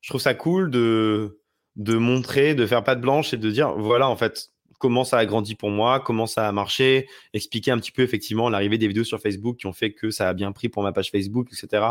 je 0.00 0.10
trouve 0.10 0.20
ça 0.20 0.34
cool 0.34 0.70
de 0.70 1.40
de 1.76 1.96
montrer, 1.96 2.54
de 2.54 2.66
faire 2.66 2.84
patte 2.84 3.00
blanche 3.00 3.34
et 3.34 3.36
de 3.36 3.50
dire 3.50 3.74
voilà 3.76 4.08
en 4.08 4.16
fait 4.16 4.50
comment 4.78 5.04
ça 5.04 5.18
a 5.18 5.26
grandi 5.26 5.54
pour 5.54 5.70
moi, 5.70 6.00
comment 6.00 6.26
ça 6.26 6.46
a 6.46 6.52
marché, 6.52 7.08
expliquer 7.32 7.70
un 7.70 7.78
petit 7.78 7.92
peu 7.92 8.02
effectivement 8.02 8.50
l'arrivée 8.50 8.76
des 8.76 8.86
vidéos 8.86 9.04
sur 9.04 9.20
Facebook 9.20 9.56
qui 9.56 9.66
ont 9.66 9.72
fait 9.72 9.92
que 9.92 10.10
ça 10.10 10.28
a 10.28 10.34
bien 10.34 10.52
pris 10.52 10.68
pour 10.68 10.82
ma 10.82 10.92
page 10.92 11.10
Facebook, 11.10 11.48
etc. 11.52 11.84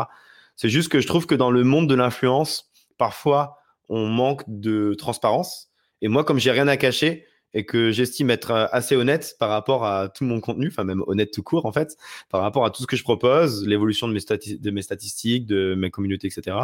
C'est 0.56 0.68
juste 0.68 0.90
que 0.90 1.00
je 1.00 1.06
trouve 1.06 1.26
que 1.26 1.34
dans 1.34 1.50
le 1.50 1.64
monde 1.64 1.88
de 1.88 1.94
l'influence, 1.94 2.70
parfois 2.98 3.56
on 3.88 4.06
manque 4.06 4.42
de 4.46 4.94
transparence. 4.94 5.70
Et 6.00 6.08
moi, 6.08 6.24
comme 6.24 6.38
j'ai 6.38 6.50
rien 6.50 6.68
à 6.68 6.76
cacher, 6.76 7.26
et 7.54 7.64
que 7.64 7.92
j'estime 7.92 8.30
être 8.30 8.50
euh, 8.50 8.66
assez 8.72 8.96
honnête 8.96 9.36
par 9.38 9.48
rapport 9.48 9.86
à 9.86 10.08
tout 10.08 10.24
mon 10.24 10.40
contenu, 10.40 10.68
enfin 10.68 10.84
même 10.84 11.02
honnête 11.06 11.32
tout 11.32 11.42
court 11.42 11.66
en 11.66 11.72
fait, 11.72 11.96
par 12.28 12.42
rapport 12.42 12.64
à 12.64 12.70
tout 12.70 12.82
ce 12.82 12.86
que 12.86 12.96
je 12.96 13.04
propose, 13.04 13.66
l'évolution 13.66 14.08
de, 14.08 14.12
mes 14.12 14.58
de 14.58 14.70
mes 14.70 14.82
statistiques, 14.82 15.46
de 15.46 15.74
mes 15.74 15.90
communautés, 15.90 16.26
etc. 16.26 16.56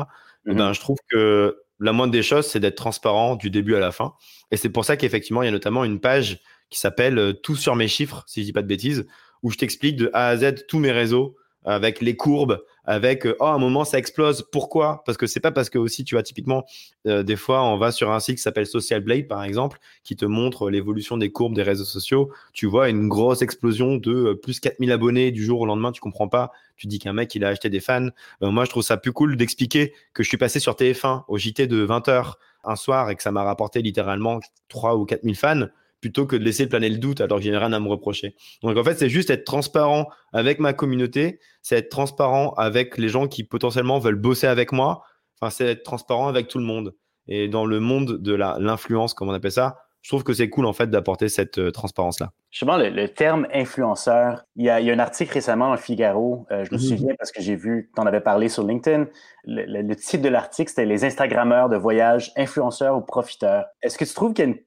Eh 0.46 0.54
ben, 0.54 0.68
mhm. 0.68 0.74
je 0.74 0.80
trouve 0.80 0.98
que 1.08 1.62
la 1.78 1.92
moindre 1.92 2.12
des 2.12 2.22
choses, 2.22 2.46
c'est 2.46 2.60
d'être 2.60 2.76
transparent 2.76 3.36
du 3.36 3.48
début 3.48 3.74
à 3.74 3.80
la 3.80 3.92
fin. 3.92 4.12
Et 4.50 4.58
c'est 4.58 4.68
pour 4.68 4.84
ça 4.84 4.96
qu'effectivement, 4.96 5.42
il 5.42 5.46
y 5.46 5.48
a 5.48 5.52
notamment 5.52 5.84
une 5.84 6.00
page 6.00 6.40
qui 6.68 6.78
s'appelle 6.78 7.18
euh, 7.18 7.32
Tout 7.32 7.56
sur 7.56 7.74
mes 7.74 7.88
chiffres, 7.88 8.24
si 8.26 8.40
je 8.40 8.46
dis 8.46 8.52
pas 8.52 8.62
de 8.62 8.66
bêtises, 8.66 9.06
où 9.42 9.50
je 9.50 9.56
t'explique 9.56 9.96
de 9.96 10.10
A 10.12 10.28
à 10.28 10.36
Z 10.36 10.66
tous 10.68 10.78
mes 10.78 10.92
réseaux, 10.92 11.36
avec 11.64 12.00
les 12.00 12.16
courbes, 12.16 12.62
avec 12.84 13.26
euh, 13.26 13.36
oh 13.40 13.44
à 13.44 13.52
un 13.52 13.58
moment 13.58 13.84
ça 13.84 13.98
explose. 13.98 14.46
Pourquoi? 14.50 15.02
Parce 15.04 15.18
que 15.18 15.26
c'est 15.26 15.40
pas 15.40 15.52
parce 15.52 15.70
que 15.70 15.78
aussi 15.78 16.04
tu 16.04 16.14
vois 16.14 16.22
typiquement 16.22 16.64
euh, 17.06 17.22
des 17.22 17.36
fois 17.36 17.62
on 17.62 17.76
va 17.76 17.92
sur 17.92 18.10
un 18.10 18.20
site 18.20 18.36
qui 18.36 18.42
s'appelle 18.42 18.66
Social 18.66 19.00
Blade 19.00 19.28
par 19.28 19.44
exemple, 19.44 19.78
qui 20.02 20.16
te 20.16 20.24
montre 20.24 20.70
l'évolution 20.70 21.16
des 21.16 21.30
courbes 21.30 21.54
des 21.54 21.62
réseaux 21.62 21.84
sociaux. 21.84 22.30
Tu 22.52 22.66
vois 22.66 22.88
une 22.88 23.08
grosse 23.08 23.42
explosion 23.42 23.96
de 23.96 24.12
euh, 24.12 24.34
plus 24.34 24.60
4000 24.60 24.90
abonnés 24.92 25.30
du 25.30 25.44
jour 25.44 25.60
au 25.60 25.66
lendemain. 25.66 25.92
Tu 25.92 26.00
comprends 26.00 26.28
pas. 26.28 26.52
Tu 26.76 26.86
dis 26.86 26.98
qu'un 26.98 27.12
mec 27.12 27.34
il 27.34 27.44
a 27.44 27.48
acheté 27.48 27.68
des 27.68 27.80
fans. 27.80 28.08
moi 28.40 28.64
je 28.64 28.70
trouve 28.70 28.82
ça 28.82 28.96
plus 28.96 29.12
cool 29.12 29.36
d'expliquer 29.36 29.92
que 30.14 30.22
je 30.22 30.28
suis 30.28 30.38
passé 30.38 30.60
sur 30.60 30.74
TF1 30.74 31.24
au 31.28 31.36
JT 31.36 31.66
de 31.66 31.86
20h 31.86 32.34
un 32.64 32.76
soir 32.76 33.10
et 33.10 33.16
que 33.16 33.22
ça 33.22 33.32
m'a 33.32 33.42
rapporté 33.42 33.82
littéralement 33.82 34.40
3 34.68 34.96
ou 34.96 35.04
4000 35.04 35.36
fans 35.36 35.66
plutôt 36.00 36.26
que 36.26 36.36
de 36.36 36.44
laisser 36.44 36.66
planer 36.66 36.88
le 36.88 36.98
doute 36.98 37.20
alors 37.20 37.38
que 37.38 37.44
j'ai 37.44 37.56
rien 37.56 37.72
à 37.72 37.80
me 37.80 37.88
reprocher. 37.88 38.34
Donc 38.62 38.76
en 38.76 38.84
fait, 38.84 38.98
c'est 38.98 39.08
juste 39.08 39.30
être 39.30 39.44
transparent 39.44 40.08
avec 40.32 40.58
ma 40.58 40.72
communauté, 40.72 41.40
c'est 41.62 41.76
être 41.76 41.90
transparent 41.90 42.52
avec 42.56 42.98
les 42.98 43.08
gens 43.08 43.28
qui 43.28 43.44
potentiellement 43.44 43.98
veulent 43.98 44.16
bosser 44.16 44.46
avec 44.46 44.72
moi, 44.72 45.02
enfin 45.40 45.50
c'est 45.50 45.66
être 45.66 45.82
transparent 45.82 46.28
avec 46.28 46.48
tout 46.48 46.58
le 46.58 46.64
monde. 46.64 46.94
Et 47.28 47.48
dans 47.48 47.66
le 47.66 47.80
monde 47.80 48.18
de 48.18 48.34
l'influence, 48.34 49.14
comme 49.14 49.28
on 49.28 49.34
appelle 49.34 49.52
ça, 49.52 49.76
je 50.02 50.08
trouve 50.08 50.24
que 50.24 50.32
c'est 50.32 50.48
cool 50.48 50.66
en 50.66 50.72
fait 50.72 50.88
d'apporter 50.88 51.28
cette 51.28 51.58
euh, 51.58 51.70
transparence-là. 51.70 52.32
Justement, 52.50 52.78
le, 52.78 52.88
le, 52.88 53.08
terme 53.08 53.46
influenceur, 53.52 54.44
il 54.56 54.64
y, 54.64 54.70
a, 54.70 54.80
il 54.80 54.86
y, 54.86 54.90
a, 54.90 54.94
un 54.94 54.98
article 54.98 55.32
récemment 55.32 55.66
dans 55.66 55.74
le 55.74 55.78
Figaro, 55.78 56.46
euh, 56.50 56.64
je 56.64 56.74
me 56.74 56.80
mhm. 56.80 56.84
souviens 56.84 57.14
parce 57.18 57.32
que 57.32 57.42
j'ai 57.42 57.54
vu, 57.54 57.90
tu 57.94 58.00
en 58.00 58.06
avais 58.06 58.20
parlé 58.22 58.48
sur 58.48 58.66
LinkedIn, 58.66 59.06
le, 59.44 59.82
le 59.82 59.96
titre 59.96 60.22
de 60.22 60.28
l'article, 60.30 60.70
c'était 60.70 60.86
Les 60.86 61.04
Instagrammeurs 61.04 61.68
de 61.68 61.76
voyage, 61.76 62.32
influenceurs 62.36 62.96
ou 62.96 63.02
profiteurs. 63.02 63.66
Est-ce 63.82 63.98
que 63.98 64.04
tu 64.04 64.14
trouves 64.14 64.32
qu'il 64.32 64.46
y 64.46 64.48
a 64.48 64.50
une 64.50 64.58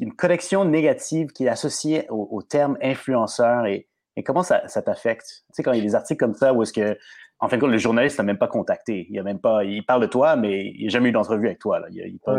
une 0.00 0.14
connexion 0.14 0.64
négative 0.64 1.28
qui 1.32 1.44
est 1.44 1.48
associée 1.48 2.06
au, 2.10 2.42
terme 2.42 2.76
influenceur 2.82 3.66
et, 3.66 3.88
comment 4.24 4.42
ça, 4.42 4.60
t'affecte? 4.84 5.26
Tu 5.26 5.54
sais, 5.54 5.62
quand 5.62 5.72
il 5.72 5.78
y 5.78 5.80
a 5.80 5.84
des 5.84 5.94
articles 5.94 6.18
comme 6.18 6.34
ça 6.34 6.52
où 6.52 6.62
est-ce 6.62 6.72
que, 6.72 6.98
en 7.40 7.48
fin 7.48 7.56
de 7.56 7.60
compte, 7.60 7.72
le 7.72 7.78
journaliste 7.78 8.18
n'a 8.18 8.24
même 8.24 8.38
pas 8.38 8.46
contacté. 8.46 9.06
Il 9.10 9.18
a 9.18 9.22
même 9.22 9.40
pas, 9.40 9.64
il 9.64 9.84
parle 9.84 10.02
de 10.02 10.06
toi, 10.06 10.36
mais 10.36 10.72
il 10.76 10.84
n'a 10.84 10.90
jamais 10.90 11.08
eu 11.08 11.12
d'entrevue 11.12 11.46
avec 11.46 11.58
toi. 11.58 11.80
Là. 11.80 11.86
Il, 11.90 11.96
il 11.96 12.18
pose 12.20 12.38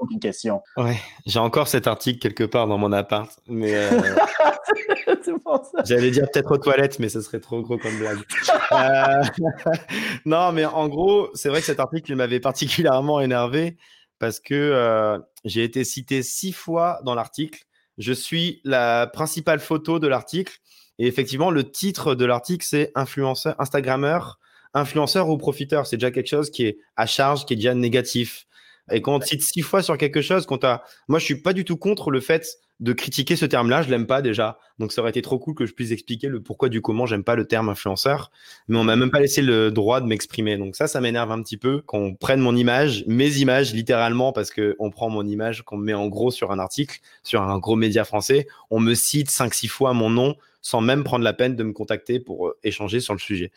aucune 0.00 0.18
question. 0.18 0.60
Ouais, 0.76 0.96
j'ai 1.24 1.38
encore 1.38 1.68
cet 1.68 1.86
article 1.86 2.18
quelque 2.18 2.44
part 2.44 2.66
dans 2.66 2.78
mon 2.78 2.92
appart, 2.92 3.30
mais. 3.46 3.74
Euh... 3.74 3.90
J'allais 5.84 6.10
dire 6.10 6.26
peut-être 6.32 6.50
aux 6.50 6.58
toilettes, 6.58 6.98
mais 6.98 7.08
ce 7.08 7.20
serait 7.20 7.40
trop 7.40 7.60
gros 7.62 7.78
comme 7.78 7.96
blague. 7.98 8.18
euh... 8.72 9.22
non, 10.24 10.52
mais 10.52 10.64
en 10.64 10.88
gros, 10.88 11.28
c'est 11.34 11.48
vrai 11.48 11.60
que 11.60 11.66
cet 11.66 11.80
article 11.80 12.14
m'avait 12.14 12.40
particulièrement 12.40 13.20
énervé 13.20 13.76
parce 14.20 14.38
que 14.38 14.54
euh, 14.54 15.18
j'ai 15.44 15.64
été 15.64 15.82
cité 15.82 16.22
six 16.22 16.52
fois 16.52 17.00
dans 17.04 17.16
l'article. 17.16 17.64
Je 17.98 18.12
suis 18.12 18.60
la 18.64 19.08
principale 19.08 19.58
photo 19.58 19.98
de 19.98 20.06
l'article. 20.06 20.58
Et 20.98 21.06
effectivement, 21.06 21.50
le 21.50 21.68
titre 21.68 22.14
de 22.14 22.26
l'article, 22.26 22.64
c'est 22.64 22.92
influenceur, 22.94 23.56
Instagrammeur, 23.58 24.38
influenceur 24.74 25.30
ou 25.30 25.38
profiteur. 25.38 25.86
C'est 25.86 25.96
déjà 25.96 26.10
quelque 26.10 26.28
chose 26.28 26.50
qui 26.50 26.66
est 26.66 26.78
à 26.96 27.06
charge, 27.06 27.46
qui 27.46 27.54
est 27.54 27.56
déjà 27.56 27.74
négatif. 27.74 28.46
Et 28.92 29.00
quand 29.00 29.16
on 29.16 29.20
cite 29.20 29.42
six 29.42 29.62
fois 29.62 29.82
sur 29.82 29.96
quelque 29.96 30.20
chose, 30.20 30.44
quand 30.46 30.64
moi, 31.08 31.18
je 31.18 31.24
suis 31.24 31.40
pas 31.40 31.54
du 31.54 31.64
tout 31.64 31.78
contre 31.78 32.10
le 32.10 32.20
fait 32.20 32.46
de 32.80 32.92
critiquer 32.92 33.36
ce 33.36 33.44
terme-là. 33.44 33.82
Je 33.82 33.90
l'aime 33.90 34.06
pas 34.06 34.22
déjà. 34.22 34.58
Donc, 34.78 34.92
ça 34.92 35.02
aurait 35.02 35.10
été 35.10 35.22
trop 35.22 35.38
cool 35.38 35.54
que 35.54 35.66
je 35.66 35.72
puisse 35.72 35.90
expliquer 35.90 36.28
le 36.28 36.42
pourquoi 36.42 36.68
du 36.68 36.80
comment 36.80 37.06
j'aime 37.06 37.22
pas 37.22 37.36
le 37.36 37.46
terme 37.46 37.68
influenceur. 37.68 38.30
Mais 38.68 38.78
on 38.78 38.84
m'a 38.84 38.96
même 38.96 39.10
pas 39.10 39.20
laissé 39.20 39.42
le 39.42 39.70
droit 39.70 40.00
de 40.00 40.06
m'exprimer. 40.06 40.56
Donc, 40.56 40.74
ça, 40.74 40.86
ça 40.86 41.00
m'énerve 41.00 41.30
un 41.30 41.42
petit 41.42 41.58
peu 41.58 41.82
qu'on 41.82 42.14
prenne 42.14 42.40
mon 42.40 42.56
image, 42.56 43.04
mes 43.06 43.38
images, 43.38 43.74
littéralement, 43.74 44.32
parce 44.32 44.50
que 44.50 44.76
on 44.78 44.90
prend 44.90 45.10
mon 45.10 45.26
image, 45.26 45.62
qu'on 45.62 45.76
met 45.76 45.94
en 45.94 46.08
gros 46.08 46.30
sur 46.30 46.50
un 46.50 46.58
article, 46.58 46.98
sur 47.22 47.42
un 47.42 47.58
gros 47.58 47.76
média 47.76 48.04
français. 48.04 48.46
On 48.70 48.80
me 48.80 48.94
cite 48.94 49.30
cinq, 49.30 49.54
six 49.54 49.68
fois 49.68 49.92
mon 49.92 50.10
nom 50.10 50.36
sans 50.62 50.80
même 50.80 51.04
prendre 51.04 51.24
la 51.24 51.32
peine 51.32 51.56
de 51.56 51.62
me 51.62 51.72
contacter 51.72 52.20
pour 52.20 52.48
euh, 52.48 52.58
échanger 52.62 53.00
sur 53.00 53.14
le 53.14 53.18
sujet. 53.18 53.50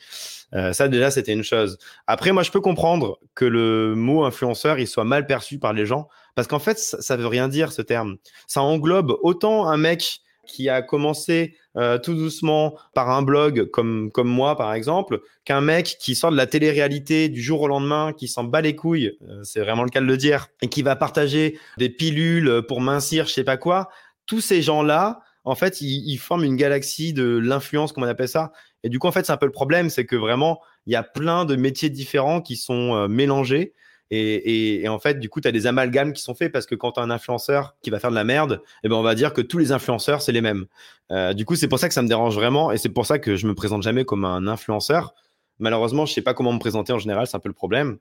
Euh, 0.54 0.74
ça, 0.74 0.88
déjà, 0.88 1.12
c'était 1.12 1.34
une 1.34 1.44
chose. 1.44 1.78
Après, 2.08 2.32
moi, 2.32 2.44
je 2.44 2.52
peux 2.52 2.62
comprendre 2.62 3.20
que 3.36 3.46
le 3.46 3.96
mot 3.96 4.24
influenceur, 4.24 4.80
il 4.80 4.88
soit 4.88 5.04
mal 5.04 5.26
perçu 5.26 5.60
par 5.60 5.74
les 5.74 5.86
gens 5.86 6.08
parce 6.36 6.48
qu'en 6.48 6.60
fait, 6.60 6.80
ça, 6.80 7.18
ne 7.18 7.22
veut 7.22 7.28
rien 7.28 7.48
dire 7.48 7.72
ce 7.72 7.82
terme. 7.82 8.18
Ça 8.48 8.62
englobe 8.62 9.16
autant 9.22 9.68
un 9.68 9.78
mec 9.78 10.20
qui 10.46 10.68
a 10.68 10.82
commencé 10.82 11.56
euh, 11.78 11.98
tout 11.98 12.16
doucement 12.16 12.78
par 12.94 13.10
un 13.10 13.22
blog 13.22 13.70
comme, 13.72 14.12
comme 14.12 14.28
moi, 14.28 14.58
par 14.58 14.74
exemple, 14.74 15.22
qu'un 15.46 15.62
mec 15.62 15.96
qui 16.00 16.16
sort 16.16 16.32
de 16.32 16.36
la 16.36 16.48
télé-réalité 16.48 17.30
du 17.30 17.42
jour 17.42 17.62
au 17.62 17.68
lendemain, 17.68 18.12
qui 18.12 18.28
s'en 18.28 18.44
bat 18.44 18.60
les 18.60 18.76
couilles, 18.76 19.18
c'est 19.44 19.62
vraiment 19.62 19.84
le 19.84 19.90
cas 19.90 20.02
de 20.02 20.06
le 20.06 20.18
dire, 20.18 20.48
et 20.62 20.68
qui 20.68 20.82
va 20.82 20.98
partager 20.98 21.58
des 21.78 21.90
pilules 21.90 22.62
pour 22.68 22.82
mincir, 22.82 23.26
je 23.26 23.34
sais 23.34 23.46
pas 23.46 23.56
quoi. 23.56 23.90
Tous 24.26 24.42
ces 24.42 24.62
gens-là, 24.62 25.22
en 25.46 25.56
fait, 25.56 25.82
ils, 25.82 26.18
forment 26.18 26.46
une 26.46 26.56
galaxie 26.56 27.14
de 27.14 27.38
l'influence, 27.38 27.92
comme 27.92 28.04
on 28.04 28.08
appelle 28.08 28.30
ça. 28.30 28.54
Et 28.84 28.90
du 28.90 29.00
coup, 29.00 29.08
en 29.08 29.12
fait, 29.12 29.26
c'est 29.26 29.32
un 29.32 29.38
peu 29.38 29.46
le 29.46 29.52
problème, 29.52 29.90
c'est 29.90 30.06
que 30.06 30.16
vraiment, 30.16 30.62
il 30.86 30.94
y 30.94 30.96
a 30.96 31.04
plein 31.04 31.46
de 31.46 31.56
métiers 31.56 31.90
différents 31.90 32.42
qui 32.42 32.56
sont 32.56 32.96
euh, 32.96 33.08
mélangés. 33.08 33.74
Et, 34.16 34.88
en 34.88 35.00
fait, 35.00 35.20
du 35.20 35.28
coup, 35.28 35.42
tu 35.42 35.48
as 35.48 35.52
des 35.52 35.66
amalgames 35.66 36.14
qui 36.14 36.22
sont 36.22 36.36
faits 36.36 36.52
parce 36.52 36.68
que 36.68 36.76
quand 36.76 36.94
tu 36.94 37.00
as 37.00 37.04
un 37.04 37.10
influenceur 37.10 37.76
qui 37.82 37.90
va 37.90 38.00
faire 38.00 38.12
de 38.12 38.16
la 38.16 38.24
merde, 38.24 38.62
eh 38.84 38.90
ben, 38.90 38.96
on 38.96 39.02
va 39.02 39.16
dire 39.16 39.34
que 39.34 39.42
tous 39.42 39.58
les 39.58 39.72
influenceurs, 39.72 40.22
c'est 40.22 40.32
les 40.32 40.42
mêmes. 40.42 40.66
Euh, 41.12 41.34
du 41.34 41.46
coup, 41.46 41.56
c'est 41.56 41.68
pour 41.68 41.80
ça 41.80 41.88
que 41.88 41.96
ça 41.96 42.04
me 42.04 42.08
dérange 42.08 42.36
vraiment 42.36 42.72
et 42.72 42.78
c'est 42.78 42.90
pour 42.90 43.08
ça 43.08 43.18
que 43.18 43.36
je 43.36 43.48
me 43.48 43.56
présente 43.56 43.82
jamais 43.82 44.06
comme 44.06 44.24
un 44.24 44.46
influenceur. 44.46 45.16
Malheureusement, 45.58 46.06
je 46.06 46.14
sais 46.14 46.22
pas 46.22 46.36
comment 46.36 46.54
me 46.54 46.60
présenter 46.60 46.94
en 46.94 47.00
général, 47.00 47.26
c'est 47.26 47.36
un 47.36 47.40
peu 47.40 47.50
le 47.50 47.56
problème 47.56 47.98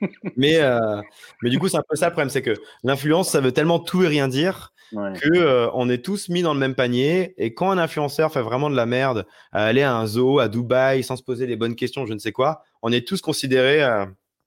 mais, 0.36 0.56
euh, 0.60 1.02
mais 1.42 1.50
du 1.50 1.58
coup, 1.58 1.68
c'est 1.68 1.76
un 1.76 1.84
peu 1.86 1.96
ça 1.96 2.06
le 2.06 2.12
problème, 2.12 2.30
c'est 2.30 2.40
que 2.40 2.54
l'influence, 2.82 3.28
ça 3.28 3.42
veut 3.42 3.52
tellement 3.52 3.78
tout 3.78 4.02
et 4.02 4.08
rien 4.08 4.28
dire 4.28 4.72
qu'on 4.90 5.12
que 5.12 5.28
euh, 5.34 5.70
on 5.74 5.88
est 5.88 6.04
tous 6.04 6.28
mis 6.28 6.42
dans 6.42 6.54
le 6.54 6.60
même 6.60 6.74
panier. 6.74 7.34
Et 7.38 7.54
quand 7.54 7.70
un 7.70 7.78
influenceur 7.78 8.32
fait 8.32 8.42
vraiment 8.42 8.70
de 8.70 8.76
la 8.76 8.86
merde, 8.86 9.26
à 9.52 9.64
aller 9.64 9.82
à 9.82 9.94
un 9.94 10.06
zoo 10.06 10.38
à 10.38 10.48
Dubaï 10.48 11.02
sans 11.02 11.16
se 11.16 11.22
poser 11.22 11.46
les 11.46 11.56
bonnes 11.56 11.76
questions, 11.76 12.06
je 12.06 12.12
ne 12.12 12.18
sais 12.18 12.32
quoi, 12.32 12.62
on 12.82 12.92
est 12.92 13.06
tous 13.06 13.20
considérés, 13.20 13.82
euh, 13.82 14.06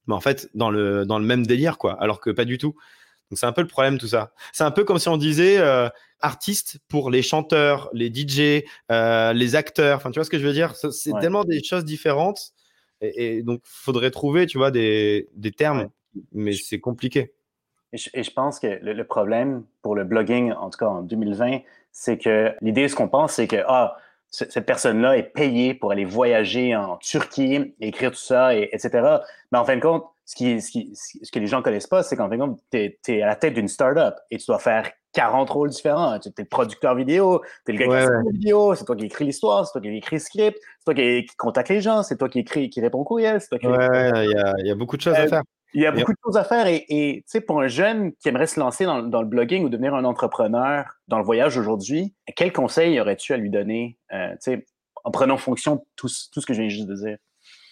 en 0.10 0.22
fait, 0.22 0.50
dans 0.54 0.70
le, 0.70 1.06
dans 1.06 1.20
le 1.20 1.26
même 1.26 1.46
délire, 1.46 1.78
quoi. 1.78 1.94
Alors 2.02 2.20
que 2.20 2.30
pas 2.30 2.46
du 2.46 2.58
tout. 2.58 2.76
Donc 3.32 3.40
c'est 3.40 3.46
un 3.46 3.54
peu 3.54 3.62
le 3.62 3.68
problème 3.68 3.98
tout 3.98 4.08
ça. 4.08 4.34
C'est 4.52 4.64
un 4.64 4.72
peu 4.72 4.84
comme 4.84 5.00
si 5.00 5.10
on 5.10 5.18
disait 5.18 5.58
artiste 6.20 6.80
pour 6.88 7.10
les 7.10 7.24
chanteurs, 7.24 7.90
les 7.94 8.14
DJ, 8.14 8.64
les 8.90 9.56
acteurs. 9.56 9.98
Enfin, 9.98 10.12
tu 10.12 10.20
vois 10.20 10.26
ce 10.26 10.30
que 10.30 10.38
je 10.38 10.46
veux 10.46 10.54
dire? 10.54 10.76
C'est 10.76 11.14
tellement 11.20 11.44
des 11.44 11.64
choses 11.64 11.86
différentes 11.86 12.54
et, 13.04 13.44
donc, 13.44 13.62
il 13.66 13.70
faudrait 13.70 14.12
trouver, 14.12 14.46
tu 14.46 14.58
vois, 14.58 14.72
des, 14.72 15.30
des 15.36 15.52
termes, 15.52 15.90
mais 16.32 16.54
c'est 16.54 16.80
compliqué. 16.80 17.34
Et 17.94 18.24
je, 18.24 18.32
pense 18.32 18.60
que 18.60 18.80
le, 18.82 19.04
problème 19.04 19.64
pour 19.84 19.96
le 19.96 20.04
blogging, 20.04 20.52
en 20.52 20.72
tout 20.72 20.80
cas 20.80 20.88
en 20.88 21.04
2020, 21.04 21.60
c'est 21.92 22.18
que 22.18 22.52
l'idée, 22.62 22.88
ce 22.88 22.96
qu'on 22.96 23.08
pense, 23.08 23.34
c'est 23.34 23.48
que 23.48 23.64
ah, 23.68 23.98
cette 24.32 24.66
personne-là 24.66 25.16
est 25.16 25.32
payée 25.32 25.76
pour 25.76 25.92
aller 25.92 26.06
voyager 26.06 26.76
en 26.76 26.98
Turquie, 26.98 27.76
écrire 27.80 28.10
tout 28.10 28.18
ça, 28.18 28.56
et, 28.56 28.70
etc. 28.72 29.18
Mais 29.52 29.60
en 29.60 29.66
fin 29.66 29.76
de 29.76 29.82
compte, 29.82 30.06
ce, 30.26 30.36
qui, 30.36 30.60
ce, 30.60 30.72
qui, 30.72 30.96
ce 30.96 31.32
que 31.32 31.38
les 31.38 31.46
gens 31.46 31.60
ne 31.60 31.64
connaissent 31.64 31.88
pas, 31.88 32.02
c'est 32.02 32.16
qu'en 32.16 32.30
fin 32.30 32.38
de 32.38 32.42
compte, 32.42 32.60
tu 32.72 32.98
es, 33.10 33.22
à 33.22 33.28
la 33.28 33.36
tête 33.36 33.54
d'une 33.54 33.68
startup 33.68 34.16
et 34.32 34.40
tu 34.40 34.48
dois 34.48 34.58
faire 34.58 34.90
40 35.12 35.48
rôles 35.52 35.70
différents. 35.70 36.18
Tu 36.18 36.30
es 36.30 36.34
le 36.36 36.46
producteur 36.46 36.96
vidéo, 36.96 37.44
tu 37.64 37.72
es 37.72 37.78
le 37.78 37.80
gars 37.80 37.86
qui 37.86 38.08
fait 38.08 38.12
la 38.12 38.32
vidéo, 38.32 38.74
c'est 38.74 38.86
toi 38.86 38.96
qui 38.96 39.06
écris 39.06 39.26
l'histoire, 39.26 39.68
c'est 39.68 39.74
toi 39.74 39.82
qui 39.82 39.96
écris 39.96 40.16
le 40.16 40.20
script, 40.20 40.58
c'est 40.80 40.86
toi 40.86 40.96
qui, 40.96 41.28
contacte 41.38 41.70
les 41.70 41.82
gens, 41.82 42.02
c'est 42.02 42.18
toi 42.18 42.28
qui 42.28 42.40
écrit, 42.40 42.72
qui 42.72 42.82
répond 42.82 43.00
au 43.00 43.04
courriel. 43.04 43.40
Toi 43.48 43.60
qui 43.60 43.68
ouais, 43.68 44.26
il 44.26 44.66
y, 44.66 44.72
a 44.72 44.76
beaucoup 44.76 44.98
de 44.98 45.02
choses 45.04 45.14
à 45.14 45.22
euh, 45.22 45.28
faire. 45.28 45.44
Il 45.74 45.82
y 45.82 45.86
a 45.86 45.92
beaucoup 45.92 46.12
de 46.12 46.18
choses 46.24 46.38
à 46.38 46.44
faire 46.44 46.68
et, 46.68 46.86
tu 46.88 47.24
sais, 47.26 47.42
pour 47.42 47.62
un 47.62 47.68
jeune 47.68 48.14
qui 48.14 48.30
aimerait 48.30 48.48
se 48.48 48.60
lancer 48.60 48.86
dans, 48.86 49.00
le 49.22 49.28
blogging 49.28 49.64
ou 49.64 49.70
devenir 49.70 49.96
un 49.96 50.06
entrepreneur 50.06 50.86
dans 51.08 51.18
le 51.18 51.24
voyage 51.24 51.58
aujourd'hui, 51.58 52.14
quel 52.36 52.54
conseil 52.54 53.00
aurais-tu 53.00 53.34
à 53.34 53.38
lui 53.38 53.50
donner, 53.50 53.98
euh, 54.14 54.32
tu 54.34 54.38
sais, 54.40 54.66
en 55.04 55.12
prenant 55.12 55.38
fonction 55.38 55.76
de 55.76 55.82
tout, 55.96 56.10
tout, 56.32 56.42
ce 56.42 56.46
que 56.46 56.54
je 56.54 56.62
viens 56.62 56.70
juste 56.70 56.88
de 56.88 56.96
dire? 56.96 57.18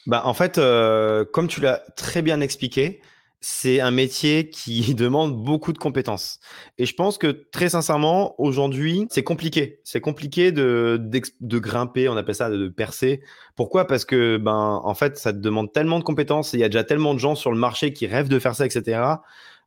Bah, 0.08 0.24
en 0.26 0.34
fait, 0.34 0.58
euh, 0.58 1.26
comme 1.32 1.48
tu 1.48 1.62
l'as 1.62 1.84
très 1.96 2.22
bien 2.22 2.42
expliqué, 2.42 3.02
c'est 3.42 3.80
un 3.80 3.90
métier 3.90 4.50
qui 4.50 4.94
demande 4.96 5.36
beaucoup 5.36 5.74
de 5.74 5.80
compétences. 5.80 6.40
Et 6.78 6.86
je 6.86 6.94
pense 6.94 7.18
que 7.18 7.28
très 7.52 7.70
sincèrement, 7.70 8.36
aujourd'hui, 8.40 9.08
c'est 9.10 9.24
compliqué. 9.24 9.82
C'est 9.84 10.00
compliqué 10.00 10.52
de, 10.52 11.02
de, 11.02 11.60
grimper, 11.60 12.08
on 12.08 12.16
appelle 12.16 12.36
ça 12.36 12.50
de, 12.50 12.70
percer. 12.70 13.22
Pourquoi? 13.56 13.88
Parce 13.88 14.06
que, 14.06 14.38
ben, 14.38 14.80
en 14.84 14.94
fait, 14.94 15.18
ça 15.18 15.34
te 15.34 15.40
demande 15.40 15.74
tellement 15.74 16.00
de 16.00 16.04
compétences 16.04 16.54
et 16.54 16.58
il 16.58 16.62
y 16.62 16.64
a 16.64 16.70
déjà 16.70 16.84
tellement 16.84 17.16
de 17.16 17.20
gens 17.20 17.36
sur 17.36 17.52
le 17.52 17.58
marché 17.58 17.94
qui 17.94 18.06
rêvent 18.06 18.30
de 18.30 18.40
faire 18.40 18.56
ça, 18.56 18.66
etc. 18.66 19.02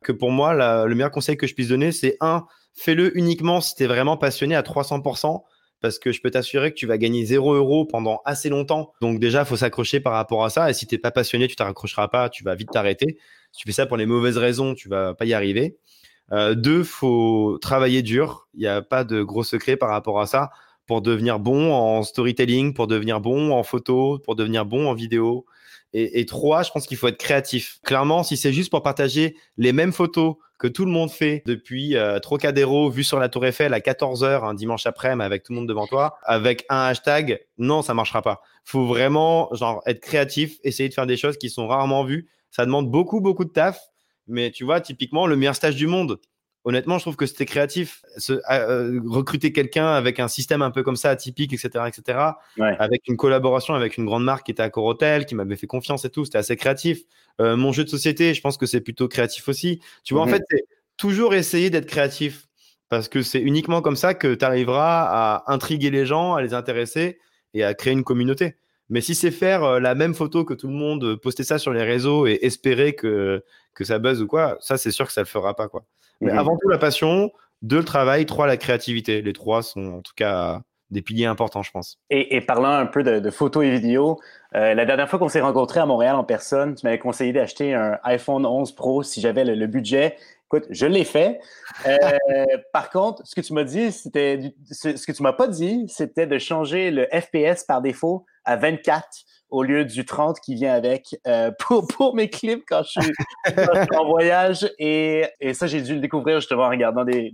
Que 0.03 0.13
pour 0.13 0.31
moi, 0.31 0.55
le 0.87 0.95
meilleur 0.95 1.11
conseil 1.11 1.37
que 1.37 1.47
je 1.47 1.55
puisse 1.55 1.69
donner, 1.69 1.91
c'est 1.91 2.17
un, 2.21 2.47
fais-le 2.75 3.17
uniquement 3.19 3.61
si 3.61 3.75
tu 3.75 3.83
es 3.83 3.87
vraiment 3.87 4.17
passionné 4.17 4.55
à 4.55 4.63
300% 4.63 5.43
parce 5.85 5.99
que 5.99 6.13
je 6.13 6.23
peux 6.23 6.31
t'assurer 6.31 6.71
que 6.71 6.77
tu 6.77 6.87
vas 6.87 6.97
gagner 6.97 7.27
0 7.27 7.53
euros 7.53 7.85
pendant 7.85 8.23
assez 8.25 8.49
longtemps. 8.49 8.95
Donc 9.03 9.21
déjà, 9.21 9.41
il 9.41 9.45
faut 9.45 9.59
s'accrocher 9.59 10.01
par 10.01 10.15
rapport 10.15 10.43
à 10.43 10.49
ça. 10.49 10.71
Et 10.71 10.73
si 10.73 10.87
tu 10.87 10.95
n'es 10.95 10.99
pas 10.99 11.11
passionné, 11.11 11.47
tu 11.47 11.53
ne 11.53 11.57
t'accrocheras 11.57 12.09
pas, 12.09 12.31
tu 12.31 12.43
vas 12.43 12.55
vite 12.55 12.71
t'arrêter. 12.73 13.19
Si 13.55 13.61
tu 13.61 13.69
fais 13.69 13.73
ça 13.73 13.87
pour 13.87 13.97
les 13.97 14.05
mauvaises 14.05 14.37
raisons, 14.37 14.75
tu 14.75 14.89
vas 14.89 15.15
pas 15.15 15.27
y 15.27 15.33
arriver. 15.33 15.77
Euh, 16.33 16.57
deux, 16.57 16.83
faut 16.83 17.57
travailler 17.63 18.03
dur. 18.03 18.49
Il 18.55 18.61
n'y 18.61 18.67
a 18.67 18.83
pas 18.83 19.05
de 19.05 19.23
gros 19.23 19.45
secret 19.45 19.77
par 19.77 19.91
rapport 19.91 20.21
à 20.21 20.27
ça 20.27 20.51
pour 20.89 21.03
devenir 21.03 21.39
bon 21.39 21.73
en 21.73 22.03
storytelling, 22.03 22.75
pour 22.75 22.89
devenir 22.89 23.21
bon 23.21 23.53
en 23.53 23.63
photo, 23.63 24.19
pour 24.25 24.35
devenir 24.35 24.67
bon 24.67 24.89
en 24.89 24.95
vidéo. 24.95 25.47
Et, 25.97 26.27
trois, 26.27 26.65
je 26.65 26.73
pense 26.73 26.89
qu'il 26.89 26.97
faut 26.97 27.07
être 27.07 27.19
créatif. 27.19 27.79
Clairement, 27.85 28.25
si 28.25 28.37
c'est 28.37 28.53
juste 28.53 28.71
pour 28.71 28.83
partager 28.83 29.37
les 29.57 29.73
mêmes 29.73 29.93
photos 29.93 30.35
que 30.59 30.67
tout 30.67 30.85
le 30.85 30.91
monde 30.91 31.13
fait 31.13 31.45
depuis 31.47 31.97
euh, 31.97 32.19
Trocadéro, 32.19 32.91
vu 32.91 33.05
sur 33.05 33.21
la 33.21 33.29
Tour 33.29 33.47
Eiffel 33.47 33.73
à 33.73 33.79
14h 33.79 34.45
un 34.45 34.55
dimanche 34.55 34.87
après-midi 34.87 35.25
avec 35.25 35.45
tout 35.45 35.53
le 35.53 35.61
monde 35.61 35.69
devant 35.69 35.87
toi, 35.87 36.17
avec 36.25 36.65
un 36.69 36.87
hashtag, 36.87 37.47
non, 37.59 37.83
ça 37.83 37.95
marchera 37.95 38.23
pas. 38.23 38.43
Faut 38.65 38.87
vraiment 38.87 39.49
genre 39.55 39.83
être 39.87 40.01
créatif, 40.01 40.59
essayer 40.65 40.89
de 40.89 40.95
faire 40.95 41.07
des 41.07 41.17
choses 41.17 41.39
qui 41.39 41.49
sont 41.49 41.69
rarement 41.69 42.03
vues 42.03 42.29
ça 42.55 42.65
demande 42.65 42.89
beaucoup, 42.89 43.21
beaucoup 43.21 43.45
de 43.45 43.51
taf. 43.51 43.81
Mais 44.29 44.53
tu 44.53 44.65
vois, 44.65 44.81
typiquement, 44.81 45.27
le 45.27 45.37
meilleur 45.37 45.57
stage 45.57 45.75
du 45.75 45.89
monde, 45.89 46.21
honnêtement, 46.63 46.99
je 46.99 47.03
trouve 47.03 47.17
que 47.17 47.27
c'était 47.27 47.47
créatif. 47.47 48.03
Euh, 48.31 49.01
recruter 49.07 49.53
quelqu'un 49.53 49.89
avec 49.89 50.21
un 50.21 50.29
système 50.29 50.63
un 50.63 50.71
peu 50.71 50.85
comme 50.85 50.95
ça, 50.95 51.11
atypique, 51.11 51.53
etc., 51.53 51.85
etc., 51.89 52.19
avec 52.79 53.09
une 53.09 53.17
collaboration 53.17 53.75
avec 53.75 53.99
une 53.99 54.07
grande 54.07 54.25
marque 54.25 54.47
qui 54.47 54.53
était 54.53 54.63
à 54.63 54.71
Corotel, 54.71 55.27
qui 55.27 55.35
m'avait 55.35 55.57
fait 55.57 55.67
confiance 55.67 56.05
et 56.05 56.11
tout, 56.11 56.25
c'était 56.25 56.39
assez 56.39 56.57
créatif. 56.57 57.03
Euh, 57.41 57.57
mon 57.57 57.73
jeu 57.73 57.83
de 57.83 57.89
société, 57.89 58.35
je 58.35 58.41
pense 58.41 58.57
que 58.57 58.67
c'est 58.67 58.81
plutôt 58.81 59.09
créatif 59.09 59.49
aussi. 59.49 59.81
Tu 60.05 60.15
vois, 60.15 60.23
en 60.23 60.27
mhm. 60.27 60.35
fait, 60.35 60.43
c'est 60.49 60.65
toujours 60.97 61.35
essayer 61.35 61.71
d'être 61.71 61.87
créatif 61.87 62.47
parce 62.89 63.09
que 63.09 63.23
c'est 63.23 63.41
uniquement 63.41 63.83
comme 63.83 63.97
ça 63.97 64.15
que 64.15 64.33
tu 64.33 64.45
arriveras 64.45 65.09
à 65.11 65.53
intriguer 65.53 65.91
les 65.91 66.07
gens, 66.07 66.35
à 66.35 66.43
les 66.43 66.55
intéresser 66.55 67.19
et 67.53 67.65
à 67.65 67.75
créer 67.75 67.93
une 67.93 68.05
communauté. 68.05 68.55
Mais 68.91 69.01
si 69.01 69.15
c'est 69.15 69.31
faire 69.31 69.65
euh, 69.65 69.81
la 69.81 69.95
même 69.95 70.15
photo 70.15 70.45
que 70.45 70.55
tout 70.55 70.69
le 70.69 70.75
monde, 70.75 71.05
euh, 71.05 71.17
poster 71.17 71.43
ça 71.43 71.59
sur 71.59 71.73
les 71.73 71.83
réseaux 71.83 72.27
et 72.27 72.39
espérer 72.43 72.95
que, 72.95 73.43
que 73.75 73.85
ça 73.85 73.99
buzz 73.99 74.21
ou 74.23 74.27
quoi, 74.27 74.57
ça, 74.61 74.77
c'est 74.77 74.91
sûr 74.91 75.07
que 75.07 75.13
ça 75.13 75.23
ne 75.23 75.25
le 75.25 75.31
fera 75.31 75.55
pas. 75.55 75.69
Quoi. 75.69 75.85
Mais 76.21 76.33
mhm. 76.33 76.39
avant 76.39 76.57
tout, 76.57 76.69
la 76.69 76.79
passion, 76.79 77.31
deux, 77.63 77.79
le 77.79 77.85
travail, 77.85 78.27
trois, 78.27 78.47
la 78.47 78.57
créativité. 78.57 79.23
Les 79.23 79.33
trois 79.33 79.63
sont 79.63 79.95
en 79.95 80.03
tout 80.03 80.13
cas 80.17 80.63
des 80.91 81.03
piliers 81.03 81.27
importants, 81.27 81.63
je 81.63 81.71
pense. 81.71 81.99
Et, 82.11 82.41
parlant 82.41 82.71
un 82.71 82.87
peu 82.87 83.03
de, 83.03 83.31
photos 83.31 83.65
et 83.65 83.71
vidéos, 83.71 84.21
euh, 84.55 84.75
la 84.75 84.85
dernière 84.85 85.09
fois 85.09 85.19
qu'on 85.19 85.29
s'est 85.29 85.41
rencontrés 85.41 85.81
à 85.81 85.87
Montréal 85.87 86.15
en 86.15 86.25
personne, 86.25 86.75
tu 86.75 86.87
m'avais 86.87 86.99
conseillé 86.99 87.33
d'acheter 87.33 87.75
un 87.75 87.99
iPhone 88.05 88.47
11 88.47 88.73
Pro 88.73 89.03
si 89.03 89.21
j'avais 89.21 89.45
le, 89.45 89.67
budget. 89.67 90.17
Je 90.71 90.87
l'ai 90.87 91.05
fait. 91.05 91.41
par 92.73 92.91
contre, 92.91 93.23
ce 93.27 93.35
que 93.35 93.41
tu 93.41 93.53
m'as 93.53 93.65
dit, 93.65 93.93
c'était 93.93 94.55
ce, 94.71 95.07
que 95.07 95.13
tu 95.13 95.23
m'as 95.23 95.33
pas 95.33 95.49
dit, 95.49 95.87
c'était 95.89 96.27
de 96.27 96.39
changer 96.39 96.91
le 96.91 97.07
FPS 97.13 97.65
par 97.65 97.83
défaut 97.83 98.27
à 98.45 98.57
24 98.57 99.07
au 99.51 99.63
lieu 99.63 99.85
du 99.85 100.05
30 100.05 100.41
qui 100.41 100.57
vient 100.57 100.75
avec 100.75 101.17
euh, 101.27 101.51
pour, 101.97 102.15
mes 102.15 102.29
clips 102.29 102.65
quand 102.67 102.83
je, 102.83 103.03
suis, 103.03 103.13
en 103.97 104.07
voyage. 104.07 104.69
Et, 104.79 105.27
ça, 105.53 105.67
j'ai 105.67 105.81
dû 105.81 105.95
le 105.95 106.01
découvrir 106.01 106.41
justement 106.41 106.65
en 106.65 106.71
regardant 106.71 107.05
des, 107.05 107.31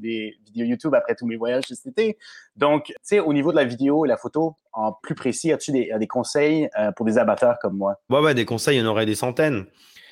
vidéos 0.47 0.67
YouTube 0.67 0.95
après 0.95 1.15
tous 1.15 1.27
mes 1.27 1.37
voyages 1.37 1.65
cet 1.69 1.87
été. 1.87 2.19
Donc, 2.57 2.87
tu 2.87 2.95
sais, 3.03 3.21
au 3.21 3.33
niveau 3.33 3.53
de 3.53 3.57
la 3.57 3.65
vidéo 3.65 4.05
et 4.05 4.09
la 4.09 4.19
photo, 4.19 4.57
en 4.73 4.93
plus 4.93 5.15
précis, 5.15 5.53
as-tu 5.53 5.73
des, 5.73 5.91
des 5.99 6.07
conseils 6.07 6.69
euh, 6.79 6.93
pour 6.93 7.07
des 7.07 7.17
amateurs 7.17 7.57
comme 7.61 7.77
moi? 7.77 7.97
Ouais, 8.11 8.21
ouais, 8.21 8.35
des 8.35 8.45
conseils, 8.45 8.77
il 8.77 8.81
y 8.81 8.83
en 8.87 8.91
aurait 8.91 9.07
des 9.07 9.15
centaines. 9.15 9.65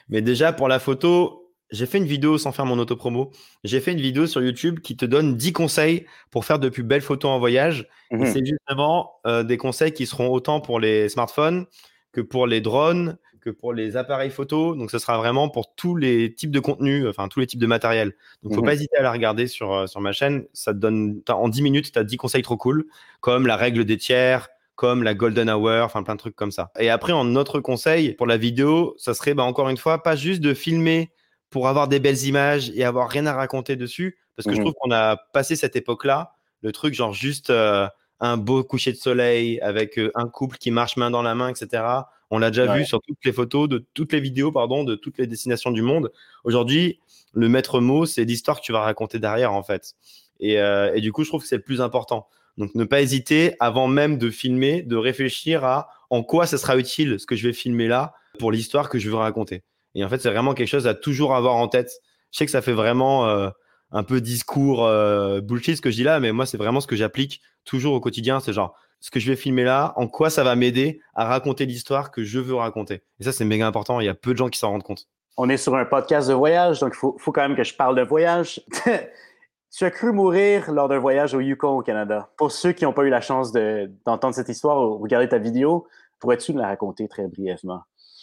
Mais 0.09 0.23
déjà, 0.23 0.55
pour 0.55 0.68
la 0.68 0.79
photo, 0.79 1.38
j'ai 1.70 1.87
fait 1.87 1.98
une 1.98 2.07
vidéo 2.07 2.38
sans 2.38 2.52
faire 2.52 2.66
mon 2.66 2.78
autopromo. 2.78 3.31
J'ai 3.64 3.81
fait 3.81 3.92
une 3.92 4.00
vidéo 4.00 4.26
sur 4.26 4.42
YouTube 4.42 4.81
qui 4.81 4.96
te 4.96 5.04
donne 5.04 5.37
10 5.37 5.52
conseils 5.52 6.07
pour 6.31 6.44
faire 6.44 6.59
de 6.59 6.68
plus 6.68 6.83
belles 6.83 7.02
photos 7.02 7.31
en 7.31 7.38
voyage. 7.38 7.88
Et 8.11 8.16
mhm. 8.16 8.26
c'est 8.26 8.44
justement 8.44 9.20
euh, 9.26 9.42
des 9.42 9.57
conseils 9.57 9.92
qui 9.92 10.07
seront 10.07 10.28
autant 10.28 10.61
pour 10.61 10.81
les 10.81 11.09
smartphones 11.09 11.66
que 12.12 12.20
pour 12.22 12.46
les 12.46 12.62
drones, 12.62 13.18
que 13.42 13.50
pour 13.50 13.74
les 13.74 13.96
appareils 13.96 14.31
photo. 14.31 14.74
Donc, 14.74 14.90
ce 14.90 14.98
sera 14.98 15.18
vraiment 15.18 15.50
pour 15.50 15.74
tous 15.74 15.94
les 15.94 16.35
types 16.35 16.50
de 16.50 16.61
contenus, 16.61 17.07
enfin, 17.07 17.28
tous 17.28 17.40
les 17.40 17.46
types 17.46 17.61
de 17.61 17.66
matériel. 17.66 18.14
Donc, 18.42 18.54
faut 18.54 18.60
mhm. 18.60 18.66
pas 18.66 18.75
hésiter 18.75 18.96
à 18.96 19.02
la 19.02 19.12
regarder 19.12 19.46
sur, 19.46 19.73
euh, 19.73 19.87
sur 19.87 20.00
ma 20.00 20.12
chaîne. 20.12 20.46
Ça 20.54 20.73
te 20.73 20.79
donne, 20.79 21.21
en 21.29 21.48
10 21.48 21.62
minutes, 21.62 21.92
tu 21.92 21.98
as 21.98 22.04
10 22.04 22.16
conseils 22.16 22.42
trop 22.42 22.56
cool, 22.56 22.87
comme 23.21 23.46
la 23.46 23.56
règle 23.56 23.85
des 23.85 23.98
tiers, 23.98 24.48
comme 24.75 25.02
la 25.02 25.12
golden 25.12 25.50
hour, 25.50 25.85
enfin, 25.85 26.02
plein 26.02 26.14
de 26.14 26.21
trucs 26.21 26.37
comme 26.37 26.52
ça. 26.52 26.71
Et 26.79 26.88
après, 26.88 27.12
en 27.12 27.37
autre 27.37 27.60
conseil 27.60 28.14
pour 28.14 28.27
la 28.27 28.38
vidéo, 28.38 28.94
ça 28.96 29.12
serait, 29.12 29.35
bah, 29.35 29.42
encore 29.42 29.69
une 29.69 29.77
fois, 29.77 30.02
pas 30.02 30.16
juste 30.16 30.40
de 30.40 30.54
filmer 30.54 31.12
pour 31.51 31.69
avoir 31.69 31.88
des 31.88 32.01
belles 32.01 32.25
images 32.25 32.71
et 32.75 32.85
avoir 32.85 33.09
rien 33.09 33.27
à 33.27 33.33
raconter 33.33 33.77
dessus. 33.77 34.19
Parce 34.37 34.46
que 34.46 34.55
je 34.55 34.61
mmh 34.61 34.65
trouve 34.65 34.75
qu'on 34.81 34.90
a 34.92 35.17
passé 35.33 35.57
cette 35.57 35.75
époque-là, 35.75 36.35
le 36.63 36.71
truc 36.73 36.94
genre 36.94 37.13
juste 37.13 37.51
euh, 37.51 37.88
un 38.21 38.37
beau 38.37 38.63
coucher 38.65 38.92
de 38.92 38.96
soleil 38.96 39.61
avec 39.61 39.99
euh, 39.99 40.11
un 40.15 40.29
couple 40.29 40.59
qui 40.59 40.71
marche 40.71 40.96
main 40.96 41.11
dans 41.11 41.23
la 41.23 41.35
main, 41.35 41.49
etc. 41.49 41.83
On 42.31 42.38
l'a 42.38 42.51
déjà 42.51 42.73
vu 42.75 42.85
sur 42.85 43.01
toutes 43.01 43.25
les 43.25 43.33
photos, 43.33 43.69
de 43.69 43.87
toutes 43.94 44.13
les 44.13 44.21
vidéos, 44.21 44.53
pardon, 44.53 44.85
de 44.85 44.94
toutes 44.94 45.19
les 45.19 45.27
destinations 45.27 45.71
du 45.71 45.83
monde. 45.83 46.13
Aujourd'hui, 46.44 47.01
le 47.33 47.49
maître 47.49 47.81
mot, 47.81 48.05
c'est 48.07 48.25
l'histoire 48.25 48.61
que 48.61 48.65
tu 48.67 48.73
vas 48.73 48.81
raconter 48.81 49.19
derrière, 49.19 49.53
en 49.53 49.63
fait. 49.63 49.94
Et, 50.38 50.61
euh, 50.61 50.92
et 50.94 51.01
du 51.01 51.11
coup, 51.11 51.25
je 51.25 51.31
trouve 51.31 51.42
que 51.42 51.49
c'est 51.49 51.57
le 51.57 51.63
plus 51.63 51.81
important. 51.81 52.29
Donc, 52.59 52.75
ne 52.75 52.85
pas 52.85 53.01
hésiter, 53.01 53.55
avant 53.61 53.88
même 53.88 54.19
de 54.19 54.31
filmer, 54.31 54.83
de 54.83 54.96
réfléchir 54.96 55.65
à 55.65 55.88
en 56.11 56.23
quoi 56.23 56.46
ça 56.46 56.59
sera 56.59 56.77
utile 56.77 57.19
ce 57.19 57.27
que 57.27 57.37
je 57.37 57.46
vais 57.46 57.53
filmer 57.55 57.88
là 57.88 58.15
pour 58.38 58.53
l'histoire 58.53 58.88
que 58.88 58.99
je 58.99 59.09
veux 59.09 59.17
raconter. 59.17 59.63
Et 59.94 60.04
en 60.04 60.08
fait, 60.08 60.18
c'est 60.18 60.30
vraiment 60.30 60.54
quelque 60.54 60.68
chose 60.68 60.86
à 60.86 60.94
toujours 60.94 61.34
avoir 61.34 61.56
en 61.56 61.68
tête. 61.68 61.90
Je 62.32 62.38
sais 62.38 62.44
que 62.44 62.52
ça 62.52 62.62
fait 62.62 62.72
vraiment 62.72 63.26
euh, 63.26 63.48
un 63.90 64.02
peu 64.02 64.20
discours 64.20 64.84
euh, 64.84 65.40
bullshit 65.40 65.76
ce 65.76 65.82
que 65.82 65.90
je 65.90 65.96
dis 65.96 66.02
là, 66.04 66.20
mais 66.20 66.32
moi, 66.32 66.46
c'est 66.46 66.58
vraiment 66.58 66.80
ce 66.80 66.86
que 66.86 66.96
j'applique 66.96 67.40
toujours 67.64 67.94
au 67.94 68.00
quotidien. 68.00 68.40
C'est 68.40 68.52
genre, 68.52 68.74
ce 69.00 69.10
que 69.10 69.20
je 69.20 69.30
vais 69.30 69.36
filmer 69.36 69.64
là, 69.64 69.92
en 69.96 70.08
quoi 70.08 70.30
ça 70.30 70.44
va 70.44 70.56
m'aider 70.56 71.00
à 71.14 71.24
raconter 71.24 71.66
l'histoire 71.66 72.10
que 72.10 72.24
je 72.24 72.38
veux 72.38 72.54
raconter. 72.54 73.02
Et 73.20 73.24
ça, 73.24 73.32
c'est 73.32 73.44
méga 73.44 73.66
important. 73.66 74.00
Il 74.00 74.06
y 74.06 74.10
a 74.10 74.14
peu 74.14 74.32
de 74.32 74.38
gens 74.38 74.48
qui 74.48 74.58
s'en 74.58 74.70
rendent 74.70 74.82
compte. 74.82 75.06
On 75.36 75.48
est 75.48 75.56
sur 75.56 75.76
un 75.76 75.84
podcast 75.84 76.28
de 76.28 76.34
voyage, 76.34 76.80
donc 76.80 76.94
il 76.94 76.98
faut, 76.98 77.16
faut, 77.18 77.30
quand 77.30 77.42
même 77.42 77.56
que 77.56 77.62
je 77.62 77.74
parle 77.74 77.94
de 77.94 78.02
voyage. 78.02 78.60
tu 79.70 79.84
as 79.84 79.90
cru 79.90 80.12
mourir 80.12 80.72
lors 80.72 80.88
d'un 80.88 80.98
voyage 80.98 81.34
au 81.34 81.40
Yukon 81.40 81.78
au 81.78 81.82
Canada. 81.82 82.30
Pour 82.36 82.50
ceux 82.50 82.72
qui 82.72 82.84
n'ont 82.84 82.92
pas 82.92 83.04
eu 83.04 83.10
la 83.10 83.20
chance 83.20 83.52
d'entendre 83.52 84.34
cette 84.34 84.48
histoire 84.48 84.78
ou 84.78 84.98
regarder 84.98 85.28
ta 85.28 85.38
vidéo, 85.38 85.86
pourrais-tu 86.18 86.52
nous 86.52 86.60
la 86.60 86.66
raconter 86.66 87.06
très 87.06 87.28
brièvement? 87.28 87.82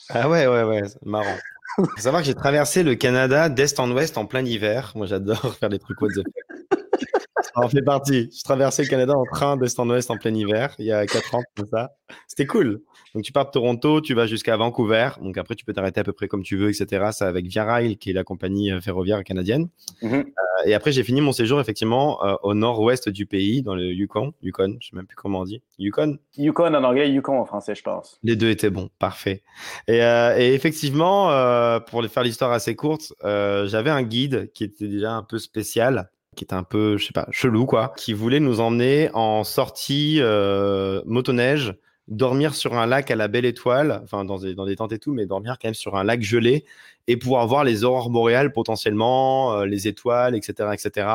Ah 0.10 0.30
ouais, 0.30 0.46
ouais, 0.46 0.64
ouais, 0.64 0.84
marrant. 1.04 1.38
Faut 1.76 1.88
savoir 1.98 2.22
que 2.22 2.28
j'ai 2.28 2.36
traversé 2.36 2.84
le 2.84 2.96
Canada 2.96 3.50
d'est 3.50 3.80
en 3.80 3.92
ouest 3.92 4.18
en 4.18 4.26
plein 4.26 4.46
hiver. 4.46 4.92
Moi, 4.96 5.08
j'adore 5.08 5.56
faire 5.60 5.70
des 5.70 5.80
trucs 5.80 6.02
what 6.02 6.10
Ça 7.56 7.62
en 7.62 7.70
fait 7.70 7.82
partie. 7.82 8.30
Je 8.38 8.44
traversais 8.44 8.84
le 8.84 8.90
Canada 8.90 9.14
en 9.14 9.24
train 9.24 9.56
d'est 9.56 9.80
en 9.80 9.90
ouest 9.90 10.12
en 10.12 10.18
plein 10.18 10.34
hiver, 10.34 10.76
il 10.78 10.86
y 10.86 10.92
a 10.92 11.06
4 11.06 11.36
ans, 11.36 11.44
comme 11.56 11.68
ça. 11.72 11.96
C'était 12.28 12.46
cool. 12.46 12.82
Donc, 13.14 13.24
tu 13.24 13.32
pars 13.32 13.46
de 13.46 13.52
Toronto, 13.52 14.02
tu 14.02 14.14
vas 14.14 14.28
jusqu'à 14.28 14.58
Vancouver. 14.58 15.12
Donc, 15.22 15.38
après, 15.38 15.56
tu 15.56 15.64
peux 15.64 15.72
t'arrêter 15.72 16.02
à 16.02 16.04
peu 16.04 16.12
près 16.12 16.28
comme 16.28 16.44
tu 16.44 16.58
veux, 16.58 16.70
etc. 16.70 17.12
C'est 17.14 17.24
avec 17.24 17.46
Via 17.46 17.64
Rail, 17.64 17.96
qui 17.98 18.10
est 18.10 18.14
la 18.14 18.26
compagnie 18.26 18.74
euh, 18.74 18.82
ferroviaire 18.82 19.24
canadienne. 19.24 19.70
Mm-hmm. 20.02 20.14
Euh, 20.14 20.66
et 20.66 20.74
après, 20.74 20.92
j'ai 20.92 21.04
fini 21.04 21.22
mon 21.22 21.32
séjour, 21.32 21.62
effectivement, 21.62 22.24
euh, 22.26 22.36
au 22.44 22.54
nord-ouest 22.54 23.08
du 23.08 23.26
pays, 23.26 23.62
dans 23.64 23.74
le 23.74 23.86
Yukon. 23.86 24.34
Yukon, 24.42 24.76
je 24.82 24.90
sais 24.90 24.96
même 24.96 25.08
plus 25.08 25.16
comment 25.16 25.40
on 25.40 25.46
dit. 25.46 25.62
Yukon? 25.80 26.18
Yukon 26.38 26.76
en 26.76 26.84
anglais, 26.84 27.10
Yukon 27.10 27.40
en 27.40 27.46
français, 27.46 27.74
je 27.74 27.84
pense. 27.84 28.20
Les 28.22 28.36
deux 28.36 28.50
étaient 28.50 28.70
bons, 28.70 28.90
parfait. 29.00 29.44
Et, 29.88 30.00
et 30.00 30.54
effectivement, 30.54 31.30
pour 31.88 32.04
faire 32.06 32.24
l'histoire 32.24 32.52
assez 32.52 32.76
courte, 32.76 33.14
j'avais 33.24 33.90
un 33.90 34.04
guide 34.04 34.52
qui 34.54 34.66
était 34.66 34.88
déjà 34.88 35.14
un 35.14 35.24
peu 35.24 35.38
spécial 35.38 36.10
qui 36.36 36.44
était 36.44 36.54
un 36.54 36.64
peu, 36.64 36.98
je 36.98 37.06
sais 37.06 37.14
pas, 37.14 37.28
chelou, 37.32 37.66
quoi, 37.66 37.94
qui 37.98 38.14
voulait 38.14 38.40
nous 38.40 38.60
emmener 38.60 39.10
en 39.14 39.44
sortie 39.44 40.22
motoneige 41.06 41.74
dormir 42.08 42.54
sur 42.54 42.76
un 42.76 42.86
lac 42.86 43.10
à 43.10 43.16
la 43.16 43.28
belle 43.28 43.46
étoile, 43.46 44.02
enfin 44.04 44.26
dans 44.26 44.38
des, 44.38 44.54
dans 44.54 44.68
tentes 44.76 44.92
et 44.92 45.00
tout, 45.00 45.14
mais 45.14 45.26
dormir 45.26 45.58
quand 45.60 45.68
même 45.68 45.74
sur 45.74 45.96
un 45.96 46.04
lac 46.04 46.22
gelé 46.22 46.66
et 47.08 47.18
pouvoir 47.18 47.48
voir 47.48 47.64
les 47.64 47.84
aurores 47.84 48.10
boréales 48.10 48.52
potentiellement, 48.52 49.54
euh, 49.54 49.66
les 49.66 49.88
étoiles, 49.88 50.36
etc., 50.36 50.70
etc., 50.74 51.08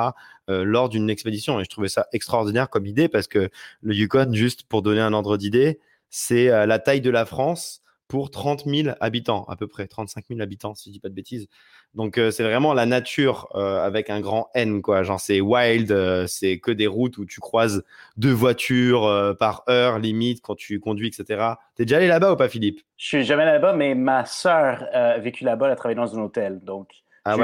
euh, 0.48 0.64
lors 0.64 0.88
d'une 0.88 1.08
expédition. 1.08 1.60
Et 1.60 1.64
je 1.64 1.70
trouvais 1.70 1.88
ça 1.88 2.06
extraordinaire 2.12 2.68
comme 2.70 2.86
idée 2.86 3.08
parce 3.08 3.28
que 3.28 3.50
le 3.82 3.94
Yukon, 3.94 4.32
juste 4.32 4.64
pour 4.64 4.82
donner 4.82 5.00
un 5.00 5.12
ordre 5.12 5.36
d'idée, 5.36 5.80
c'est 6.10 6.50
euh, 6.50 6.66
la 6.66 6.78
taille 6.78 7.00
de 7.00 7.10
la 7.10 7.24
France 7.24 7.82
pour 8.08 8.30
30 8.32 8.64
000 8.66 8.94
habitants, 9.00 9.44
à 9.44 9.54
peu 9.54 9.68
près, 9.68 9.86
35 9.86 10.24
000 10.28 10.40
habitants, 10.40 10.74
si 10.74 10.90
je 10.90 10.94
dis 10.94 11.00
pas 11.00 11.08
de 11.08 11.14
bêtises. 11.14 11.46
Donc, 11.94 12.18
euh, 12.18 12.30
c'est 12.30 12.44
vraiment 12.44 12.72
la 12.72 12.86
nature 12.86 13.48
euh, 13.56 13.84
avec 13.84 14.10
un 14.10 14.20
grand 14.20 14.48
N, 14.54 14.80
quoi. 14.80 15.02
Genre, 15.02 15.18
c'est 15.18 15.40
wild, 15.40 15.90
euh, 15.90 16.26
c'est 16.28 16.58
que 16.58 16.70
des 16.70 16.86
routes 16.86 17.18
où 17.18 17.26
tu 17.26 17.40
croises 17.40 17.84
deux 18.16 18.32
voitures 18.32 19.36
par 19.38 19.64
heure, 19.68 19.98
limite, 19.98 20.40
quand 20.42 20.54
tu 20.54 20.78
conduis, 20.78 21.08
etc. 21.08 21.54
T'es 21.74 21.84
déjà 21.84 21.96
allé 21.96 22.06
là-bas 22.06 22.32
ou 22.32 22.36
pas, 22.36 22.48
Philippe? 22.48 22.80
Je 22.96 23.06
suis 23.06 23.24
jamais 23.24 23.44
là-bas, 23.44 23.72
mais 23.72 23.94
ma 23.94 24.24
sœur 24.24 24.86
a 24.92 25.18
vécu 25.18 25.44
là-bas, 25.44 25.66
elle 25.66 25.72
a 25.72 25.76
travaillé 25.76 25.96
dans 25.96 26.16
un 26.16 26.22
hôtel. 26.22 26.60
Donc, 26.62 26.88
ah, 27.24 27.36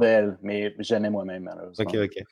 d'elle, 0.00 0.38
mais 0.42 0.74
jamais 0.78 1.10
moi-même, 1.10 1.44
malheureusement. 1.44 1.84
Ok, 1.84 1.96
ok. 1.96 2.22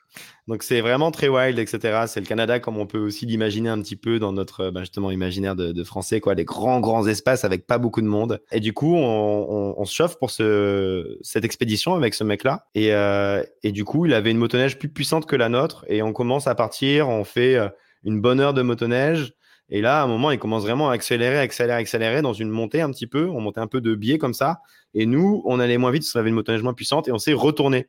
Donc 0.48 0.62
c'est 0.62 0.80
vraiment 0.80 1.10
très 1.10 1.28
wild, 1.28 1.58
etc. 1.58 2.04
C'est 2.06 2.20
le 2.20 2.26
Canada 2.26 2.58
comme 2.58 2.78
on 2.78 2.86
peut 2.86 2.98
aussi 2.98 3.26
l'imaginer 3.26 3.68
un 3.68 3.80
petit 3.80 3.96
peu 3.96 4.18
dans 4.18 4.32
notre 4.32 4.72
justement 4.78 5.10
imaginaire 5.10 5.56
de, 5.56 5.84
français, 5.84 6.20
quoi. 6.20 6.34
Des 6.34 6.44
grands, 6.44 6.80
grands 6.80 7.06
espaces 7.06 7.44
avec 7.44 7.66
pas 7.66 7.78
beaucoup 7.78 8.00
de 8.00 8.06
monde. 8.06 8.40
Et 8.50 8.60
du 8.60 8.72
coup, 8.72 8.94
on, 8.96 9.84
se 9.84 9.94
chauffe 9.94 10.18
pour 10.18 10.30
ce, 10.30 11.18
cette 11.22 11.44
expédition 11.44 11.94
avec 11.94 12.14
ce 12.14 12.24
mec-là. 12.24 12.66
Et, 12.74 12.92
euh, 12.92 13.42
et 13.62 13.72
du 13.72 13.84
coup, 13.84 14.06
il 14.06 14.14
avait 14.14 14.30
une 14.30 14.38
motoneige 14.38 14.78
plus 14.78 14.88
puissante 14.88 15.26
que 15.26 15.36
la 15.36 15.48
nôtre. 15.48 15.84
Et 15.88 16.02
on 16.02 16.12
commence 16.12 16.46
à 16.46 16.54
partir, 16.54 17.08
on 17.08 17.24
fait 17.24 17.56
euh, 17.56 17.68
une 18.04 18.20
bonne 18.20 18.40
heure 18.40 18.54
de 18.54 18.62
motoneige. 18.62 19.34
Et 19.68 19.80
là, 19.80 20.00
à 20.00 20.04
un 20.04 20.06
moment, 20.06 20.30
il 20.30 20.38
commence 20.38 20.62
vraiment 20.62 20.90
à 20.90 20.94
accélérer, 20.94 21.38
accélérer, 21.38 21.78
accélérer 21.78 22.22
dans 22.22 22.32
une 22.32 22.50
montée 22.50 22.80
un 22.80 22.90
petit 22.90 23.06
peu. 23.06 23.28
On 23.28 23.40
montait 23.40 23.60
un 23.60 23.66
peu 23.66 23.80
de 23.80 23.94
biais 23.94 24.18
comme 24.18 24.34
ça. 24.34 24.60
Et 24.94 25.06
nous, 25.06 25.42
on 25.44 25.58
allait 25.58 25.78
moins 25.78 25.90
vite 25.90 26.02
parce 26.02 26.12
qu'on 26.12 26.20
avait 26.20 26.28
une 26.28 26.36
motoneige 26.36 26.62
moins 26.62 26.74
puissante 26.74 27.08
et 27.08 27.12
on 27.12 27.18
s'est 27.18 27.32
retourné. 27.32 27.88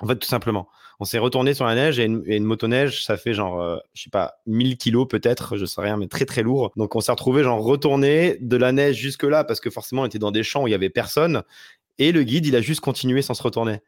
En 0.00 0.08
fait, 0.08 0.16
tout 0.16 0.26
simplement. 0.26 0.68
On 1.00 1.04
s'est 1.04 1.18
retourné 1.18 1.54
sur 1.54 1.64
la 1.66 1.74
neige 1.74 1.98
et 1.98 2.04
une, 2.04 2.44
motoneige, 2.44 3.04
ça 3.04 3.16
fait 3.16 3.34
genre, 3.34 3.60
euh, 3.60 3.76
je 3.94 4.04
sais 4.04 4.10
pas, 4.10 4.34
1000 4.46 4.76
kilos 4.76 5.06
peut-être, 5.08 5.56
je 5.56 5.64
sais 5.64 5.80
rien, 5.80 5.96
mais 5.96 6.06
très 6.06 6.24
très 6.24 6.42
lourd. 6.42 6.72
Donc 6.76 6.94
on 6.94 7.00
s'est 7.00 7.10
retrouvé 7.12 7.42
genre 7.42 7.60
retourné 7.62 8.36
de 8.40 8.56
la 8.56 8.72
neige 8.72 8.96
jusque 8.96 9.24
là 9.24 9.42
parce 9.42 9.60
que 9.60 9.70
forcément 9.70 10.02
on 10.02 10.06
était 10.06 10.20
dans 10.20 10.30
des 10.30 10.44
champs 10.44 10.62
où 10.64 10.68
il 10.68 10.70
y 10.70 10.74
avait 10.74 10.90
personne. 10.90 11.42
Et 11.98 12.12
le 12.12 12.22
guide, 12.22 12.46
il 12.46 12.56
a 12.56 12.60
juste 12.60 12.80
continué 12.80 13.22
sans 13.22 13.34
se 13.34 13.42
retourner. 13.42 13.80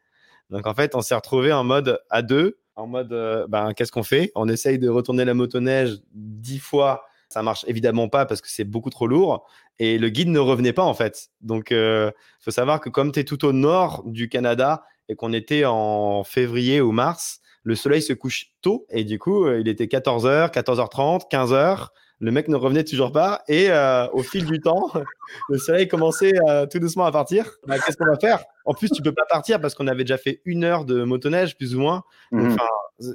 Donc 0.49 0.67
en 0.67 0.73
fait, 0.73 0.95
on 0.95 1.01
s'est 1.01 1.15
retrouvé 1.15 1.51
en 1.51 1.63
mode 1.63 1.99
à 2.09 2.21
deux, 2.21 2.57
en 2.75 2.87
mode, 2.87 3.11
euh, 3.11 3.47
ben, 3.47 3.73
qu'est-ce 3.73 3.91
qu'on 3.91 4.03
fait? 4.03 4.31
On 4.35 4.47
essaye 4.47 4.79
de 4.79 4.87
retourner 4.89 5.25
la 5.25 5.33
motoneige 5.33 5.97
dix 6.13 6.59
fois 6.59 7.03
ça 7.29 7.43
marche 7.43 7.65
évidemment 7.67 8.07
pas 8.07 8.25
parce 8.25 8.41
que 8.41 8.49
c'est 8.49 8.63
beaucoup 8.63 8.89
trop 8.89 9.07
lourd 9.07 9.45
et 9.79 9.97
le 9.97 10.09
guide 10.09 10.29
ne 10.29 10.39
revenait 10.39 10.73
pas 10.73 10.83
en 10.83 10.93
fait. 10.93 11.29
Donc, 11.41 11.67
il 11.71 11.77
euh, 11.77 12.11
faut 12.39 12.51
savoir 12.51 12.79
que 12.79 12.89
comme 12.89 13.11
tu 13.11 13.19
es 13.19 13.23
tout 13.23 13.43
au 13.45 13.51
nord 13.51 14.03
du 14.05 14.29
Canada 14.29 14.83
et 15.09 15.15
qu'on 15.15 15.33
était 15.33 15.65
en 15.65 16.23
février 16.23 16.81
ou 16.81 16.91
mars, 16.91 17.39
le 17.63 17.75
soleil 17.75 18.01
se 18.01 18.13
couche 18.13 18.47
tôt 18.61 18.85
et 18.89 19.03
du 19.03 19.19
coup, 19.19 19.45
euh, 19.45 19.59
il 19.59 19.67
était 19.67 19.85
14h, 19.85 20.51
14h30, 20.51 21.29
15h. 21.29 21.87
Le 22.19 22.31
mec 22.31 22.47
ne 22.47 22.55
revenait 22.55 22.83
toujours 22.83 23.11
pas 23.11 23.43
et 23.47 23.69
euh, 23.69 24.07
au 24.11 24.23
fil 24.23 24.45
du 24.45 24.59
temps, 24.59 24.89
le 25.49 25.57
soleil 25.59 25.87
commençait 25.87 26.33
tout 26.71 26.79
doucement 26.79 27.05
à 27.05 27.11
partir. 27.11 27.51
Bah, 27.67 27.77
qu'est-ce 27.77 27.95
qu'on 27.95 28.07
va 28.07 28.17
faire? 28.17 28.43
En 28.65 28.73
plus, 28.73 28.89
tu 28.89 29.03
peux 29.03 29.13
pas 29.13 29.25
partir 29.29 29.61
parce 29.61 29.75
qu'on 29.75 29.85
avait 29.85 30.03
déjà 30.03 30.17
fait 30.17 30.41
une 30.43 30.63
heure 30.63 30.83
de 30.83 31.03
motoneige 31.03 31.55
plus 31.55 31.75
ou 31.75 31.81
moins. 31.81 32.03
Mmh 32.31 32.55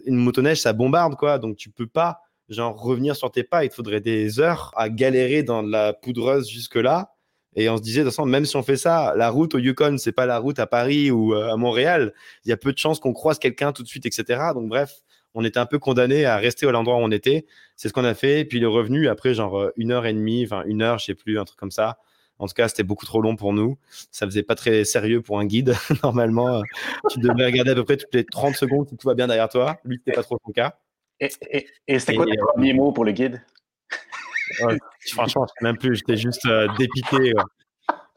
une 0.07 0.17
motoneige, 0.17 0.61
ça 0.61 0.73
bombarde 0.73 1.17
quoi, 1.17 1.41
donc 1.41 1.57
tu 1.57 1.69
peux 1.69 1.89
pas 1.89 2.21
genre 2.53 2.81
revenir 2.81 3.17
sur 3.17 3.31
tes 3.31 3.45
pas, 3.45 3.65
il 3.65 3.71
te 3.71 3.75
faudrait 3.75 4.01
des 4.01 4.41
heures 4.41 4.73
à 4.77 4.89
galérer 4.89 5.43
dans 5.43 5.63
la 5.63 5.93
poudreuse 5.93 6.49
jusque-là. 6.49 7.13
Et 7.55 7.69
on 7.69 7.77
se 7.77 7.83
disait, 7.83 8.01
de 8.01 8.05
toute 8.07 8.15
façon, 8.15 8.27
même 8.27 8.47
si 8.47 8.57
on 8.57 8.63
fait 8.63 8.77
ça, 8.77 9.15
la 9.17 9.29
route 9.29 9.55
au 9.55 9.59
Yukon, 9.59 9.99
c'est 9.99 10.13
pas 10.13 10.25
la 10.27 10.39
route 10.39 10.59
à 10.59 10.67
Paris 10.67 11.11
ou 11.11 11.35
euh, 11.35 11.53
à 11.53 11.57
Montréal. 11.57 12.15
Il 12.45 12.49
y 12.49 12.53
a 12.53 12.57
peu 12.57 12.73
de 12.73 12.79
chances 12.79 12.99
qu'on 12.99 13.13
croise 13.13 13.39
quelqu'un 13.39 13.73
tout 13.73 13.83
de 13.83 13.89
suite, 13.89 14.07
etc. 14.07 14.41
Donc, 14.55 14.69
bref, 14.69 15.03
on 15.35 15.45
était 15.45 15.59
un 15.59 15.67
peu 15.67 15.79
condamné 15.79 16.25
à 16.25 16.39
rester 16.39 16.67
à 16.67 16.73
l'endroit 16.73 16.97
où 16.97 17.01
on 17.01 17.11
était. 17.11 17.47
C'est 17.77 17.89
ce 17.89 17.93
qu'on 17.93 18.05
a 18.05 18.15
fait. 18.15 18.47
Puis, 18.47 18.59
le 18.59 18.69
revenu, 18.69 19.09
après, 19.09 19.35
genre 19.35 19.59
euh, 19.61 19.73
une 19.77 19.93
heure 19.93 20.07
et 20.07 20.15
demie, 20.15 20.45
enfin, 20.47 20.63
une 20.67 20.81
heure, 20.81 20.99
je 20.99 21.07
sais 21.07 21.15
plus, 21.15 21.39
un 21.39 21.45
truc 21.45 21.59
comme 21.59 21.71
ça. 21.71 21.99
En 22.39 22.47
tout 22.47 22.55
cas, 22.55 22.69
c'était 22.69 22.83
beaucoup 22.83 23.07
trop 23.07 23.21
long 23.21 23.37
pour 23.37 23.53
nous. 23.53 23.79
Ça 24.11 24.27
faisait 24.27 24.43
pas 24.43 24.55
très 24.55 24.85
sérieux 24.85 25.21
pour 25.21 25.39
un 25.39 25.45
guide. 25.45 25.75
Normalement, 26.03 26.63
tu 27.11 27.21
devrais 27.21 27.47
regarder 27.47 27.73
à 27.73 27.75
peu 27.75 27.85
près 27.85 27.97
toutes 27.99 28.15
les 28.15 28.25
30 28.25 28.57
secondes 28.57 28.89
si 28.89 28.97
tout 28.97 29.07
va 29.07 29.15
bien 29.15 29.27
derrière 29.27 29.49
toi. 29.49 29.79
Lui, 29.85 29.99
c'était 29.99 30.17
pas 30.17 30.23
trop 30.23 30.39
son 30.45 30.53
cas. 30.53 30.79
Et, 31.23 31.99
c'était 31.99 32.17
quoi 32.17 32.27
tes 32.27 32.33
euh, 32.33 32.45
premiers 32.53 32.75
mots 32.75 32.93
pour 32.93 33.05
le 33.05 33.13
guide? 33.13 33.43
Franchement, 35.13 35.47
je 35.47 35.53
sais 35.53 35.65
même 35.65 35.79
plus. 35.79 35.97
J'étais 35.97 36.17
juste 36.17 36.45
euh, 36.47 36.67
dépité. 36.79 37.33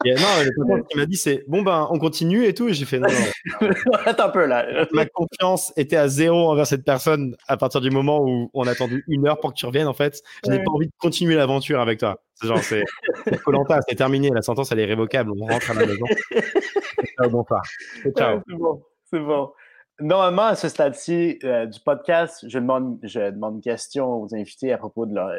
Et, 0.04 0.14
non, 0.14 0.26
le 0.44 0.82
qui 0.82 0.98
m'a 0.98 1.06
dit 1.06 1.16
c'est 1.16 1.42
bon 1.48 1.62
ben 1.62 1.88
on 1.90 1.98
continue 1.98 2.44
et 2.44 2.52
tout 2.52 2.68
et 2.68 2.74
j'ai 2.74 2.84
fait 2.84 2.98
non, 2.98 3.08
non. 3.08 3.70
Attends 4.04 4.26
un 4.26 4.28
peu 4.28 4.44
là. 4.44 4.86
Ma 4.92 5.06
confiance 5.06 5.72
était 5.76 5.96
à 5.96 6.06
zéro 6.06 6.50
envers 6.50 6.66
cette 6.66 6.84
personne 6.84 7.34
à 7.48 7.56
partir 7.56 7.80
du 7.80 7.90
moment 7.90 8.20
où 8.20 8.50
on 8.52 8.66
a 8.66 8.72
attendu 8.72 9.04
une 9.08 9.26
heure 9.26 9.40
pour 9.40 9.54
que 9.54 9.58
tu 9.58 9.64
reviennes 9.64 9.86
en 9.86 9.94
fait. 9.94 10.22
Je 10.44 10.50
n'ai 10.50 10.62
pas 10.62 10.70
envie 10.70 10.86
de 10.86 10.92
continuer 10.98 11.34
l'aventure 11.34 11.80
avec 11.80 11.98
toi. 11.98 12.20
C'est 12.34 12.46
genre 12.46 12.58
c'est 12.58 12.84
Colanta, 13.42 13.80
c'est 13.88 13.96
terminé, 13.96 14.30
la 14.30 14.42
sentence 14.42 14.70
elle 14.70 14.80
est 14.80 14.84
révocable, 14.84 15.30
on 15.30 15.46
rentre 15.46 15.70
à 15.70 15.74
la 15.74 15.86
maison. 15.86 16.04
Ciao, 17.18 17.30
bon 17.30 17.44
Ciao. 18.16 18.42
c'est 18.46 18.54
bon, 18.54 18.82
c'est 19.10 19.20
bon. 19.20 19.50
Normalement, 20.00 20.46
à 20.46 20.56
ce 20.56 20.68
stade-ci 20.68 21.38
euh, 21.44 21.66
du 21.66 21.80
podcast, 21.80 22.44
je 22.46 22.58
demande, 22.58 22.98
je 23.02 23.30
demande 23.30 23.56
une 23.56 23.60
question 23.62 24.22
aux 24.22 24.34
invités 24.34 24.72
à 24.72 24.78
propos 24.78 25.06
de 25.06 25.14
la 25.14 25.32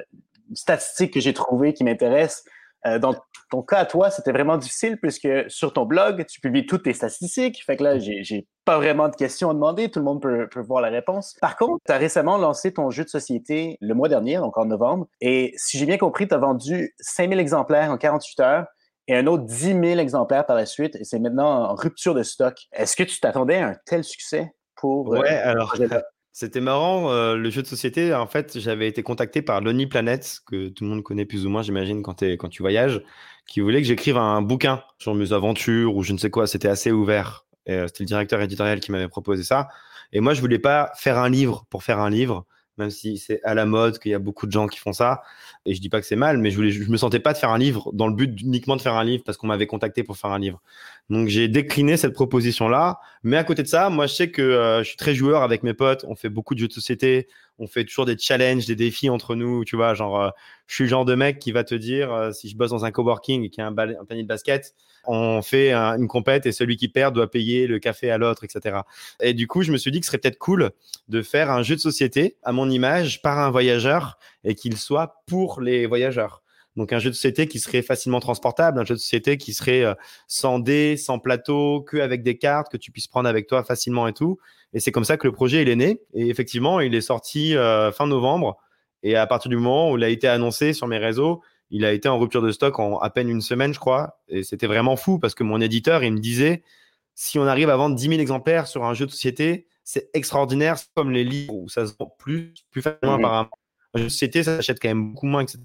statistique 0.53 1.14
que 1.14 1.20
j'ai 1.20 1.34
trouvée 1.34 1.74
qui 1.74 1.84
m'intéresse. 1.84 2.43
Euh, 2.86 2.97
dans 2.97 3.16
ton 3.51 3.62
cas, 3.62 3.80
à 3.80 3.86
toi, 3.86 4.10
c'était 4.10 4.32
vraiment 4.32 4.58
difficile 4.58 4.97
puisque 4.97 5.28
sur 5.47 5.74
ton 5.74 5.86
blog, 5.86 6.26
tu 6.28 6.39
publies 6.41 6.66
toutes 6.66 6.84
tes 6.84 6.93
statistiques. 6.93 7.64
Fait 7.66 7.78
que 7.78 7.84
là, 7.84 7.99
j'ai 7.99 8.47
pas 8.66 8.78
vraiment 8.78 9.10
de 9.10 9.16
questions 9.16 9.51
à 9.51 9.53
demander. 9.53 9.89
Tout 9.89 9.99
le 9.99 10.05
monde 10.05 10.22
peut, 10.22 10.47
peut 10.49 10.62
voir 10.62 10.82
la 10.82 10.89
réponse. 10.89 11.36
Par 11.39 11.55
contre, 11.55 11.82
tu 11.86 11.91
as 11.91 11.97
récemment 11.97 12.38
lancé 12.38 12.74
ton 12.74 12.89
jeu 12.89 13.03
de 13.03 13.10
société 13.10 13.78
le 13.80 13.93
mois 13.93 14.10
dernier, 14.10 14.38
donc 14.38 14.58
en 14.58 14.66
novembre. 14.66 15.08
Et 15.22 15.53
si 15.55 15.78
j'ai 15.78 15.86
bien 15.86 15.97
compris, 15.97 16.28
tu 16.28 16.34
as 16.34 16.39
vendu 16.39 16.95
5000 16.99 17.39
exemplaires 17.39 17.91
en 17.91 17.97
48 17.97 18.39
heures 18.39 18.66
et 19.08 19.16
un 19.16 19.28
autre 19.28 19.43
10 19.45 19.58
000 19.58 19.84
exemplaires 19.99 20.45
par 20.45 20.55
la 20.55 20.66
suite, 20.66 20.95
et 20.95 21.03
c'est 21.03 21.20
maintenant 21.20 21.70
en 21.70 21.76
rupture 21.76 22.14
de 22.14 22.24
stock. 22.24 22.55
Est-ce 22.72 22.95
que 22.95 23.03
tu 23.03 23.20
t'attendais 23.20 23.58
à 23.58 23.70
un 23.70 23.76
tel 23.86 24.03
succès 24.03 24.53
pour... 24.76 25.14
Euh, 25.16 25.20
ouais, 25.20 25.30
alors, 25.30 25.76
c'était 26.34 26.62
marrant, 26.62 27.12
euh, 27.12 27.36
le 27.36 27.49
jeu 27.49 27.62
de 27.62 27.68
société, 27.68 28.14
en 28.14 28.28
fait, 28.28 28.60
j'avais 28.60 28.88
été 28.88 29.03
contacté 29.03 29.41
par 29.41 29.62
Lonely 29.62 29.88
Planet, 29.88 30.39
que 30.45 30.70
tout 30.70 30.84
le 30.84 30.89
monde 30.89 31.03
connaît 31.03 31.26
plus 31.26 31.45
ou 31.45 31.49
moins, 31.49 31.62
j'imagine, 31.62 32.03
quand, 32.03 32.22
quand 32.22 32.49
tu 32.49 32.62
voyages, 32.62 33.01
qui 33.47 33.62
voulait 33.62 33.82
que 33.82 33.88
j'écrive 33.88 34.18
un 34.18 34.41
bouquin 34.41 34.84
sur 34.99 35.16
mes 35.16 35.32
aventures 35.34 35.95
ou 35.95 36.03
je 36.03 36.14
ne 36.14 36.18
sais 36.18 36.30
quoi, 36.30 36.45
c'était 36.47 36.68
assez 36.68 36.91
ouvert. 36.91 37.45
Euh, 37.70 37.88
c'était 37.88 38.03
le 38.03 38.08
directeur 38.08 38.41
éditorial 38.41 38.80
qui 38.80 38.91
m'avait 38.91 39.08
proposé 39.08 39.43
ça. 39.43 39.70
Et 40.14 40.20
moi, 40.20 40.34
je 40.34 40.41
voulais 40.41 40.60
pas 40.60 40.91
faire 40.95 41.18
un 41.18 41.30
livre 41.30 41.66
pour 41.70 41.84
faire 41.84 41.99
un 41.99 42.10
livre. 42.10 42.45
Même 42.78 42.90
si 42.90 43.18
c'est 43.18 43.42
à 43.44 43.54
la 43.54 43.66
mode, 43.66 44.00
qu'il 44.00 44.12
y 44.12 44.16
a 44.16 44.20
beaucoup 44.20 44.46
de 44.48 44.52
gens 44.52 44.68
qui 44.68 44.80
font 44.80 44.94
ça. 44.94 45.22
Et 45.66 45.74
je 45.74 45.82
dis 45.82 45.90
pas 45.90 46.00
que 46.00 46.06
c'est 46.06 46.16
mal, 46.16 46.38
mais 46.38 46.52
je 46.52 46.56
voulais, 46.56 46.72
je 46.72 46.90
me 46.90 46.98
sentais 46.98 47.20
pas 47.20 47.34
de 47.34 47.38
faire 47.38 47.50
un 47.50 47.58
livre 47.58 47.92
dans 47.94 48.08
le 48.08 48.14
but 48.14 48.42
uniquement 48.42 48.76
de 48.76 48.82
faire 48.82 48.94
un 48.94 49.04
livre 49.04 49.24
parce 49.26 49.38
qu'on 49.38 49.48
m'avait 49.48 49.68
contacté 49.68 50.04
pour 50.04 50.18
faire 50.18 50.32
un 50.32 50.40
livre. 50.40 50.62
Donc 51.10 51.28
j'ai 51.28 51.48
décliné 51.48 51.98
cette 51.98 52.14
proposition-là. 52.14 53.00
Mais 53.24 53.38
à 53.38 53.44
côté 53.44 53.64
de 53.64 53.68
ça, 53.68 53.90
moi 53.90 54.08
je 54.08 54.14
sais 54.14 54.32
que 54.32 54.42
euh, 54.42 54.80
je 54.84 54.90
suis 54.90 54.98
très 54.98 55.14
joueur 55.16 55.42
avec 55.42 55.64
mes 55.64 55.74
potes. 55.74 56.06
On 56.08 56.16
fait 56.16 56.30
beaucoup 56.30 56.54
de 56.54 56.60
jeux 56.60 56.68
de 56.68 56.74
société. 56.74 57.28
On 57.60 57.68
fait 57.68 57.86
toujours 57.86 58.05
des 58.05 58.18
challenges, 58.18 58.66
des 58.66 58.76
défis 58.76 59.10
entre 59.10 59.36
nous. 59.36 59.66
Tu 59.66 59.76
vois, 59.76 59.93
genre, 59.93 60.22
euh, 60.22 60.30
je 60.68 60.76
suis 60.76 60.84
le 60.84 60.89
genre 60.89 61.05
de 61.05 61.16
mec 61.16 61.39
qui 61.39 61.51
va 61.51 61.64
te 61.64 61.76
dire 61.76 62.14
euh, 62.14 62.32
si 62.32 62.49
je 62.49 62.55
bosse 62.55 62.72
dans 62.72 62.86
un 62.86 62.91
coworking 62.91 63.43
et 63.43 63.49
qu'il 63.49 63.62
y 63.62 63.66
a 63.66 63.68
un, 63.68 63.74
panier 63.74 64.24
de 64.24 64.28
basket, 64.28 64.76
on 65.05 65.41
fait 65.41 65.74
une 65.74 66.08
compète 66.08 66.45
et 66.45 66.51
celui 66.51 66.76
qui 66.76 66.89
perd 66.89 67.16
doit 67.16 67.32
payer 67.32 67.66
le 67.66 67.80
café 67.80 68.12
à 68.12 68.18
l'autre, 68.18 68.43
etc. 68.43 68.80
Et 69.22 69.34
du 69.34 69.47
coup, 69.47 69.64
je 69.64 69.72
me 69.72 69.78
suis 69.78 69.91
dit 69.91 69.99
que 69.99 70.05
ce 70.05 70.12
serait 70.12 70.18
peut-être 70.18 70.38
cool 70.38 70.72
de 71.08 71.22
faire 71.22 71.49
un 71.49 71.64
jeu 71.64 71.76
de 71.76 71.82
société 71.82 72.36
à 72.43 72.51
mon 72.51 72.70
image 72.70 73.22
par 73.22 73.39
un 73.39 73.49
voyageur 73.49 74.18
et 74.43 74.53
qu'il 74.53 74.78
soit 74.78 75.24
pour 75.26 75.62
les 75.62 75.86
voyageurs. 75.86 76.43
Donc 76.78 76.94
un 76.94 77.00
jeu 77.00 77.10
de 77.10 77.16
société 77.16 77.48
qui 77.48 77.60
serait 77.60 77.82
facilement 77.82 78.20
transportable, 78.20 78.80
un 78.80 78.86
jeu 78.86 78.94
de 78.94 79.00
société 79.00 79.38
qui 79.38 79.54
serait 79.54 79.84
euh, 79.84 79.96
sans 80.28 80.60
dés, 80.60 80.96
sans 80.96 81.20
plateau, 81.20 81.82
que 81.82 81.98
avec 81.98 82.24
des 82.24 82.38
cartes 82.38 82.72
que 82.72 82.78
tu 82.78 82.92
puisses 82.92 83.08
prendre 83.08 83.28
avec 83.28 83.48
toi 83.48 83.64
facilement 83.64 84.08
et 84.08 84.14
tout. 84.14 84.38
Et 84.74 84.80
c'est 84.80 84.92
comme 84.92 85.04
ça 85.04 85.18
que 85.18 85.28
le 85.28 85.34
projet 85.34 85.64
il 85.64 85.70
est 85.70 85.76
né. 85.76 86.00
Et 86.14 86.30
effectivement, 86.30 86.80
il 86.80 86.94
est 86.94 87.02
sorti 87.02 87.58
euh, 87.58 87.92
fin 87.92 88.06
novembre. 88.08 88.58
Et 89.02 89.16
à 89.16 89.26
partir 89.26 89.50
du 89.50 89.58
moment 89.58 89.92
où 89.92 89.98
il 89.98 90.04
a 90.04 90.10
été 90.10 90.28
annoncé 90.28 90.72
sur 90.72 90.88
mes 90.88 91.00
réseaux, 91.00 91.42
il 91.72 91.84
a 91.84 91.92
été 91.92 92.08
en 92.08 92.18
rupture 92.20 92.42
de 92.42 92.52
stock 92.52 92.80
en 92.80 93.00
à 93.00 93.10
peine 93.10 93.28
une 93.28 93.42
semaine, 93.42 93.74
je 93.74 93.80
crois. 93.80 94.20
Et 94.28 94.44
c'était 94.44 94.68
vraiment 94.68 94.96
fou 94.96 95.20
parce 95.20 95.34
que 95.34 95.44
mon 95.44 95.60
éditeur, 95.60 96.04
il 96.04 96.14
me 96.14 96.20
disait, 96.20 96.64
si 97.16 97.40
on 97.40 97.48
arrive 97.48 97.72
à 97.72 97.76
vendre 97.76 97.96
10 97.96 98.10
000 98.10 98.22
exemplaires 98.22 98.68
sur 98.68 98.86
un 98.86 98.94
jeu 98.94 99.06
de 99.08 99.12
société, 99.12 99.68
c'est 99.84 100.10
extraordinaire. 100.14 100.78
C'est 100.78 100.94
comme 100.96 101.12
les 101.12 101.24
livres 101.24 101.56
où 101.56 101.70
ça 101.70 101.88
se 101.88 101.94
vend 102.00 102.14
plus, 102.20 102.54
plus 102.70 102.84
facilement 102.84 103.18
mmh. 103.18 103.22
par 103.22 103.34
un, 103.34 103.50
jeu 103.96 104.04
de 104.04 104.10
société, 104.10 104.44
ça 104.44 104.58
s'achète 104.58 104.80
quand 104.80 104.90
même 104.90 105.14
beaucoup 105.14 105.26
moins, 105.26 105.42
etc. 105.42 105.60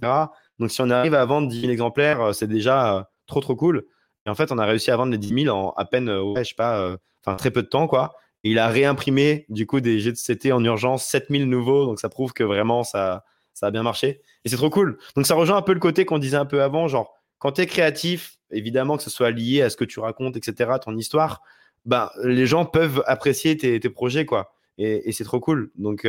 Donc 0.58 0.70
si 0.70 0.80
on 0.80 0.90
arrive 0.90 1.14
à 1.14 1.24
vendre 1.24 1.48
10 1.48 1.60
000 1.60 1.72
exemplaires, 1.72 2.20
euh, 2.20 2.32
c'est 2.32 2.46
déjà 2.46 2.96
euh, 2.96 3.02
trop 3.26 3.40
trop 3.40 3.56
cool. 3.56 3.86
Et 4.26 4.30
en 4.30 4.34
fait, 4.34 4.52
on 4.52 4.58
a 4.58 4.64
réussi 4.64 4.90
à 4.90 4.96
vendre 4.96 5.12
les 5.12 5.18
10 5.18 5.44
000 5.44 5.56
en 5.56 5.70
à 5.72 5.84
peine, 5.84 6.08
euh, 6.08 6.22
ouais, 6.22 6.44
je 6.44 6.50
sais 6.50 6.54
pas, 6.54 6.96
enfin 7.24 7.36
très 7.36 7.50
peu 7.50 7.62
de 7.62 7.68
temps, 7.68 7.86
quoi. 7.86 8.14
Et 8.44 8.50
il 8.50 8.58
a 8.58 8.68
réimprimé 8.68 9.46
du 9.48 9.66
coup 9.66 9.80
des 9.80 10.00
jeux 10.00 10.12
de 10.12 10.16
société 10.16 10.52
en 10.52 10.64
urgence, 10.64 11.04
7000 11.06 11.48
nouveaux. 11.48 11.86
Donc 11.86 12.00
ça 12.00 12.08
prouve 12.08 12.32
que 12.32 12.44
vraiment 12.44 12.84
ça, 12.84 13.24
ça 13.54 13.66
a 13.66 13.70
bien 13.70 13.82
marché. 13.82 14.20
Et 14.44 14.48
c'est 14.48 14.56
trop 14.56 14.70
cool. 14.70 14.98
Donc 15.16 15.26
ça 15.26 15.34
rejoint 15.34 15.56
un 15.56 15.62
peu 15.62 15.74
le 15.74 15.80
côté 15.80 16.04
qu'on 16.04 16.18
disait 16.18 16.36
un 16.36 16.46
peu 16.46 16.62
avant, 16.62 16.88
genre 16.88 17.14
quand 17.38 17.52
tu 17.52 17.62
es 17.62 17.66
créatif, 17.66 18.36
évidemment 18.50 18.96
que 18.96 19.02
ce 19.02 19.10
soit 19.10 19.30
lié 19.30 19.62
à 19.62 19.70
ce 19.70 19.76
que 19.76 19.84
tu 19.84 19.98
racontes, 20.00 20.36
etc., 20.36 20.70
ton 20.84 20.96
histoire, 20.96 21.42
ben, 21.84 22.10
les 22.22 22.46
gens 22.46 22.64
peuvent 22.64 23.02
apprécier 23.06 23.56
tes, 23.56 23.80
projets, 23.90 24.26
quoi. 24.26 24.54
Et, 24.78 25.10
c'est 25.10 25.24
trop 25.24 25.40
cool. 25.40 25.72
Donc, 25.74 26.06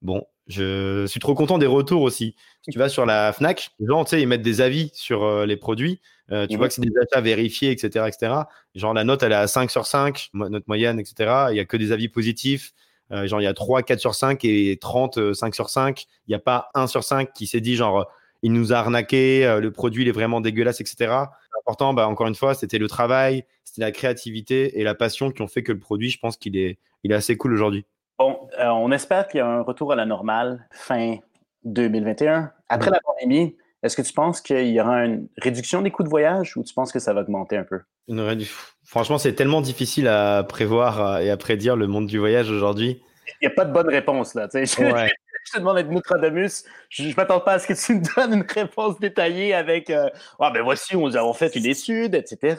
bon, 0.00 0.24
je 0.48 1.06
suis 1.06 1.20
trop 1.20 1.34
content 1.34 1.58
des 1.58 1.66
retours 1.66 2.02
aussi. 2.02 2.34
Si 2.62 2.70
tu 2.70 2.78
vas 2.78 2.88
sur 2.88 3.06
la 3.06 3.32
Fnac, 3.32 3.70
les 3.78 3.86
gens, 3.86 4.04
tu 4.04 4.10
sais, 4.10 4.22
ils 4.22 4.26
mettent 4.26 4.42
des 4.42 4.60
avis 4.60 4.90
sur 4.94 5.24
euh, 5.24 5.46
les 5.46 5.56
produits. 5.56 6.00
Euh, 6.30 6.46
tu 6.46 6.56
vois 6.56 6.68
que 6.68 6.74
c'est 6.74 6.82
des 6.82 6.92
achats 7.00 7.20
vérifiés, 7.20 7.70
etc., 7.70 8.06
etc. 8.08 8.32
Genre, 8.74 8.94
la 8.94 9.04
note, 9.04 9.22
elle 9.22 9.32
est 9.32 9.36
à 9.36 9.46
5 9.46 9.70
sur 9.70 9.86
5, 9.86 10.30
note 10.34 10.66
moyenne, 10.66 10.98
etc. 10.98 11.46
Il 11.50 11.54
n'y 11.54 11.60
a 11.60 11.64
que 11.64 11.76
des 11.76 11.92
avis 11.92 12.08
positifs. 12.08 12.72
genre, 13.10 13.40
il 13.40 13.44
y 13.44 13.46
a 13.46 13.54
3, 13.54 13.82
4 13.82 14.00
sur 14.00 14.14
5 14.14 14.44
et 14.44 14.78
30, 14.80 15.34
5 15.34 15.54
sur 15.54 15.68
5. 15.68 16.06
Il 16.26 16.30
n'y 16.30 16.34
a 16.34 16.38
pas 16.38 16.70
1 16.74 16.86
sur 16.86 17.04
5 17.04 17.32
qui 17.32 17.46
s'est 17.46 17.60
dit, 17.60 17.76
genre, 17.76 18.10
il 18.42 18.52
nous 18.52 18.72
a 18.72 18.76
arnaqué, 18.76 19.58
le 19.60 19.70
produit, 19.70 20.02
il 20.02 20.08
est 20.08 20.12
vraiment 20.12 20.40
dégueulasse, 20.40 20.80
etc. 20.80 21.12
Important, 21.60 21.92
bah, 21.92 22.08
encore 22.08 22.26
une 22.26 22.34
fois, 22.34 22.54
c'était 22.54 22.78
le 22.78 22.88
travail, 22.88 23.44
c'était 23.64 23.82
la 23.82 23.92
créativité 23.92 24.80
et 24.80 24.84
la 24.84 24.94
passion 24.94 25.30
qui 25.30 25.42
ont 25.42 25.48
fait 25.48 25.62
que 25.62 25.72
le 25.72 25.78
produit, 25.78 26.10
je 26.10 26.18
pense 26.18 26.36
qu'il 26.36 26.56
est, 26.56 26.78
il 27.04 27.12
est 27.12 27.14
assez 27.14 27.36
cool 27.36 27.52
aujourd'hui. 27.52 27.84
Bon, 28.18 28.48
euh, 28.58 28.68
on 28.68 28.92
espère 28.92 29.28
qu'il 29.28 29.38
y 29.38 29.40
a 29.40 29.46
un 29.46 29.62
retour 29.62 29.92
à 29.92 29.96
la 29.96 30.06
normale 30.06 30.66
fin 30.70 31.16
2021. 31.64 32.52
Après 32.68 32.90
la 32.90 33.00
pandémie, 33.00 33.56
est-ce 33.82 33.96
que 33.96 34.02
tu 34.02 34.12
penses 34.12 34.40
qu'il 34.40 34.68
y 34.68 34.80
aura 34.80 35.04
une 35.04 35.28
réduction 35.38 35.82
des 35.82 35.90
coûts 35.90 36.04
de 36.04 36.08
voyage 36.08 36.56
ou 36.56 36.62
tu 36.62 36.72
penses 36.72 36.92
que 36.92 36.98
ça 36.98 37.12
va 37.12 37.22
augmenter 37.22 37.56
un 37.56 37.64
peu? 37.64 37.80
Une 38.08 38.44
Franchement, 38.84 39.18
c'est 39.18 39.34
tellement 39.34 39.60
difficile 39.60 40.08
à 40.08 40.44
prévoir 40.44 41.20
et 41.20 41.30
à 41.30 41.36
prédire 41.36 41.76
le 41.76 41.86
monde 41.86 42.06
du 42.06 42.18
voyage 42.18 42.50
aujourd'hui. 42.50 43.02
Il 43.40 43.48
n'y 43.48 43.52
a 43.52 43.54
pas 43.54 43.64
de 43.64 43.72
bonne 43.72 43.88
réponse 43.88 44.34
là. 44.34 44.48
Ouais. 44.54 44.66
je 45.44 45.52
te 45.52 45.58
demande 45.58 45.76
d'être 45.76 45.90
Nostradamus, 45.90 46.64
je 46.88 47.08
ne 47.08 47.14
m'attends 47.14 47.40
pas 47.40 47.54
à 47.54 47.58
ce 47.58 47.66
que 47.66 47.72
tu 47.72 47.94
me 47.94 48.14
donnes 48.14 48.34
une 48.34 48.46
réponse 48.48 48.98
détaillée 48.98 49.54
avec 49.54 49.90
euh, 49.90 50.08
Ah, 50.38 50.50
ben 50.50 50.62
voici, 50.62 50.96
nous 50.96 51.16
avons 51.16 51.32
fait 51.32 51.54
une 51.56 51.66
étude, 51.66 52.14
etc. 52.14 52.56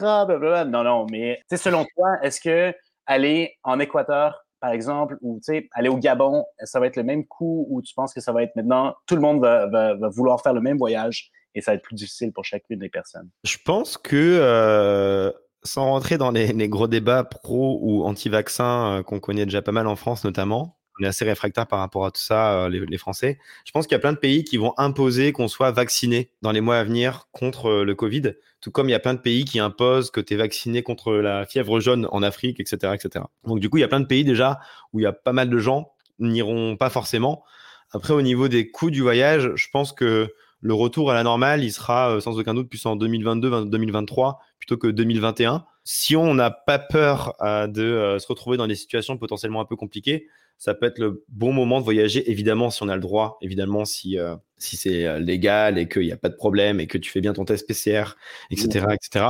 Non, 0.67 0.83
non, 0.83 1.05
mais 1.09 1.41
selon 1.53 1.85
toi, 1.95 2.17
est-ce 2.21 2.41
que 2.41 2.73
aller 3.05 3.57
en 3.63 3.79
Équateur, 3.79 4.42
par 4.63 4.71
exemple, 4.71 5.17
ou 5.21 5.41
aller 5.73 5.89
au 5.89 5.97
Gabon, 5.97 6.45
ça 6.63 6.79
va 6.79 6.87
être 6.87 6.95
le 6.95 7.03
même 7.03 7.25
coût 7.25 7.67
ou 7.69 7.81
tu 7.81 7.93
penses 7.93 8.13
que 8.13 8.21
ça 8.21 8.31
va 8.31 8.43
être 8.43 8.55
maintenant, 8.55 8.95
tout 9.07 9.15
le 9.15 9.21
monde 9.21 9.41
va, 9.41 9.93
vouloir 10.07 10.41
faire 10.41 10.53
le 10.53 10.61
même 10.61 10.77
voyage 10.77 11.31
et 11.53 11.59
ça 11.59 11.71
va 11.71 11.75
être 11.75 11.81
plus 11.81 11.95
difficile 11.95 12.31
pour 12.31 12.45
chacune 12.45 12.79
des 12.79 12.87
personnes? 12.87 13.29
Je 13.43 13.57
pense 13.65 13.97
que. 13.97 14.15
Euh, 14.15 15.33
sans 15.65 15.85
rentrer 15.85 16.17
dans 16.17 16.31
les, 16.31 16.69
gros 16.69 16.87
débats 16.87 17.25
pro 17.25 17.79
ou 17.81 18.05
anti-vaccins 18.05 18.99
euh, 18.99 19.03
qu'on 19.03 19.19
connaît 19.19 19.45
déjà 19.45 19.61
pas 19.61 19.71
mal 19.73 19.87
en 19.87 19.97
France 19.97 20.23
notamment, 20.23 20.77
on 20.99 21.03
est 21.03 21.07
assez 21.07 21.25
réfractaire 21.25 21.67
par 21.67 21.79
rapport 21.79 22.05
à 22.05 22.11
tout 22.11 22.21
ça, 22.21 22.65
euh, 22.65 22.69
les, 22.69 22.97
Français. 22.97 23.39
Je 23.65 23.71
pense 23.71 23.87
qu'il 23.87 23.93
y 23.93 23.95
a 23.95 23.99
plein 23.99 24.13
de 24.13 24.17
pays 24.17 24.43
qui 24.43 24.57
vont 24.57 24.73
imposer 24.77 25.31
qu'on 25.31 25.47
soit 25.47 25.71
vacciné 25.71 26.29
dans 26.41 26.51
les 26.51 26.61
mois 26.61 26.77
à 26.77 26.83
venir 26.83 27.27
contre 27.31 27.67
euh, 27.67 27.83
le 27.83 27.95
Covid, 27.95 28.33
tout 28.61 28.71
comme 28.71 28.87
il 28.87 28.91
y 28.91 28.95
a 28.95 28.99
plein 28.99 29.13
de 29.13 29.19
pays 29.19 29.45
qui 29.45 29.59
imposent 29.59 30.11
que 30.11 30.21
tu 30.21 30.35
es 30.35 30.37
vacciné 30.37 30.83
contre 30.83 31.13
la 31.13 31.45
fièvre 31.45 31.79
jaune 31.79 32.07
en 32.11 32.21
Afrique, 32.21 32.59
etc., 32.59 32.93
etc. 32.93 33.25
Donc 33.45 33.59
du 33.59 33.69
coup, 33.69 33.77
il 33.77 33.81
y 33.81 33.85
a 33.85 33.87
plein 33.87 33.99
de 33.99 34.05
pays 34.05 34.23
déjà 34.23 34.59
où 34.93 34.99
il 34.99 35.03
y 35.03 35.07
a 35.07 35.13
pas 35.13 35.33
mal 35.33 35.49
de 35.49 35.57
gens 35.57 35.91
n'iront 36.19 36.77
pas 36.77 36.89
forcément. 36.89 37.43
Après, 37.91 38.13
au 38.13 38.21
niveau 38.21 38.47
des 38.47 38.69
coûts 38.69 38.91
du 38.91 39.01
voyage, 39.01 39.51
je 39.55 39.67
pense 39.71 39.91
que 39.91 40.33
le 40.61 40.73
retour 40.73 41.11
à 41.11 41.13
la 41.13 41.23
normale, 41.23 41.63
il 41.63 41.71
sera 41.71 42.11
euh, 42.11 42.19
sans 42.19 42.37
aucun 42.39 42.53
doute 42.53 42.69
plus 42.69 42.85
en 42.85 42.95
2022-2023 42.95 44.37
plutôt 44.59 44.77
que 44.77 44.87
2021. 44.87 45.65
Si 45.83 46.15
on 46.15 46.33
n'a 46.33 46.51
pas 46.51 46.79
peur 46.79 47.35
de 47.41 48.15
se 48.17 48.27
retrouver 48.27 48.55
dans 48.55 48.67
des 48.67 48.75
situations 48.75 49.17
potentiellement 49.17 49.59
un 49.59 49.65
peu 49.65 49.75
compliquées, 49.75 50.29
ça 50.63 50.73
peut 50.73 50.85
être 50.85 50.99
le 50.99 51.25
bon 51.27 51.51
moment 51.51 51.79
de 51.79 51.83
voyager, 51.83 52.31
évidemment, 52.31 52.69
si 52.69 52.83
on 52.83 52.89
a 52.89 52.95
le 52.95 53.01
droit, 53.01 53.37
évidemment, 53.41 53.83
si, 53.83 54.17
euh, 54.17 54.35
si 54.57 54.77
c'est 54.77 55.05
euh, 55.05 55.19
légal 55.19 55.77
et 55.77 55.89
qu'il 55.89 56.03
n'y 56.03 56.11
a 56.13 56.17
pas 56.17 56.29
de 56.29 56.35
problème 56.35 56.79
et 56.79 56.87
que 56.87 56.97
tu 56.97 57.11
fais 57.11 57.19
bien 57.19 57.33
ton 57.33 57.43
test 57.43 57.67
PCR, 57.67 58.15
etc., 58.49 58.85
etc. 58.93 59.25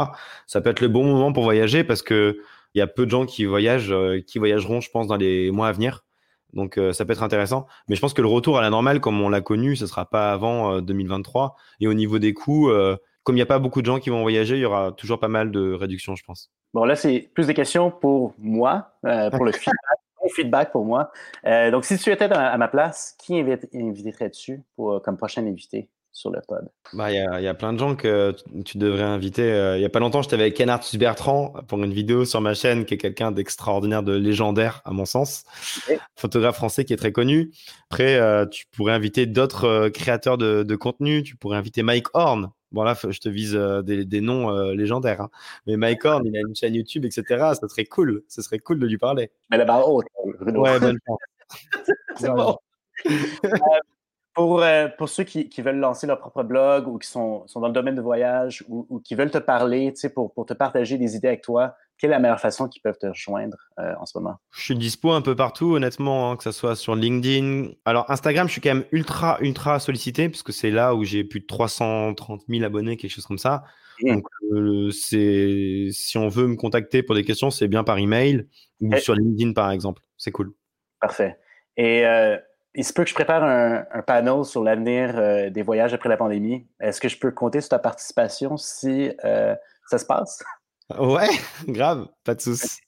Ça 0.46 0.62
peut 0.62 0.70
être 0.70 0.82
le 0.82 0.90
bon 0.90 1.04
moment 1.04 1.34
pour 1.34 1.44
voyager 1.44 1.84
parce 1.84 2.04
que 2.04 2.40
il 2.76 2.80
y 2.80 2.82
a 2.82 2.88
peu 2.88 3.06
de 3.06 3.12
gens 3.12 3.26
qui 3.26 3.46
voyagent, 3.46 3.92
euh, 3.92 4.22
qui 4.22 4.38
voyageront, 4.38 4.80
je 4.80 4.92
pense, 4.92 5.08
dans 5.08 5.16
les 5.16 5.50
mois 5.50 5.68
à 5.68 5.72
venir. 5.72 6.06
Donc, 6.54 6.80
ça 6.92 7.04
peut 7.04 7.14
être 7.14 7.24
intéressant. 7.24 7.66
Mais 7.88 7.96
je 7.96 8.02
pense 8.02 8.14
que 8.14 8.22
le 8.22 8.28
retour 8.28 8.60
à 8.60 8.62
la 8.62 8.70
normale, 8.70 9.00
comme 9.00 9.20
on 9.20 9.30
l'a 9.30 9.42
connu, 9.42 9.76
ce 9.76 9.88
sera 9.88 10.08
pas 10.08 10.32
avant 10.32 10.82
2023. 10.82 11.56
Et 11.80 11.88
au 11.88 11.96
niveau 11.96 12.20
des 12.20 12.36
coûts, 12.36 12.70
comme 13.24 13.36
il 13.36 13.40
n'y 13.40 13.42
a 13.42 13.48
pas 13.48 13.58
beaucoup 13.58 13.82
de 13.82 13.88
gens 13.88 13.98
qui 13.98 14.12
vont 14.12 14.22
voyager, 14.22 14.58
il 14.58 14.62
y 14.62 14.66
aura 14.66 14.92
toujours 14.92 15.20
pas 15.20 15.30
mal 15.30 15.50
de 15.50 15.74
réductions, 15.74 16.16
je 16.16 16.24
pense. 16.24 16.52
Bon, 16.76 16.86
là, 16.86 16.96
c'est 16.96 17.32
plus 17.34 17.48
des 17.48 17.56
questions 17.56 17.90
pour 17.90 18.36
moi, 18.38 18.92
pour 19.02 19.46
le 19.46 19.52
feedback 20.30 20.44
feedback 20.44 20.72
pour 20.72 20.86
moi. 20.86 21.12
Euh, 21.46 21.72
donc, 21.72 21.86
si 21.86 21.98
tu 21.98 22.12
étais 22.12 22.32
à 22.32 22.58
ma 22.58 22.68
place, 22.68 23.16
qui 23.20 23.40
inviterais-tu 23.40 24.62
pour, 24.76 25.02
comme 25.02 25.18
prochain 25.18 25.46
invité 25.46 25.90
sur 26.12 26.30
le 26.30 26.40
pod? 26.48 26.70
Bah, 26.94 27.12
il 27.12 27.16
y, 27.16 27.48
a 27.48 27.54
plein 27.54 27.74
de 27.74 27.80
gens 27.80 27.96
que 27.96 28.36
tu 28.66 28.78
devrais 28.78 29.04
inviter. 29.04 29.52
Euh, 29.52 29.78
il 29.78 29.80
n'y 29.80 29.86
a 29.86 29.90
pas 29.90 30.00
longtemps, 30.00 30.22
j'étais 30.22 30.36
avec 30.36 30.54
Ken 30.54 30.70
Arthus 30.70 30.98
Bertrand 30.98 31.54
pour 31.68 31.84
une 31.84 31.94
vidéo 31.94 32.24
sur 32.24 32.40
ma 32.40 32.54
chaîne, 32.54 32.86
qui 32.86 32.94
est 32.94 32.98
quelqu'un 32.98 33.32
d'extraordinaire, 33.32 34.04
de 34.04 34.14
légendaire, 34.14 34.82
à 34.86 34.92
mon 34.92 35.06
sens. 35.06 35.44
Photographe 36.16 36.56
français 36.56 36.86
qui 36.86 36.94
est 36.94 36.98
très 36.98 37.12
connu. 37.12 37.52
Après, 37.90 38.16
euh, 38.16 38.46
tu 38.46 38.66
pourrais 38.72 38.94
inviter 38.94 39.26
d'autres 39.26 39.90
créateurs 39.90 40.38
de, 40.38 40.64
de 40.64 40.76
contenu. 40.76 41.24
Tu 41.24 41.36
pourrais 41.36 41.58
inviter 41.58 41.82
Mike 41.84 42.08
Horn, 42.14 42.52
Bon, 42.74 42.82
là, 42.82 42.96
je 42.96 43.20
te 43.20 43.30
vise 43.30 43.56
euh, 43.56 43.84
des, 43.84 44.22
noms 44.22 44.50
euh, 44.50 44.74
légendaires. 44.74 45.22
Hein. 45.22 45.30
Mais 45.68 45.78
Mike 45.78 46.04
Horn, 46.04 46.26
il 46.26 46.36
a 46.36 46.40
une 46.40 46.56
chaîne 46.56 46.74
YouTube, 46.74 47.06
etc. 47.06 47.24
Ça 47.54 47.68
serait 47.68 47.86
cool. 47.86 48.24
Ce 48.28 48.42
serait 48.42 48.58
cool 48.58 48.80
de 48.80 48.88
lui 48.88 48.98
parler. 48.98 49.32
Mais 49.52 49.58
la 49.58 49.66
barre 49.66 49.88
haute. 49.88 50.08
Ouais, 50.24 50.80
bonne. 50.80 50.98
C'est 52.16 52.30
bon. 52.30 52.58
Euh, 53.06 53.10
pour, 54.34 54.64
pour 54.98 55.10
ceux 55.10 55.24
qui, 55.24 55.50
qui, 55.50 55.62
veulent 55.62 55.78
lancer 55.78 56.08
leur 56.08 56.20
propre 56.20 56.42
blog 56.42 56.88
ou 56.88 56.98
qui 56.98 57.08
sont, 57.08 57.46
sont 57.48 57.60
dans 57.60 57.68
le 57.68 57.74
domaine 57.74 57.96
de 57.96 58.02
voyage 58.02 58.64
ou, 58.68 58.88
ou 58.90 59.00
qui 59.00 59.14
veulent 59.14 59.30
te 59.30 59.38
parler, 59.38 59.94
pour, 60.16 60.34
pour 60.34 60.48
te 60.48 60.54
partager 60.54 60.98
des 60.98 61.16
idées 61.16 61.28
avec 61.28 61.44
toi, 61.44 61.76
quelle 62.04 62.12
est 62.12 62.16
la 62.16 62.20
meilleure 62.20 62.42
façon 62.42 62.68
qu'ils 62.68 62.82
peuvent 62.82 62.98
te 62.98 63.06
rejoindre 63.06 63.56
euh, 63.80 63.94
en 63.98 64.06
ce 64.06 64.18
moment? 64.18 64.36
Je 64.52 64.62
suis 64.62 64.76
dispo 64.76 65.12
un 65.12 65.22
peu 65.22 65.38
partout, 65.38 65.76
honnêtement, 65.76 66.32
hein, 66.32 66.36
que 66.36 66.44
ce 66.44 66.52
soit 66.52 66.76
sur 66.76 66.96
LinkedIn. 66.96 67.70
Alors, 67.86 68.12
Instagram, 68.12 68.46
je 68.48 68.52
suis 68.52 68.60
quand 68.60 68.74
même 68.74 68.84
ultra, 68.92 69.38
ultra 69.40 69.80
sollicité, 69.80 70.28
puisque 70.28 70.52
c'est 70.52 70.70
là 70.70 70.96
où 70.96 71.06
j'ai 71.06 71.24
plus 71.24 71.40
de 71.40 71.46
330 71.46 72.42
000 72.50 72.66
abonnés, 72.66 72.98
quelque 72.98 73.10
chose 73.10 73.26
comme 73.26 73.38
ça. 73.38 73.64
Mmh. 74.02 74.16
Donc, 74.16 74.26
euh, 74.52 74.92
si 74.92 76.18
on 76.18 76.28
veut 76.28 76.48
me 76.48 76.58
contacter 76.58 77.04
pour 77.04 77.16
des 77.16 77.24
questions, 77.24 77.52
c'est 77.52 77.70
bien 77.70 77.86
par 77.86 77.98
email 77.98 78.50
ou 78.82 78.94
sur 78.98 79.16
LinkedIn, 79.16 79.54
par 79.54 79.72
exemple. 79.72 80.02
C'est 80.18 80.32
cool. 80.32 80.52
Parfait. 81.00 81.38
Et 81.78 82.06
euh, 82.06 82.36
il 82.76 82.84
se 82.84 82.92
peut 82.92 83.06
que 83.06 83.12
je 83.12 83.16
prépare 83.16 83.46
un, 83.46 83.86
un 83.94 84.02
panel 84.02 84.44
sur 84.44 84.62
l'avenir 84.62 85.52
des 85.52 85.62
voyages 85.62 85.94
après 85.94 86.10
la 86.10 86.18
pandémie. 86.18 86.68
Est-ce 86.82 87.00
que 87.00 87.08
je 87.08 87.18
peux 87.18 87.32
compter 87.32 87.62
sur 87.62 87.70
ta 87.70 87.80
participation 87.80 88.58
si 88.58 89.10
ça 89.22 89.98
se 89.98 90.06
passe? 90.06 90.44
Ouais, 90.98 91.30
grave, 91.68 92.08
pas 92.24 92.36
de 92.36 92.42
soucis. 92.42 92.80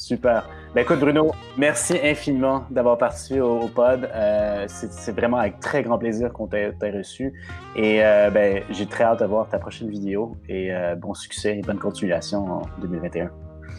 Super. 0.00 0.48
Ben 0.74 0.80
écoute, 0.80 0.98
Bruno, 0.98 1.30
merci 1.58 1.98
infiniment 2.02 2.64
d'avoir 2.70 2.96
participé 2.96 3.42
au, 3.42 3.68
pod. 3.68 4.08
Euh, 4.14 4.64
c'est 4.66 5.12
vraiment 5.12 5.36
avec 5.36 5.60
très 5.60 5.82
grand 5.82 5.98
plaisir 5.98 6.32
qu'on 6.32 6.46
t'a 6.46 6.70
reçu. 6.90 7.34
Et 7.76 8.02
euh, 8.02 8.30
ben, 8.30 8.62
j'ai 8.70 8.86
très 8.86 9.04
hâte 9.04 9.20
de 9.20 9.26
voir 9.26 9.50
ta 9.50 9.58
prochaine 9.58 9.90
vidéo. 9.90 10.38
Et 10.48 10.72
euh, 10.72 10.94
bon 10.94 11.12
succès 11.12 11.58
et 11.58 11.60
bonne 11.60 11.78
continuation 11.78 12.46
en 12.46 12.62
2021. 12.80 13.30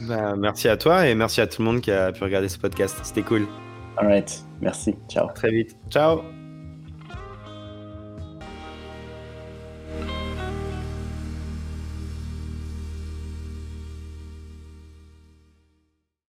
Ben, 0.08 0.36
merci 0.36 0.70
à 0.70 0.78
toi 0.78 1.08
et 1.08 1.16
merci 1.16 1.42
à 1.42 1.48
tout 1.48 1.64
le 1.64 1.68
monde 1.68 1.82
qui 1.82 1.92
a 1.92 2.12
pu 2.12 2.24
regarder 2.24 2.50
ce 2.50 2.60
podcast. 2.60 3.00
C'était 3.02 3.24
cool. 3.24 3.48
All 3.98 4.06
right. 4.06 4.46
Merci. 4.62 4.96
Ciao. 5.10 5.28
Très 5.34 5.50
vite. 5.50 5.76
Ciao. 5.90 6.22